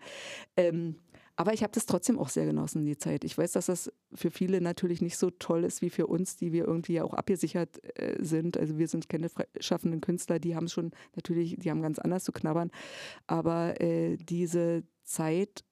Ähm, 0.55 0.95
aber 1.41 1.53
ich 1.53 1.63
habe 1.63 1.73
das 1.73 1.87
trotzdem 1.87 2.19
auch 2.19 2.29
sehr 2.29 2.45
genossen, 2.45 2.85
die 2.85 2.99
Zeit. 2.99 3.23
Ich 3.23 3.35
weiß, 3.35 3.53
dass 3.53 3.65
das 3.65 3.91
für 4.13 4.29
viele 4.29 4.61
natürlich 4.61 5.01
nicht 5.01 5.17
so 5.17 5.31
toll 5.31 5.63
ist 5.63 5.81
wie 5.81 5.89
für 5.89 6.05
uns, 6.05 6.37
die 6.37 6.51
wir 6.51 6.65
irgendwie 6.67 6.93
ja 6.93 7.03
auch 7.03 7.15
abgesichert 7.15 7.79
äh, 7.99 8.23
sind. 8.23 8.57
Also 8.57 8.77
wir 8.77 8.87
sind 8.87 9.09
keine 9.09 9.27
freischaffenden 9.27 10.01
Künstler, 10.01 10.37
die 10.37 10.55
haben 10.55 10.67
schon 10.67 10.91
natürlich, 11.15 11.55
die 11.57 11.71
haben 11.71 11.81
ganz 11.81 11.97
anders 11.97 12.25
zu 12.25 12.31
knabbern. 12.31 12.69
Aber 13.25 13.81
äh, 13.81 14.17
diese 14.17 14.83
Zeit 15.03 15.63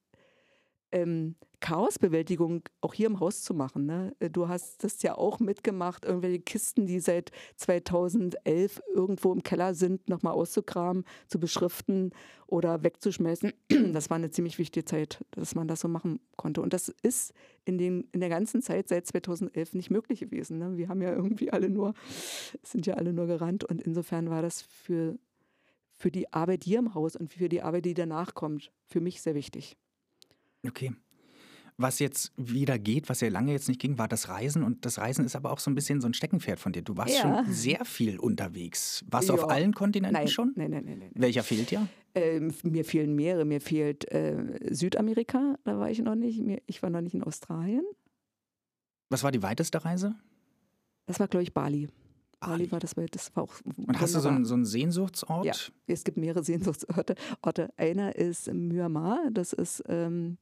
ähm, 0.92 1.36
Chaosbewältigung 1.60 2.62
auch 2.80 2.94
hier 2.94 3.06
im 3.06 3.20
Haus 3.20 3.42
zu 3.42 3.52
machen. 3.52 3.86
Ne? 3.86 4.14
Äh, 4.18 4.30
Du 4.30 4.48
hast 4.48 4.82
das 4.82 5.02
ja 5.02 5.16
auch 5.16 5.40
mitgemacht, 5.40 6.04
irgendwelche 6.04 6.40
Kisten, 6.40 6.86
die 6.86 7.00
seit 7.00 7.30
2011 7.56 8.82
irgendwo 8.94 9.32
im 9.32 9.42
Keller 9.42 9.74
sind, 9.74 10.08
nochmal 10.08 10.32
auszukramen, 10.32 11.04
zu 11.28 11.38
beschriften 11.38 12.12
oder 12.46 12.82
wegzuschmeißen. 12.82 13.52
Das 13.92 14.08
war 14.08 14.16
eine 14.16 14.30
ziemlich 14.30 14.58
wichtige 14.58 14.84
Zeit, 14.84 15.24
dass 15.32 15.54
man 15.54 15.68
das 15.68 15.80
so 15.80 15.88
machen 15.88 16.20
konnte. 16.36 16.62
Und 16.62 16.72
das 16.72 16.88
ist 17.02 17.32
in, 17.64 17.76
den, 17.76 18.08
in 18.12 18.20
der 18.20 18.28
ganzen 18.28 18.62
Zeit 18.62 18.88
seit 18.88 19.06
2011 19.06 19.74
nicht 19.74 19.90
möglich 19.90 20.20
gewesen. 20.20 20.58
Ne? 20.58 20.76
Wir 20.76 20.88
haben 20.88 21.02
ja 21.02 21.12
irgendwie 21.12 21.52
alle 21.52 21.68
nur, 21.68 21.94
sind 22.62 22.86
ja 22.86 22.94
alle 22.94 23.12
nur 23.12 23.26
gerannt 23.26 23.64
und 23.64 23.82
insofern 23.82 24.30
war 24.30 24.42
das 24.42 24.62
für, 24.62 25.18
für 25.92 26.10
die 26.10 26.32
Arbeit 26.32 26.64
hier 26.64 26.78
im 26.78 26.94
Haus 26.94 27.16
und 27.16 27.32
für 27.32 27.48
die 27.48 27.62
Arbeit, 27.62 27.84
die 27.84 27.94
danach 27.94 28.34
kommt, 28.34 28.70
für 28.86 29.00
mich 29.00 29.20
sehr 29.20 29.34
wichtig. 29.34 29.76
Okay. 30.66 30.92
Was 31.76 31.98
jetzt 31.98 32.32
wieder 32.36 32.78
geht, 32.78 33.08
was 33.08 33.22
ja 33.22 33.28
lange 33.30 33.52
jetzt 33.52 33.66
nicht 33.68 33.80
ging, 33.80 33.96
war 33.96 34.06
das 34.06 34.28
Reisen. 34.28 34.62
Und 34.62 34.84
das 34.84 34.98
Reisen 34.98 35.24
ist 35.24 35.34
aber 35.34 35.50
auch 35.50 35.58
so 35.58 35.70
ein 35.70 35.74
bisschen 35.74 36.02
so 36.02 36.08
ein 36.08 36.12
Steckenpferd 36.12 36.58
von 36.60 36.72
dir. 36.72 36.82
Du 36.82 36.96
warst 36.98 37.14
Ja. 37.16 37.42
schon 37.44 37.54
sehr 37.54 37.86
viel 37.86 38.18
unterwegs. 38.18 39.02
Warst 39.10 39.30
du 39.30 39.34
Ja. 39.34 39.42
auf 39.42 39.48
allen 39.50 39.72
Kontinenten 39.72 40.12
Nein, 40.12 40.28
schon? 40.28 40.52
nein, 40.56 40.72
nein, 40.72 40.84
nein, 40.84 40.98
nein. 40.98 41.10
Welcher 41.14 41.42
fehlt 41.42 41.70
dir? 41.70 41.88
Ähm, 42.14 42.52
mir 42.64 42.84
fehlen 42.84 43.14
mehrere. 43.14 43.46
Mir 43.46 43.62
fehlt 43.62 44.10
äh, 44.12 44.58
Südamerika, 44.74 45.56
da 45.64 45.78
war 45.78 45.90
ich 45.90 46.00
noch 46.00 46.16
nicht. 46.16 46.42
Ich 46.66 46.82
war 46.82 46.90
noch 46.90 47.00
nicht 47.00 47.14
in 47.14 47.22
Australien. 47.22 47.84
Was 49.08 49.22
war 49.24 49.32
die 49.32 49.42
weiteste 49.42 49.82
Reise? 49.82 50.14
Das 51.06 51.18
war, 51.18 51.28
glaube 51.28 51.44
ich, 51.44 51.54
Bali. 51.54 51.88
Bali, 52.40 52.72
war 52.72 52.80
das, 52.80 52.94
das 53.10 53.36
war 53.36 53.44
auch 53.44 53.54
Und 53.86 54.00
hast 54.00 54.14
du 54.14 54.20
so 54.20 54.28
einen, 54.28 54.44
so 54.44 54.54
einen 54.54 54.64
Sehnsuchtsort? 54.64 55.44
Ja. 55.44 55.52
Es 55.86 56.04
gibt 56.04 56.16
mehrere 56.16 56.42
Sehnsuchtsorte. 56.42 57.14
Orte. 57.42 57.70
Einer 57.76 58.16
ist 58.16 58.52
Myanmar, 58.52 59.28
das 59.30 59.52
ist 59.52 59.82
ähm, 59.88 60.38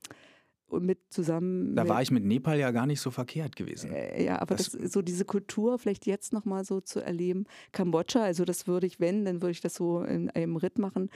mit 0.71 0.99
zusammen. 1.11 1.75
Da 1.75 1.83
mit, 1.83 1.91
war 1.91 2.03
ich 2.03 2.11
mit 2.11 2.25
Nepal 2.25 2.59
ja 2.59 2.71
gar 2.71 2.87
nicht 2.87 3.01
so 3.01 3.11
verkehrt 3.11 3.57
gewesen. 3.57 3.91
Äh, 3.91 4.25
ja, 4.25 4.41
aber 4.41 4.55
Das- 4.55 4.71
das, 4.71 4.93
so 4.93 5.03
diese 5.03 5.25
Kultur 5.25 5.79
vielleicht 5.79 6.07
jetzt 6.07 6.33
nochmal 6.33 6.65
so 6.65 6.81
zu 6.81 7.01
erleben. 7.01 7.47
Kambodscha, 7.73 8.23
also 8.23 8.45
das 8.45 8.67
würde 8.67 8.87
ich, 8.87 9.01
wenn, 9.01 9.25
dann 9.25 9.43
würde 9.43 9.53
ich 9.53 9.61
das 9.61 9.75
so 9.75 10.03
in 10.03 10.31
einem 10.31 10.57
Ritt 10.57 10.79
machen. 10.79 11.11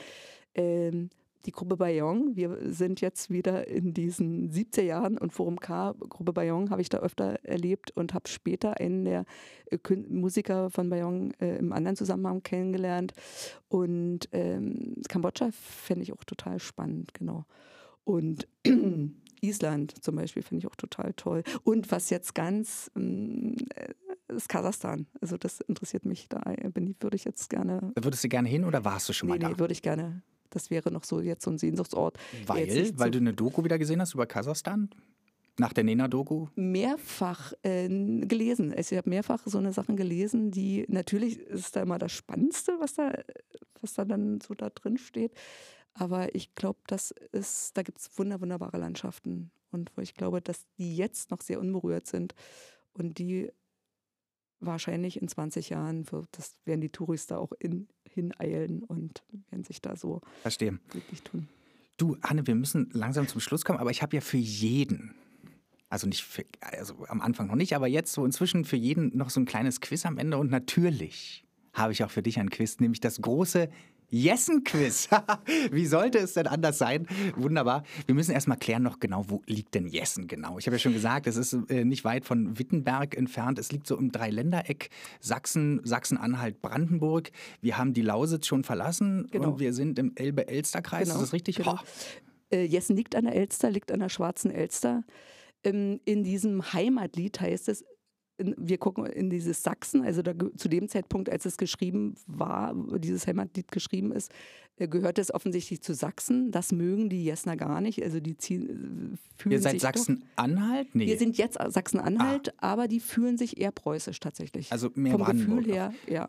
Ähm, 0.54 1.10
die 1.44 1.52
Gruppe 1.52 1.76
Bayong, 1.76 2.36
wir 2.36 2.56
sind 2.72 3.00
jetzt 3.00 3.30
wieder 3.30 3.66
in 3.68 3.94
diesen 3.94 4.50
70er 4.50 4.82
Jahren 4.82 5.18
und 5.18 5.32
Forum 5.32 5.58
K, 5.58 5.94
Gruppe 6.08 6.32
Bayong 6.32 6.70
habe 6.70 6.82
ich 6.82 6.88
da 6.88 6.98
öfter 6.98 7.44
erlebt 7.44 7.90
und 7.96 8.14
habe 8.14 8.28
später 8.28 8.78
einen 8.80 9.04
der 9.04 9.24
äh, 9.70 9.78
Musiker 10.08 10.70
von 10.70 10.88
Bayong 10.88 11.32
äh, 11.40 11.56
im 11.56 11.72
anderen 11.72 11.96
Zusammenhang 11.96 12.42
kennengelernt. 12.42 13.12
Und 13.68 14.28
ähm, 14.32 14.94
Kambodscha 15.08 15.50
fände 15.52 16.02
ich 16.02 16.12
auch 16.12 16.24
total 16.24 16.58
spannend, 16.58 17.14
genau. 17.14 17.44
Und 18.04 18.48
Island 19.40 20.02
zum 20.04 20.16
Beispiel 20.16 20.42
finde 20.42 20.60
ich 20.60 20.66
auch 20.70 20.76
total 20.76 21.12
toll. 21.14 21.42
Und 21.64 21.90
was 21.90 22.10
jetzt 22.10 22.34
ganz 22.34 22.90
ähm, 22.96 23.56
äh, 23.74 23.92
ist 24.34 24.48
Kasachstan. 24.48 25.06
Also 25.20 25.36
das 25.36 25.60
interessiert 25.60 26.04
mich. 26.06 26.28
Da 26.28 26.40
bin 26.72 26.86
ich, 26.86 26.96
würde 27.00 27.16
ich 27.16 27.24
jetzt 27.24 27.50
gerne. 27.50 27.92
Würdest 28.00 28.24
du 28.24 28.28
gerne 28.28 28.48
hin 28.48 28.64
oder 28.64 28.84
warst 28.84 29.08
du 29.08 29.12
schon 29.12 29.28
Nee, 29.28 29.38
mal 29.38 29.48
nee, 29.48 29.54
da? 29.54 29.58
würde 29.58 29.72
ich 29.72 29.82
gerne. 29.82 30.22
Das 30.54 30.70
wäre 30.70 30.90
noch 30.90 31.04
so 31.04 31.20
jetzt 31.20 31.44
so 31.44 31.50
ein 31.50 31.58
Sehnsuchtsort. 31.58 32.18
Weil, 32.46 32.68
weil 32.98 33.10
du 33.10 33.18
eine 33.18 33.34
Doku 33.34 33.64
wieder 33.64 33.78
gesehen 33.78 34.00
hast 34.00 34.14
über 34.14 34.26
Kasachstan? 34.26 34.90
Nach 35.58 35.72
der 35.74 35.84
Nena-Doku? 35.84 36.46
mehrfach 36.54 37.52
äh, 37.62 37.86
gelesen. 37.88 38.72
Also 38.72 38.94
ich 38.94 38.98
habe 38.98 39.10
mehrfach 39.10 39.42
so 39.44 39.58
eine 39.58 39.72
Sachen 39.72 39.96
gelesen, 39.96 40.50
die 40.50 40.86
natürlich 40.88 41.38
ist 41.40 41.76
da 41.76 41.82
immer 41.82 41.98
das 41.98 42.12
Spannendste, 42.12 42.72
was 42.80 42.94
da, 42.94 43.12
was 43.82 43.92
da 43.92 44.06
dann 44.06 44.40
so 44.40 44.54
da 44.54 44.70
drin 44.70 44.96
steht. 44.96 45.32
Aber 45.92 46.34
ich 46.34 46.54
glaube, 46.54 46.80
das 46.86 47.10
ist, 47.32 47.76
da 47.76 47.82
gibt 47.82 47.98
es 47.98 48.10
wunder, 48.16 48.40
wunderbare 48.40 48.78
Landschaften. 48.78 49.50
Und 49.70 49.90
wo 49.94 50.00
ich 50.00 50.14
glaube, 50.14 50.40
dass 50.40 50.66
die 50.78 50.96
jetzt 50.96 51.30
noch 51.30 51.42
sehr 51.42 51.60
unberührt 51.60 52.06
sind 52.06 52.34
und 52.94 53.18
die 53.18 53.50
wahrscheinlich 54.62 55.20
in 55.20 55.28
20 55.28 55.68
Jahren 55.70 56.10
wird, 56.10 56.28
das 56.32 56.56
werden 56.64 56.80
die 56.80 56.88
Touristen 56.88 57.34
auch 57.34 57.52
in, 57.58 57.88
hineilen 58.08 58.82
und 58.82 59.22
werden 59.50 59.64
sich 59.64 59.82
da 59.82 59.96
so 59.96 60.20
Verstehe. 60.42 60.78
glücklich 60.88 61.22
tun. 61.22 61.48
Du, 61.96 62.16
Anne, 62.22 62.46
wir 62.46 62.54
müssen 62.54 62.88
langsam 62.92 63.28
zum 63.28 63.40
Schluss 63.40 63.64
kommen, 63.64 63.78
aber 63.78 63.90
ich 63.90 64.02
habe 64.02 64.16
ja 64.16 64.20
für 64.20 64.38
jeden, 64.38 65.14
also 65.88 66.06
nicht 66.06 66.22
für, 66.22 66.44
also 66.60 67.04
am 67.08 67.20
Anfang 67.20 67.48
noch 67.48 67.54
nicht, 67.54 67.74
aber 67.74 67.86
jetzt 67.86 68.12
so 68.12 68.24
inzwischen 68.24 68.64
für 68.64 68.76
jeden 68.76 69.16
noch 69.16 69.30
so 69.30 69.40
ein 69.40 69.44
kleines 69.44 69.80
Quiz 69.80 70.06
am 70.06 70.18
Ende 70.18 70.38
und 70.38 70.50
natürlich 70.50 71.44
habe 71.74 71.92
ich 71.92 72.04
auch 72.04 72.10
für 72.10 72.22
dich 72.22 72.38
ein 72.38 72.50
Quiz, 72.50 72.80
nämlich 72.80 73.00
das 73.00 73.20
große 73.20 73.68
Jessen-Quiz. 74.12 75.08
Wie 75.72 75.86
sollte 75.86 76.18
es 76.18 76.34
denn 76.34 76.46
anders 76.46 76.78
sein? 76.78 77.06
Wunderbar. 77.36 77.82
Wir 78.06 78.14
müssen 78.14 78.32
erstmal 78.32 78.58
klären 78.58 78.82
noch 78.82 79.00
genau, 79.00 79.24
wo 79.28 79.42
liegt 79.46 79.74
denn 79.74 79.86
Jessen 79.86 80.28
genau? 80.28 80.58
Ich 80.58 80.66
habe 80.66 80.76
ja 80.76 80.78
schon 80.78 80.92
gesagt, 80.92 81.26
es 81.26 81.36
ist 81.36 81.54
äh, 81.70 81.84
nicht 81.84 82.04
weit 82.04 82.24
von 82.26 82.58
Wittenberg 82.58 83.16
entfernt. 83.16 83.58
Es 83.58 83.72
liegt 83.72 83.86
so 83.86 83.96
im 83.96 84.12
Dreiländereck 84.12 84.90
Sachsen, 85.20 85.80
Sachsen-Anhalt, 85.82 86.60
Brandenburg. 86.60 87.30
Wir 87.62 87.78
haben 87.78 87.94
die 87.94 88.02
Lausitz 88.02 88.46
schon 88.46 88.64
verlassen 88.64 89.28
Genau. 89.30 89.52
und 89.52 89.60
wir 89.60 89.72
sind 89.72 89.98
im 89.98 90.12
Elbe-Elster-Kreis. 90.14 91.08
Genau, 91.08 91.16
ist 91.20 91.22
das 91.22 91.32
richtig? 91.32 91.56
genau. 91.56 91.78
Äh, 92.52 92.64
Jessen 92.64 92.94
liegt 92.96 93.16
an 93.16 93.24
der 93.24 93.34
Elster, 93.34 93.70
liegt 93.70 93.90
an 93.90 94.00
der 94.00 94.10
schwarzen 94.10 94.50
Elster. 94.50 95.04
Ähm, 95.64 96.00
in 96.04 96.22
diesem 96.22 96.72
Heimatlied 96.74 97.40
heißt 97.40 97.68
es, 97.70 97.84
in, 98.42 98.54
wir 98.58 98.78
gucken 98.78 99.06
in 99.06 99.30
dieses 99.30 99.62
Sachsen, 99.62 100.04
also 100.04 100.22
da, 100.22 100.32
zu 100.56 100.68
dem 100.68 100.88
Zeitpunkt, 100.88 101.28
als 101.30 101.46
es 101.46 101.56
geschrieben 101.56 102.14
war, 102.26 102.74
dieses 102.98 103.26
Heimatlied 103.26 103.72
geschrieben 103.72 104.12
ist, 104.12 104.30
äh, 104.76 104.86
gehört 104.88 105.18
es 105.18 105.32
offensichtlich 105.32 105.80
zu 105.82 105.94
Sachsen. 105.94 106.50
Das 106.50 106.72
mögen 106.72 107.08
die 107.08 107.24
Jessener 107.24 107.56
gar 107.56 107.80
nicht. 107.80 108.02
Also 108.02 108.20
die 108.20 108.36
ziehen, 108.36 109.14
äh, 109.14 109.40
fühlen 109.42 109.52
Ihr 109.52 109.60
seid 109.60 109.80
Sachsen-Anhalt? 109.80 110.94
Nee. 110.94 111.06
Wir 111.06 111.18
sind 111.18 111.38
jetzt 111.38 111.58
Sachsen-Anhalt, 111.66 112.54
aber 112.62 112.88
die 112.88 113.00
fühlen 113.00 113.38
sich 113.38 113.58
eher 113.58 113.72
preußisch 113.72 114.20
tatsächlich. 114.20 114.70
also 114.72 114.90
mehr 114.94 115.12
Vom 115.12 115.22
Brandenburg. 115.22 115.60
Gefühl 115.64 115.74
her, 115.74 115.94
ja. 116.08 116.28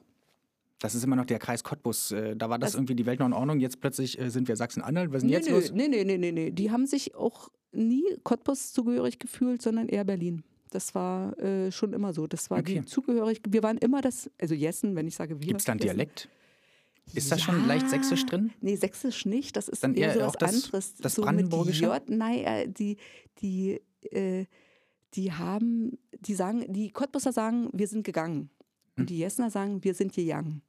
Das 0.79 0.95
ist 0.95 1.03
immer 1.05 1.15
noch 1.15 1.25
der 1.25 1.39
Kreis 1.39 1.63
Cottbus. 1.63 2.11
Äh, 2.11 2.35
Da 2.35 2.49
war 2.49 2.59
das, 2.59 2.71
Das- 2.71 2.75
irgendwie 2.79 2.95
die 2.95 3.05
Welt 3.05 3.19
noch 3.19 3.27
in 3.27 3.33
Ordnung. 3.33 3.59
Jetzt 3.59 3.79
plötzlich 3.79 4.17
sind 4.27 4.47
wir 4.49 4.55
Sachsen-Anhalt. 4.57 5.11
Was 5.11 5.17
ist 5.23 5.23
Nee, 5.27 5.31
jetzt 5.33 5.49
nö, 5.49 5.55
los? 5.55 5.71
nee, 5.71 5.87
nee, 5.87 6.03
nee, 6.03 6.17
nee, 6.17 6.31
nee. 6.31 6.51
Die 6.51 6.71
haben 6.71 6.85
sich 6.85 7.15
auch 7.15 7.49
nie 7.71 8.03
Cottbus 8.23 8.73
zugehörig 8.73 9.17
gefühlt, 9.17 9.61
sondern 9.61 9.87
eher 9.87 10.03
Berlin. 10.03 10.43
Das 10.73 10.95
war 10.95 11.37
äh, 11.39 11.71
schon 11.71 11.93
immer 11.93 12.13
so. 12.13 12.25
Das 12.27 12.49
war 12.49 12.59
Okay. 12.59 12.79
die 12.79 12.85
zugehörig. 12.85 13.41
Wir 13.47 13.61
waren 13.63 13.77
immer 13.77 14.01
das, 14.01 14.29
also 14.39 14.53
Jessen, 14.55 14.95
wenn 14.95 15.07
ich 15.07 15.15
sage 15.15 15.39
wir. 15.39 15.47
Gibt 15.47 15.59
es 15.59 15.65
da 15.65 15.73
einen. 15.73 15.81
Dialekt? 15.81 16.29
Ist 17.13 17.31
das 17.31 17.41
schon 17.41 17.67
leicht 17.67 17.89
sächsisch 17.89 18.25
drin? 18.25 18.51
Nee, 18.61 18.75
sächsisch 18.77 19.25
nicht. 19.25 19.55
Das 19.57 19.67
ist 19.67 19.83
Dann 19.83 19.93
eher 19.93 20.07
eher 20.07 20.13
so 20.13 20.19
was 20.27 20.33
das- 20.39 20.53
anderes. 20.65 20.95
das 20.95 21.15
so 21.15 21.21
mit 21.21 21.27
Brandenburgische? 21.27 21.83
J. 21.85 22.09
Nein, 22.09 22.39
äh, 22.45 22.69
die, 22.69 22.97
die, 23.39 23.81
äh, 24.11 24.45
die 25.13 25.31
haben, 25.33 25.97
die 26.21 26.33
sagen, 26.33 26.71
die 26.71 26.89
Cottbusser 26.91 27.33
sagen, 27.33 27.69
wir 27.73 27.87
sind 27.87 28.03
gegangen. 28.03 28.49
Hm. 28.95 29.01
Und 29.01 29.09
die 29.09 29.17
Jessener 29.17 29.51
sagen, 29.51 29.83
wir 29.83 29.93
sind 29.93 30.13
gegangen. 30.13 30.61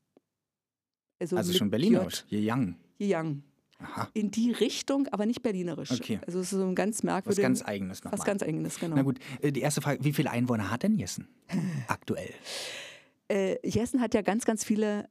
Also 1.21 1.37
mit 1.37 1.57
schon 1.57 1.71
Berlinerisch. 1.71 2.25
Young. 2.31 2.75
Gegangen. 2.99 3.45
Aha. 3.85 4.09
In 4.14 4.30
die 4.30 4.51
Richtung, 4.53 5.07
aber 5.09 5.26
nicht 5.26 5.43
berlinerisch. 5.43 5.91
Okay. 5.93 6.18
Also 6.26 6.41
es 6.41 6.53
ist 6.53 6.59
so 6.59 6.64
ein 6.66 6.74
ganz 6.74 6.97
Was 6.99 7.03
merkwürdiges. 7.05 7.43
ganz 7.43 7.62
Eigenes 7.62 8.03
nochmal. 8.05 8.18
was 8.18 8.24
ganz 8.26 8.43
eigenes, 8.43 8.80
genau. 8.80 8.97
Na 8.97 9.03
gut, 9.03 9.18
äh, 9.43 9.53
die 9.53 9.61
erste 9.61 9.80
Frage, 9.82 10.03
wie 10.05 10.12
viele 10.12 10.30
Einwohner 10.30 10.70
hat 10.70 10.82
denn 10.82 10.95
Jessen 10.97 11.28
aktuell? 11.89 12.30
äh, 13.30 13.57
Jessen 13.66 14.01
hat 14.01 14.14
ja 14.14 14.22
ganz, 14.22 14.45
ganz 14.45 14.64
viele, 14.64 15.09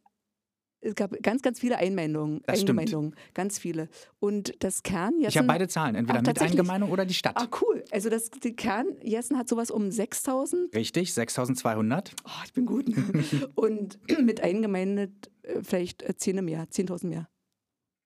es 0.81 0.95
gab 0.95 1.15
ganz, 1.23 1.41
ganz 1.41 1.59
viele 1.59 1.77
Einmeldungen. 1.77 2.41
Das 2.45 2.57
stimmt. 2.61 2.79
Eingemeindungen, 2.79 3.15
ganz 3.33 3.57
viele. 3.57 3.87
Und 4.19 4.53
das 4.63 4.83
Kern 4.83 5.13
Jessen. 5.19 5.29
Ich 5.29 5.37
habe 5.37 5.47
beide 5.47 5.67
Zahlen, 5.67 5.95
entweder 5.95 6.19
Ach, 6.19 6.27
mit? 6.27 6.41
Eingemeindung 6.41 6.91
oder 6.91 7.05
die 7.05 7.13
Stadt. 7.13 7.37
Ah, 7.37 7.47
cool. 7.61 7.83
Also 7.91 8.09
das 8.09 8.29
Kern 8.57 8.87
Jessen 9.01 9.37
hat 9.37 9.47
sowas 9.47 9.71
um 9.71 9.91
6000. 9.91 10.75
Richtig, 10.75 11.13
6200. 11.13 12.13
Oh, 12.25 12.29
ich 12.45 12.53
bin 12.53 12.65
gut. 12.65 12.85
Und 13.55 13.97
mit 14.21 14.41
eingemeindet 14.41 15.31
äh, 15.43 15.61
vielleicht 15.63 16.01
äh, 16.03 16.15
10 16.17 16.43
mehr, 16.43 16.65
10.000 16.67 17.07
mehr. 17.07 17.29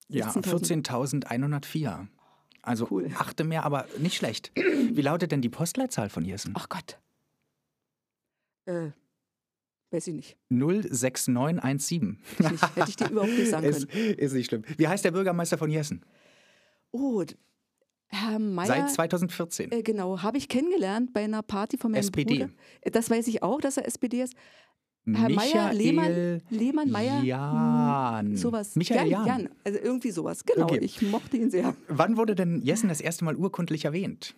Ja, 0.09 0.29
16.000. 0.29 1.25
14.104. 1.25 2.07
Also 2.61 2.87
Cool. 2.89 3.09
achte 3.17 3.43
mehr, 3.43 3.63
aber 3.63 3.85
nicht 3.99 4.15
schlecht. 4.15 4.51
Wie 4.55 5.01
lautet 5.01 5.31
denn 5.31 5.41
die 5.41 5.49
Postleitzahl 5.49 6.09
von 6.09 6.25
Jessen? 6.25 6.53
Ach 6.57 6.67
Gott. 6.69 6.99
Äh, 8.65 8.91
weiß 9.91 10.07
ich 10.07 10.13
nicht. 10.13 10.37
06917. 10.49 12.19
Ich 12.39 12.51
nicht. 12.51 12.75
Hätte 12.75 12.89
ich 12.89 12.95
dir 12.97 13.09
überhaupt 13.09 13.31
nicht 13.31 13.49
sagen 13.49 13.65
ist, 13.69 13.89
können. 13.89 14.13
ist 14.15 14.33
nicht 14.33 14.47
schlimm. 14.47 14.63
Wie 14.77 14.87
heißt 14.87 15.05
der 15.05 15.11
Bürgermeister 15.11 15.57
von 15.57 15.69
Jessen? 15.69 16.05
Oh, 16.91 17.23
Herr 18.07 18.39
Mayer. 18.39 18.67
Seit 18.67 18.91
2014. 18.91 19.71
Äh, 19.71 19.83
genau, 19.83 20.21
habe 20.21 20.37
ich 20.37 20.47
kennengelernt 20.49 21.13
bei 21.13 21.23
einer 21.23 21.43
Party 21.43 21.77
von 21.77 21.91
meinem 21.91 21.99
SPD. 21.99 22.39
Bruder. 22.39 22.49
Äh, 22.81 22.91
Das 22.91 23.09
weiß 23.09 23.27
ich 23.27 23.43
auch, 23.43 23.59
dass 23.61 23.77
er 23.77 23.85
SPD 23.85 24.21
ist. 24.21 24.33
Herr 25.15 25.29
Mayer, 25.29 25.73
Lehmann, 25.73 26.41
Lehmann, 26.49 26.89
Mayer, 26.91 27.23
Jan. 27.23 28.35
sowas. 28.35 28.75
Michael 28.75 29.07
Jan, 29.07 29.25
Jan. 29.25 29.39
Jan, 29.43 29.49
also 29.63 29.79
irgendwie 29.79 30.11
sowas. 30.11 30.43
Genau, 30.45 30.65
Okay. 30.65 30.79
ich 30.81 31.01
mochte 31.01 31.37
ihn 31.37 31.49
sehr. 31.49 31.75
Wann 31.87 32.17
wurde 32.17 32.35
denn 32.35 32.61
Jessen 32.61 32.89
das 32.89 32.99
erste 33.01 33.23
Mal 33.25 33.35
urkundlich 33.35 33.85
erwähnt? 33.85 34.35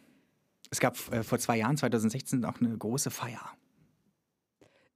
Es 0.69 0.79
gab 0.79 0.95
äh, 1.11 1.23
vor 1.23 1.39
zwei 1.39 1.57
Jahren, 1.57 1.77
2016, 1.77 2.45
auch 2.45 2.61
eine 2.61 2.77
große 2.77 3.09
Feier. 3.09 3.41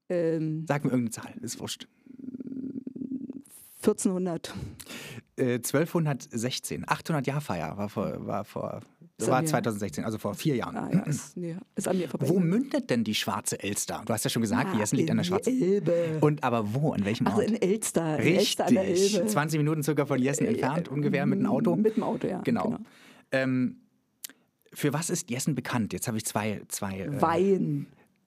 Ähm, 0.09 0.65
Sag 0.67 0.84
mir 0.84 0.91
irgendeine 0.91 1.09
Zahl, 1.11 1.34
ist 1.41 1.59
wurscht. 1.59 1.88
1400. 3.82 4.53
Äh, 5.36 5.55
1216, 5.55 6.84
800 6.88 7.26
Jahr 7.28 7.41
Feier 7.41 7.78
war 7.78 7.89
vor, 7.89 8.26
war 8.28 8.45
vor 8.45 8.82
Ist 9.18 9.28
war 9.30 9.38
an 9.38 9.43
mir- 9.43 9.49
2016, 9.49 10.03
also 10.05 10.18
vor 10.18 10.34
vier 10.34 10.55
Jahren. 10.55 10.76
Ah, 10.76 10.89
ja, 10.91 10.99
ist, 11.01 11.38
nee, 11.38 11.55
ist 11.76 11.88
an 11.88 11.97
mir 11.97 12.09
vorbei. 12.09 12.28
Wo 12.28 12.39
mündet 12.39 12.89
denn 12.89 13.03
die 13.03 13.14
Schwarze 13.14 13.61
Elster? 13.61 14.01
Du 14.05 14.11
hast 14.14 14.24
ja 14.24 14.30
schon 14.30 14.41
gesagt, 14.41 14.70
Ah, 14.74 14.78
Jessen 14.80 14.97
liegt 14.97 15.11
an 15.11 15.18
der 15.18 15.24
in 15.24 15.28
Schwarzen. 15.28 15.61
Elbe. 15.61 16.18
Und 16.22 16.43
aber 16.43 16.74
wo? 16.74 16.93
An 16.93 17.05
welchem 17.05 17.28
Also 17.28 17.39
Ort? 17.39 17.47
in 17.51 17.61
Elster. 17.61 18.20
In 18.20 18.36
Elster 18.36 18.66
an 18.66 18.74
der 18.74 18.84
Richtig. 18.88 19.16
Elbe. 19.16 19.28
20 19.28 19.57
Minuten 19.59 19.84
circa 19.84 20.05
von 20.07 20.20
Jessen 20.20 20.47
entfernt, 20.47 20.88
ungefähr 20.89 21.26
mit 21.28 21.39
dem 21.39 21.45
Auto. 21.45 21.76
Mit 21.76 21.95
dem 21.95 22.03
Auto, 22.03 22.28
ja. 22.28 22.41
Genau. 22.41 22.78
Ähm, 23.32 23.78
für 24.74 24.91
was 24.93 25.11
ist 25.11 25.30
Jessen 25.30 25.53
bekannt? 25.53 25.93
Jetzt 25.93 26.07
habe 26.07 26.18
ich 26.18 26.26
zwei. 26.26 26.61
zwei 26.68 27.01
äh, 27.01 27.22
Wein. 27.22 27.86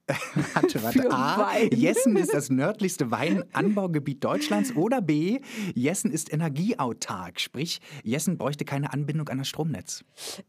warte, 0.55 0.83
warte. 0.83 1.03
für 1.03 1.11
A. 1.11 1.39
Wein. 1.39 1.71
Jessen 1.73 2.17
ist 2.17 2.33
das 2.33 2.49
nördlichste 2.51 3.11
Weinanbaugebiet 3.11 4.23
Deutschlands. 4.23 4.75
Oder 4.77 5.03
B. 5.03 5.41
Jessen 5.75 6.13
ist 6.13 6.33
energieautark. 6.33 7.41
Sprich, 7.41 7.81
Jessen 8.05 8.39
bräuchte 8.39 8.65
keine 8.65 8.93
Anbindung 8.93 9.29
an 9.29 9.39
das 9.39 9.49
Stromnetz. 9.49 10.05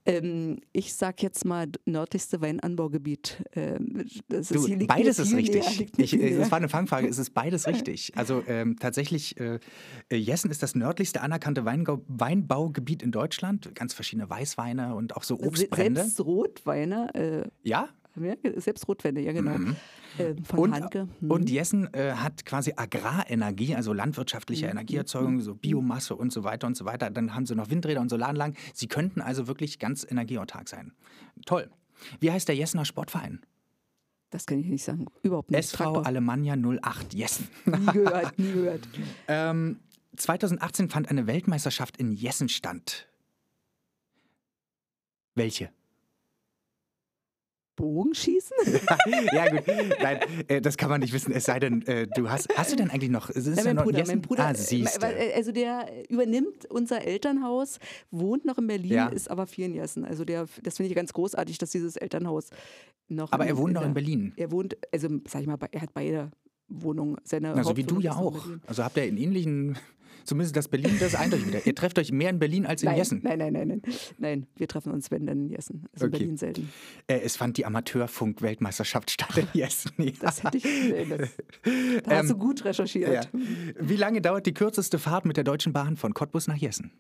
Ähm, 0.05 0.59
ich 0.73 0.93
sag 0.93 1.23
jetzt 1.23 1.43
mal 1.45 1.67
nördlichste 1.85 2.41
Weinanbaugebiet. 2.41 3.43
Ähm, 3.53 4.05
das 4.29 4.49
Du, 4.49 4.65
ist, 4.65 4.87
beides 4.87 5.17
ist 5.19 5.33
richtig. 5.33 5.63
Näher, 5.79 5.87
ich, 5.97 6.13
äh, 6.13 6.37
das 6.37 6.51
war 6.51 6.57
eine 6.57 6.69
Fangfrage. 6.69 7.07
Es 7.07 7.17
ist 7.17 7.33
beides 7.33 7.67
richtig. 7.67 8.11
Also 8.15 8.43
ähm, 8.47 8.77
tatsächlich, 8.79 9.39
äh, 9.39 9.59
äh, 10.09 10.15
Jessen 10.15 10.51
ist 10.51 10.61
das 10.61 10.75
nördlichste 10.75 11.21
anerkannte 11.21 11.65
Weingau 11.65 12.01
Weinbaugebiet 12.07 13.01
in 13.01 13.11
Deutschland. 13.11 13.73
Ganz 13.73 13.93
verschiedene 13.93 14.29
Weißweine 14.29 14.93
und 14.95 15.15
auch 15.15 15.23
so 15.23 15.39
Obstbrände. 15.39 16.01
Selbst 16.01 16.21
Rotweine, 16.21 17.13
äh, 17.15 17.49
Ja, 17.63 17.89
selbst 18.57 18.88
Rotweine, 18.88 19.20
ja 19.22 19.32
genau. 19.32 19.51
Ähm, 20.20 20.43
von 20.43 20.59
Und, 20.59 20.74
Hanke. 20.74 21.07
Hm. 21.20 21.32
und 21.32 21.49
Jessen 21.49 21.93
äh, 21.93 22.13
hat 22.13 22.45
quasi 22.45 22.74
Agrarenergie, 22.76 23.76
also 23.76 23.93
landwirtschaftliche 23.93 24.65
Mhm. 24.65 24.72
Energieerzeugung, 24.72 25.41
so 25.41 25.53
Biomasse 25.55 26.15
und 26.15 26.32
so 26.34 26.43
weiter 26.43 26.65
und 26.68 26.76
so 26.76 26.86
weiter. 26.86 27.09
Dann 27.09 27.36
haben 27.36 27.45
sie 27.45 27.55
noch 27.55 27.70
Windräder 27.70 28.01
und 28.01 28.09
Solaranlagen. 28.09 28.55
Sie 28.74 28.88
könnten 28.88 29.22
also 29.22 29.47
wirklich 29.47 29.80
ganz 29.80 30.05
energieautark 30.09 30.68
sein. 30.70 30.93
Toll. 31.45 31.70
Wie 32.20 32.32
heißt 32.32 32.47
der 32.47 32.55
Jessener 32.55 32.86
Sportverein? 32.86 33.41
das 34.30 34.45
kann 34.45 34.59
ich 34.59 34.68
nicht 34.68 34.84
sagen. 34.84 35.05
Überhaupt 35.24 35.49
nicht. 35.51 35.59
SV 35.59 35.78
Tragbar. 35.78 36.05
Alemannia 36.05 36.55
08 36.55 37.13
Jessen. 37.13 37.47
Nie 37.65 37.86
gehört, 37.93 38.38
nie 38.38 38.51
gehört. 38.51 38.88
Ähm, 39.30 39.80
2018 40.18 40.89
fand 40.89 41.09
eine 41.09 41.28
Weltmeisterschaft 41.28 41.95
in 41.97 42.11
Jessen 42.11 42.49
statt. 42.49 43.07
Welche? 45.36 45.70
Bogenschießen? 47.78 48.57
ja 49.32 49.47
gut, 49.49 49.63
nein, 50.01 50.19
äh, 50.49 50.59
das 50.59 50.75
kann 50.75 50.89
man 50.89 50.99
nicht 50.99 51.13
wissen, 51.13 51.32
es 51.32 51.45
sei 51.45 51.59
denn, 51.59 51.86
äh, 51.88 52.07
du 52.07 52.30
hast, 52.30 52.49
hast 52.57 52.73
du 52.73 52.75
denn 52.75 52.89
eigentlich 52.89 53.09
noch, 53.09 53.30
ist 53.30 53.47
Ja, 53.47 53.53
ja 53.55 53.63
mein 53.63 53.75
noch 53.78 53.84
Bruder, 53.86 54.03
mein 54.05 54.21
Bruder, 54.21 54.47
ah, 54.47 54.51
äh, 54.51 55.30
äh, 55.30 55.34
also 55.34 55.53
der 55.53 55.88
übernimmt 56.09 56.65
unser 56.69 57.05
Elternhaus, 57.05 57.80
wohnt 58.11 58.43
noch 58.43 58.57
in 58.57 58.67
Berlin, 58.67 58.91
Ja. 58.91 59.07
ist 59.07 59.32
aber 59.32 59.47
viel 59.47 59.65
in 59.65 59.75
Jessen. 59.75 60.03
Also 60.03 60.25
der, 60.25 60.47
das 60.63 60.75
finde 60.75 60.89
ich 60.89 60.95
ganz 60.95 61.13
großartig, 61.13 61.57
dass 61.59 61.69
dieses 61.69 61.95
Elternhaus 61.95 62.49
noch. 63.07 63.32
Aber 63.32 63.45
er 63.45 63.55
wohnt 63.55 63.73
noch 63.73 63.86
in 63.86 63.93
Berlin. 63.93 64.34
Er 64.36 64.51
wohnt, 64.51 64.75
also 64.91 65.07
sag 65.28 65.41
ich 65.41 65.47
mal, 65.47 65.57
er 65.71 65.82
hat 65.82 65.93
beide 65.93 66.32
Wohnungen. 66.67 67.17
Seine 67.23 67.53
Also 67.53 67.78
wie 67.78 67.84
du 67.84 67.99
ja 68.01 68.15
auch. 68.15 68.45
Also 68.65 68.84
habt 68.84 68.97
ihr 68.97 69.05
in 69.05 69.17
ähnlichen, 69.17 69.78
zumindest 70.28 70.55
das 70.55 70.67
Berlin, 70.67 70.97
das 70.99 71.15
eint 71.15 71.34
euch 71.34 71.47
wieder. 71.47 71.65
Ihr 71.65 71.73
trefft 71.73 71.97
euch 71.97 72.11
mehr 72.11 72.30
in 72.30 72.38
Berlin 72.39 72.65
als 72.65 72.84
in 72.84 72.89
Nein, 72.89 72.97
Jessen. 72.97 73.21
nein, 73.23 73.39
nein, 73.39 73.53
nein, 73.53 73.67
nein. 73.67 73.82
Nein, 74.19 74.47
wir 74.55 74.67
treffen 74.67 74.91
uns, 74.91 75.09
wenn 75.09 75.25
dann 75.25 75.39
in 75.45 75.49
Jessen. 75.49 75.88
Also 75.93 76.05
Okay. 76.05 76.15
in 76.17 76.19
Berlin 76.19 76.38
selten. 76.38 76.69
Äh, 77.07 77.19
es 77.21 77.36
fand 77.38 77.57
die 77.57 77.65
Amateurfunk-Weltmeisterschaft 77.65 79.09
statt 79.11 79.38
in 79.38 79.47
Jessen. 79.53 79.91
Ja. 79.97 80.11
Das 80.21 80.43
hätte 80.43 80.57
ich. 80.57 80.63
nee, 80.65 81.05
Das, 81.17 81.30
da 82.03 82.17
hast 82.17 82.30
du 82.30 82.38
gut 82.38 82.63
recherchiert. 82.65 83.30
Ähm, 83.34 83.41
Ja. 83.73 83.73
Wie 83.80 83.95
lange 83.95 84.21
dauert 84.21 84.45
die 84.45 84.53
kürzeste 84.53 84.99
Fahrt 84.99 85.25
mit 85.25 85.38
der 85.38 85.43
Deutschen 85.43 85.73
Bahn 85.73 85.97
von 85.97 86.13
Cottbus 86.13 86.47
nach 86.47 86.57
Jessen? 86.57 86.91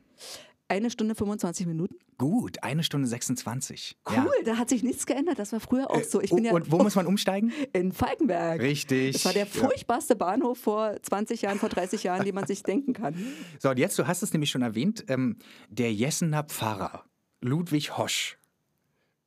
Eine 0.69 0.89
Stunde 0.91 1.15
25 1.15 1.65
Minuten. 1.65 1.95
Gut, 2.17 2.61
eine 2.61 2.83
Stunde 2.83 3.07
26. 3.07 3.97
Cool, 4.09 4.29
da 4.43 4.57
hat 4.57 4.67
sich 4.67 4.83
nichts 4.83 5.05
geändert. 5.05 5.39
Das 5.39 5.53
war 5.53 5.61
früher 5.61 5.89
auch 5.89 6.03
so. 6.03 6.21
Ich 6.21 6.29
bin 6.31 6.39
und, 6.39 6.43
ja 6.45 6.51
Äh, 6.51 6.55
und 6.55 6.71
wo 6.71 6.79
muss 6.79 6.95
man 6.95 7.05
umsteigen? 7.07 7.53
in 7.73 7.93
Falkenberg. 7.93 8.59
Richtig. 8.61 9.13
Das 9.13 9.25
war 9.25 9.31
der 9.33 9.45
Ja. 9.45 9.49
furchtbarste 9.49 10.15
Bahnhof 10.17 10.57
vor 10.57 10.95
20 11.01 11.43
Jahren, 11.43 11.57
vor 11.57 11.69
30 11.69 12.03
Jahren, 12.03 12.25
den 12.25 12.35
man 12.35 12.45
sich 12.47 12.63
denken 12.63 12.93
kann. 12.93 13.15
So, 13.59 13.69
und 13.69 13.79
jetzt, 13.79 13.97
du 13.97 14.07
hast 14.07 14.23
es 14.23 14.33
nämlich 14.33 14.49
schon 14.51 14.61
erwähnt, 14.61 15.05
ähm, 15.07 15.37
der 15.69 15.93
Jessener 15.93 16.43
Pfarrer 16.43 17.05
Ludwig 17.41 17.97
Hosch, 17.97 18.37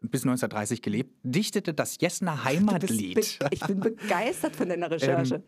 bis 0.03 0.22
1930 0.22 0.82
gelebt, 0.82 1.14
dichtete 1.22 1.72
das 1.74 1.97
Jessener 2.01 2.45
Heimatlied. 2.45 3.38
ich 3.51 3.61
bin 3.61 3.80
begeistert 3.80 4.57
von 4.57 4.68
deiner 4.68 4.91
Recherche. 4.91 5.36
Ähm, 5.36 5.43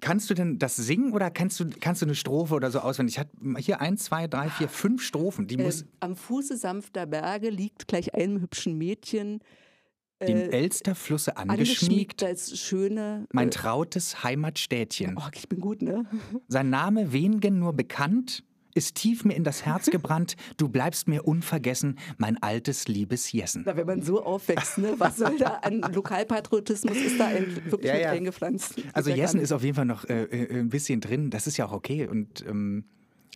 Kannst 0.00 0.30
du 0.30 0.34
denn 0.34 0.58
das 0.58 0.76
singen 0.76 1.12
oder 1.12 1.30
kannst 1.30 1.60
du, 1.60 1.68
kannst 1.80 2.02
du 2.02 2.06
eine 2.06 2.14
Strophe 2.14 2.54
oder 2.54 2.70
so 2.70 2.80
auswendig? 2.80 3.16
Ich 3.16 3.18
hatte 3.18 3.30
hier 3.58 3.80
eins, 3.80 4.04
zwei, 4.04 4.26
drei, 4.26 4.48
vier, 4.48 4.68
fünf 4.68 5.02
Strophen. 5.02 5.46
Die 5.46 5.56
muss 5.56 5.82
Ähm, 5.82 5.88
am 6.00 6.16
Fuße 6.16 6.56
sanfter 6.56 7.06
Berge 7.06 7.50
liegt 7.50 7.88
gleich 7.88 8.14
einem 8.14 8.40
hübschen 8.40 8.76
Mädchen 8.78 9.40
dem 10.26 10.36
äh, 10.36 10.48
Elsterflusse 10.48 11.36
angeschmiegt 11.36 12.22
angeschmiegt. 12.22 12.22
als 12.22 12.58
schöne. 12.58 13.26
Mein 13.32 13.48
äh, 13.48 13.50
trautes 13.50 14.22
Heimatstädtchen. 14.22 15.16
oh, 15.18 15.28
ich 15.34 15.48
bin 15.48 15.60
gut, 15.60 15.82
ne? 15.82 16.04
Sein 16.48 16.70
Name 16.70 17.12
wenigen 17.12 17.58
nur 17.58 17.72
bekannt, 17.72 18.44
ist 18.80 18.94
tief 18.94 19.24
mir 19.24 19.34
in 19.34 19.44
das 19.44 19.66
Herz 19.66 19.86
gebrannt. 19.90 20.36
Du 20.56 20.68
bleibst 20.70 21.06
mir 21.06 21.26
unvergessen, 21.26 21.98
mein 22.16 22.42
altes, 22.42 22.88
liebes 22.88 23.30
Jessen. 23.30 23.62
Na, 23.66 23.76
wenn 23.76 23.86
man 23.86 24.00
so 24.02 24.24
aufwächst, 24.24 24.78
ne? 24.78 24.94
was 24.96 25.18
soll 25.18 25.36
da 25.36 25.60
an 25.62 25.80
Lokalpatriotismus 25.92 26.96
ist 26.96 27.20
da 27.20 27.30
wirklich 27.30 27.84
Ja, 27.84 27.92
mit 27.94 28.02
ja. 28.02 28.10
eingepflanzt? 28.10 28.76
Also 28.94 29.10
Jessen 29.10 29.38
ist 29.38 29.52
auf 29.52 29.62
jeden 29.62 29.76
Fall 29.76 29.84
noch 29.84 30.04
äh, 30.08 30.22
äh, 30.24 30.58
ein 30.60 30.70
bisschen 30.70 31.00
drin. 31.02 31.28
Das 31.28 31.46
ist 31.46 31.58
ja 31.58 31.66
auch 31.66 31.72
okay. 31.72 32.06
Und 32.06 32.44
ähm, 32.48 32.84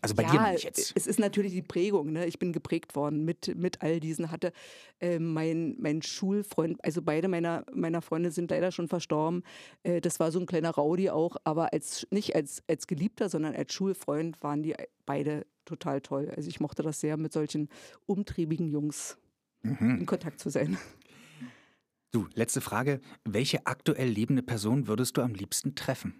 also 0.04 0.14
bei 0.14 0.24
dir 0.24 0.34
ja, 0.34 0.52
nicht 0.52 0.64
jetzt. 0.64 0.92
es 0.94 1.06
ist 1.06 1.18
natürlich 1.18 1.52
die 1.52 1.62
Prägung. 1.62 2.12
Ne? 2.12 2.26
Ich 2.26 2.38
bin 2.38 2.52
geprägt 2.52 2.94
worden 2.94 3.24
mit, 3.24 3.56
mit 3.56 3.82
all 3.82 4.00
diesen. 4.00 4.30
Hatte 4.30 4.52
äh, 5.00 5.18
mein, 5.18 5.76
mein 5.78 6.02
Schulfreund, 6.02 6.82
also 6.84 7.02
beide 7.02 7.28
meiner, 7.28 7.64
meiner 7.72 8.00
Freunde 8.02 8.30
sind 8.30 8.50
leider 8.50 8.70
schon 8.70 8.88
verstorben. 8.88 9.42
Äh, 9.82 10.00
das 10.00 10.20
war 10.20 10.30
so 10.30 10.38
ein 10.38 10.46
kleiner 10.46 10.70
Rowdy 10.70 11.10
auch, 11.10 11.36
aber 11.44 11.72
als, 11.72 12.06
nicht 12.10 12.36
als, 12.36 12.62
als 12.68 12.86
Geliebter, 12.86 13.28
sondern 13.28 13.54
als 13.54 13.72
Schulfreund 13.72 14.42
waren 14.42 14.62
die 14.62 14.74
beide 15.06 15.46
total 15.64 16.00
toll. 16.00 16.30
Also 16.36 16.48
ich 16.48 16.60
mochte 16.60 16.82
das 16.82 17.00
sehr, 17.00 17.16
mit 17.16 17.32
solchen 17.32 17.68
umtriebigen 18.06 18.68
Jungs 18.68 19.16
Mhm. 19.64 19.98
in 20.00 20.06
Kontakt 20.06 20.40
zu 20.40 20.50
sein. 20.50 20.76
Du, 22.10 22.28
letzte 22.34 22.60
Frage. 22.60 23.00
Welche 23.24 23.66
aktuell 23.66 24.08
lebende 24.08 24.42
Person 24.42 24.86
würdest 24.86 25.16
du 25.16 25.22
am 25.22 25.34
liebsten 25.34 25.74
treffen? 25.74 26.14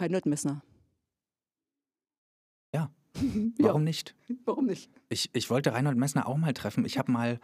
Reinhold 0.00 0.26
Messner. 0.26 0.62
Ja. 2.72 2.88
Warum 3.58 3.82
nicht? 3.82 4.14
Warum 4.44 4.66
nicht? 4.66 4.88
Ich, 5.08 5.30
ich 5.32 5.50
wollte 5.50 5.72
Reinhold 5.72 5.96
Messner 5.98 6.28
auch 6.28 6.36
mal 6.36 6.54
treffen. 6.54 6.84
Ich 6.84 6.96
habe 6.96 7.10
mal 7.10 7.40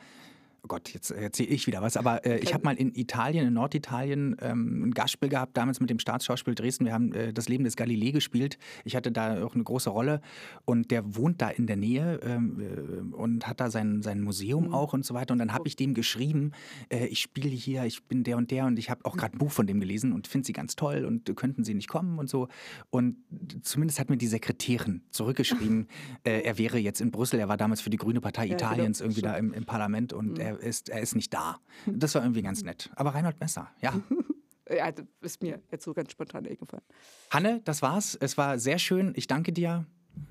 Gott, 0.67 0.93
jetzt 0.93 1.11
erzähle 1.11 1.51
ich 1.51 1.67
wieder 1.67 1.83
was, 1.83 1.97
aber 1.97 2.25
äh, 2.25 2.39
ich 2.39 2.55
habe 2.55 2.65
mal 2.65 2.77
in 2.77 2.95
Italien, 2.95 3.47
in 3.47 3.55
Norditalien, 3.55 4.37
ähm, 4.41 4.85
ein 4.85 4.91
Gastspiel 4.93 5.29
gehabt, 5.29 5.57
damals 5.57 5.81
mit 5.81 5.91
dem 5.91 5.99
Staatsschauspiel 5.99 6.55
Dresden. 6.55 6.85
Wir 6.85 6.93
haben 6.93 7.13
äh, 7.13 7.33
das 7.33 7.49
Leben 7.49 7.65
des 7.65 7.77
Galilei 7.77 8.11
gespielt. 8.11 8.59
Ich 8.85 8.97
hatte 8.97 9.13
da 9.13 9.45
auch 9.45 9.55
eine 9.55 9.65
große 9.65 9.91
Rolle 9.91 10.21
und 10.65 10.91
der 10.91 11.17
wohnt 11.17 11.43
da 11.43 11.49
in 11.49 11.67
der 11.67 11.77
Nähe 11.77 12.21
ähm, 12.23 12.61
äh, 12.61 13.15
und 13.15 13.47
hat 13.47 13.61
da 13.61 13.71
sein, 13.71 14.03
sein 14.03 14.21
Museum 14.21 14.69
mhm. 14.69 14.75
auch 14.75 14.93
und 14.93 15.05
so 15.05 15.15
weiter. 15.15 15.33
Und 15.33 15.39
dann 15.39 15.53
habe 15.53 15.69
ich 15.69 15.77
dem 15.77 15.95
geschrieben, 15.95 16.53
äh, 16.89 17.07
ich 17.07 17.21
spiele 17.21 17.49
hier, 17.49 17.85
ich 17.85 18.05
bin 18.05 18.25
der 18.25 18.37
und 18.37 18.51
der 18.51 18.67
und 18.67 18.79
ich 18.79 18.91
habe 18.91 19.05
auch 19.05 19.17
gerade 19.17 19.37
ein 19.37 19.39
Buch 19.39 19.53
von 19.53 19.67
dem 19.67 19.81
gelesen 19.81 20.13
und 20.13 20.27
finde 20.27 20.47
sie 20.47 20.53
ganz 20.53 20.77
toll 20.77 21.05
und 21.05 21.35
könnten 21.37 21.65
sie 21.65 21.75
nicht 21.75 21.89
kommen 21.89 22.19
und 22.19 22.29
so. 22.29 22.49
Und 22.91 23.17
zumindest 23.63 23.99
hat 23.99 24.11
mir 24.11 24.17
die 24.17 24.27
Sekretärin 24.27 25.03
zurückgeschrieben, 25.11 25.89
äh, 26.25 26.41
er 26.41 26.59
wäre 26.59 26.79
jetzt 26.79 27.01
in 27.01 27.11
Brüssel, 27.11 27.41
er 27.41 27.49
war 27.49 27.57
damals 27.57 27.81
für 27.81 27.91
die 27.91 27.97
Grüne 27.97 28.21
Partei 28.21 28.47
ja, 28.47 28.57
genau. 28.57 28.71
Italiens 28.71 28.99
genau. 28.99 29.07
irgendwie 29.07 29.23
da 29.23 29.35
im, 29.37 29.53
im 29.53 29.65
Parlament 29.65 30.13
und 30.13 30.33
mhm. 30.35 30.41
er 30.41 30.56
ist, 30.57 30.89
er 30.89 31.01
ist 31.01 31.15
nicht 31.15 31.33
da. 31.33 31.59
Das 31.87 32.15
war 32.15 32.23
irgendwie 32.23 32.43
ganz 32.43 32.63
nett. 32.63 32.91
Aber 32.97 33.15
Reinhold 33.15 33.41
Messer, 33.41 33.71
ja. 33.81 33.93
Ja, 34.69 34.91
das 34.91 35.07
ist 35.21 35.43
mir 35.43 35.63
jetzt 35.71 35.85
so 35.85 35.95
ganz 35.95 36.11
spontan 36.11 36.45
eingefallen. 36.45 36.83
Hanne, 37.31 37.61
das 37.65 37.83
war's. 37.83 38.17
Es 38.21 38.37
war 38.37 38.59
sehr 38.59 38.81
schön. 38.81 39.13
Ich 39.15 39.29
danke 39.29 39.53
dir. 39.53 39.87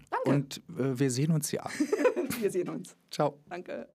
Danke. 0.10 0.30
Und 0.30 0.58
äh, 0.78 1.00
wir 1.00 1.10
sehen 1.10 1.32
uns 1.32 1.54
ja. 1.54 1.64
wir 2.42 2.52
sehen 2.52 2.68
uns. 2.68 2.98
Ciao. 3.10 3.40
Danke. 3.48 3.88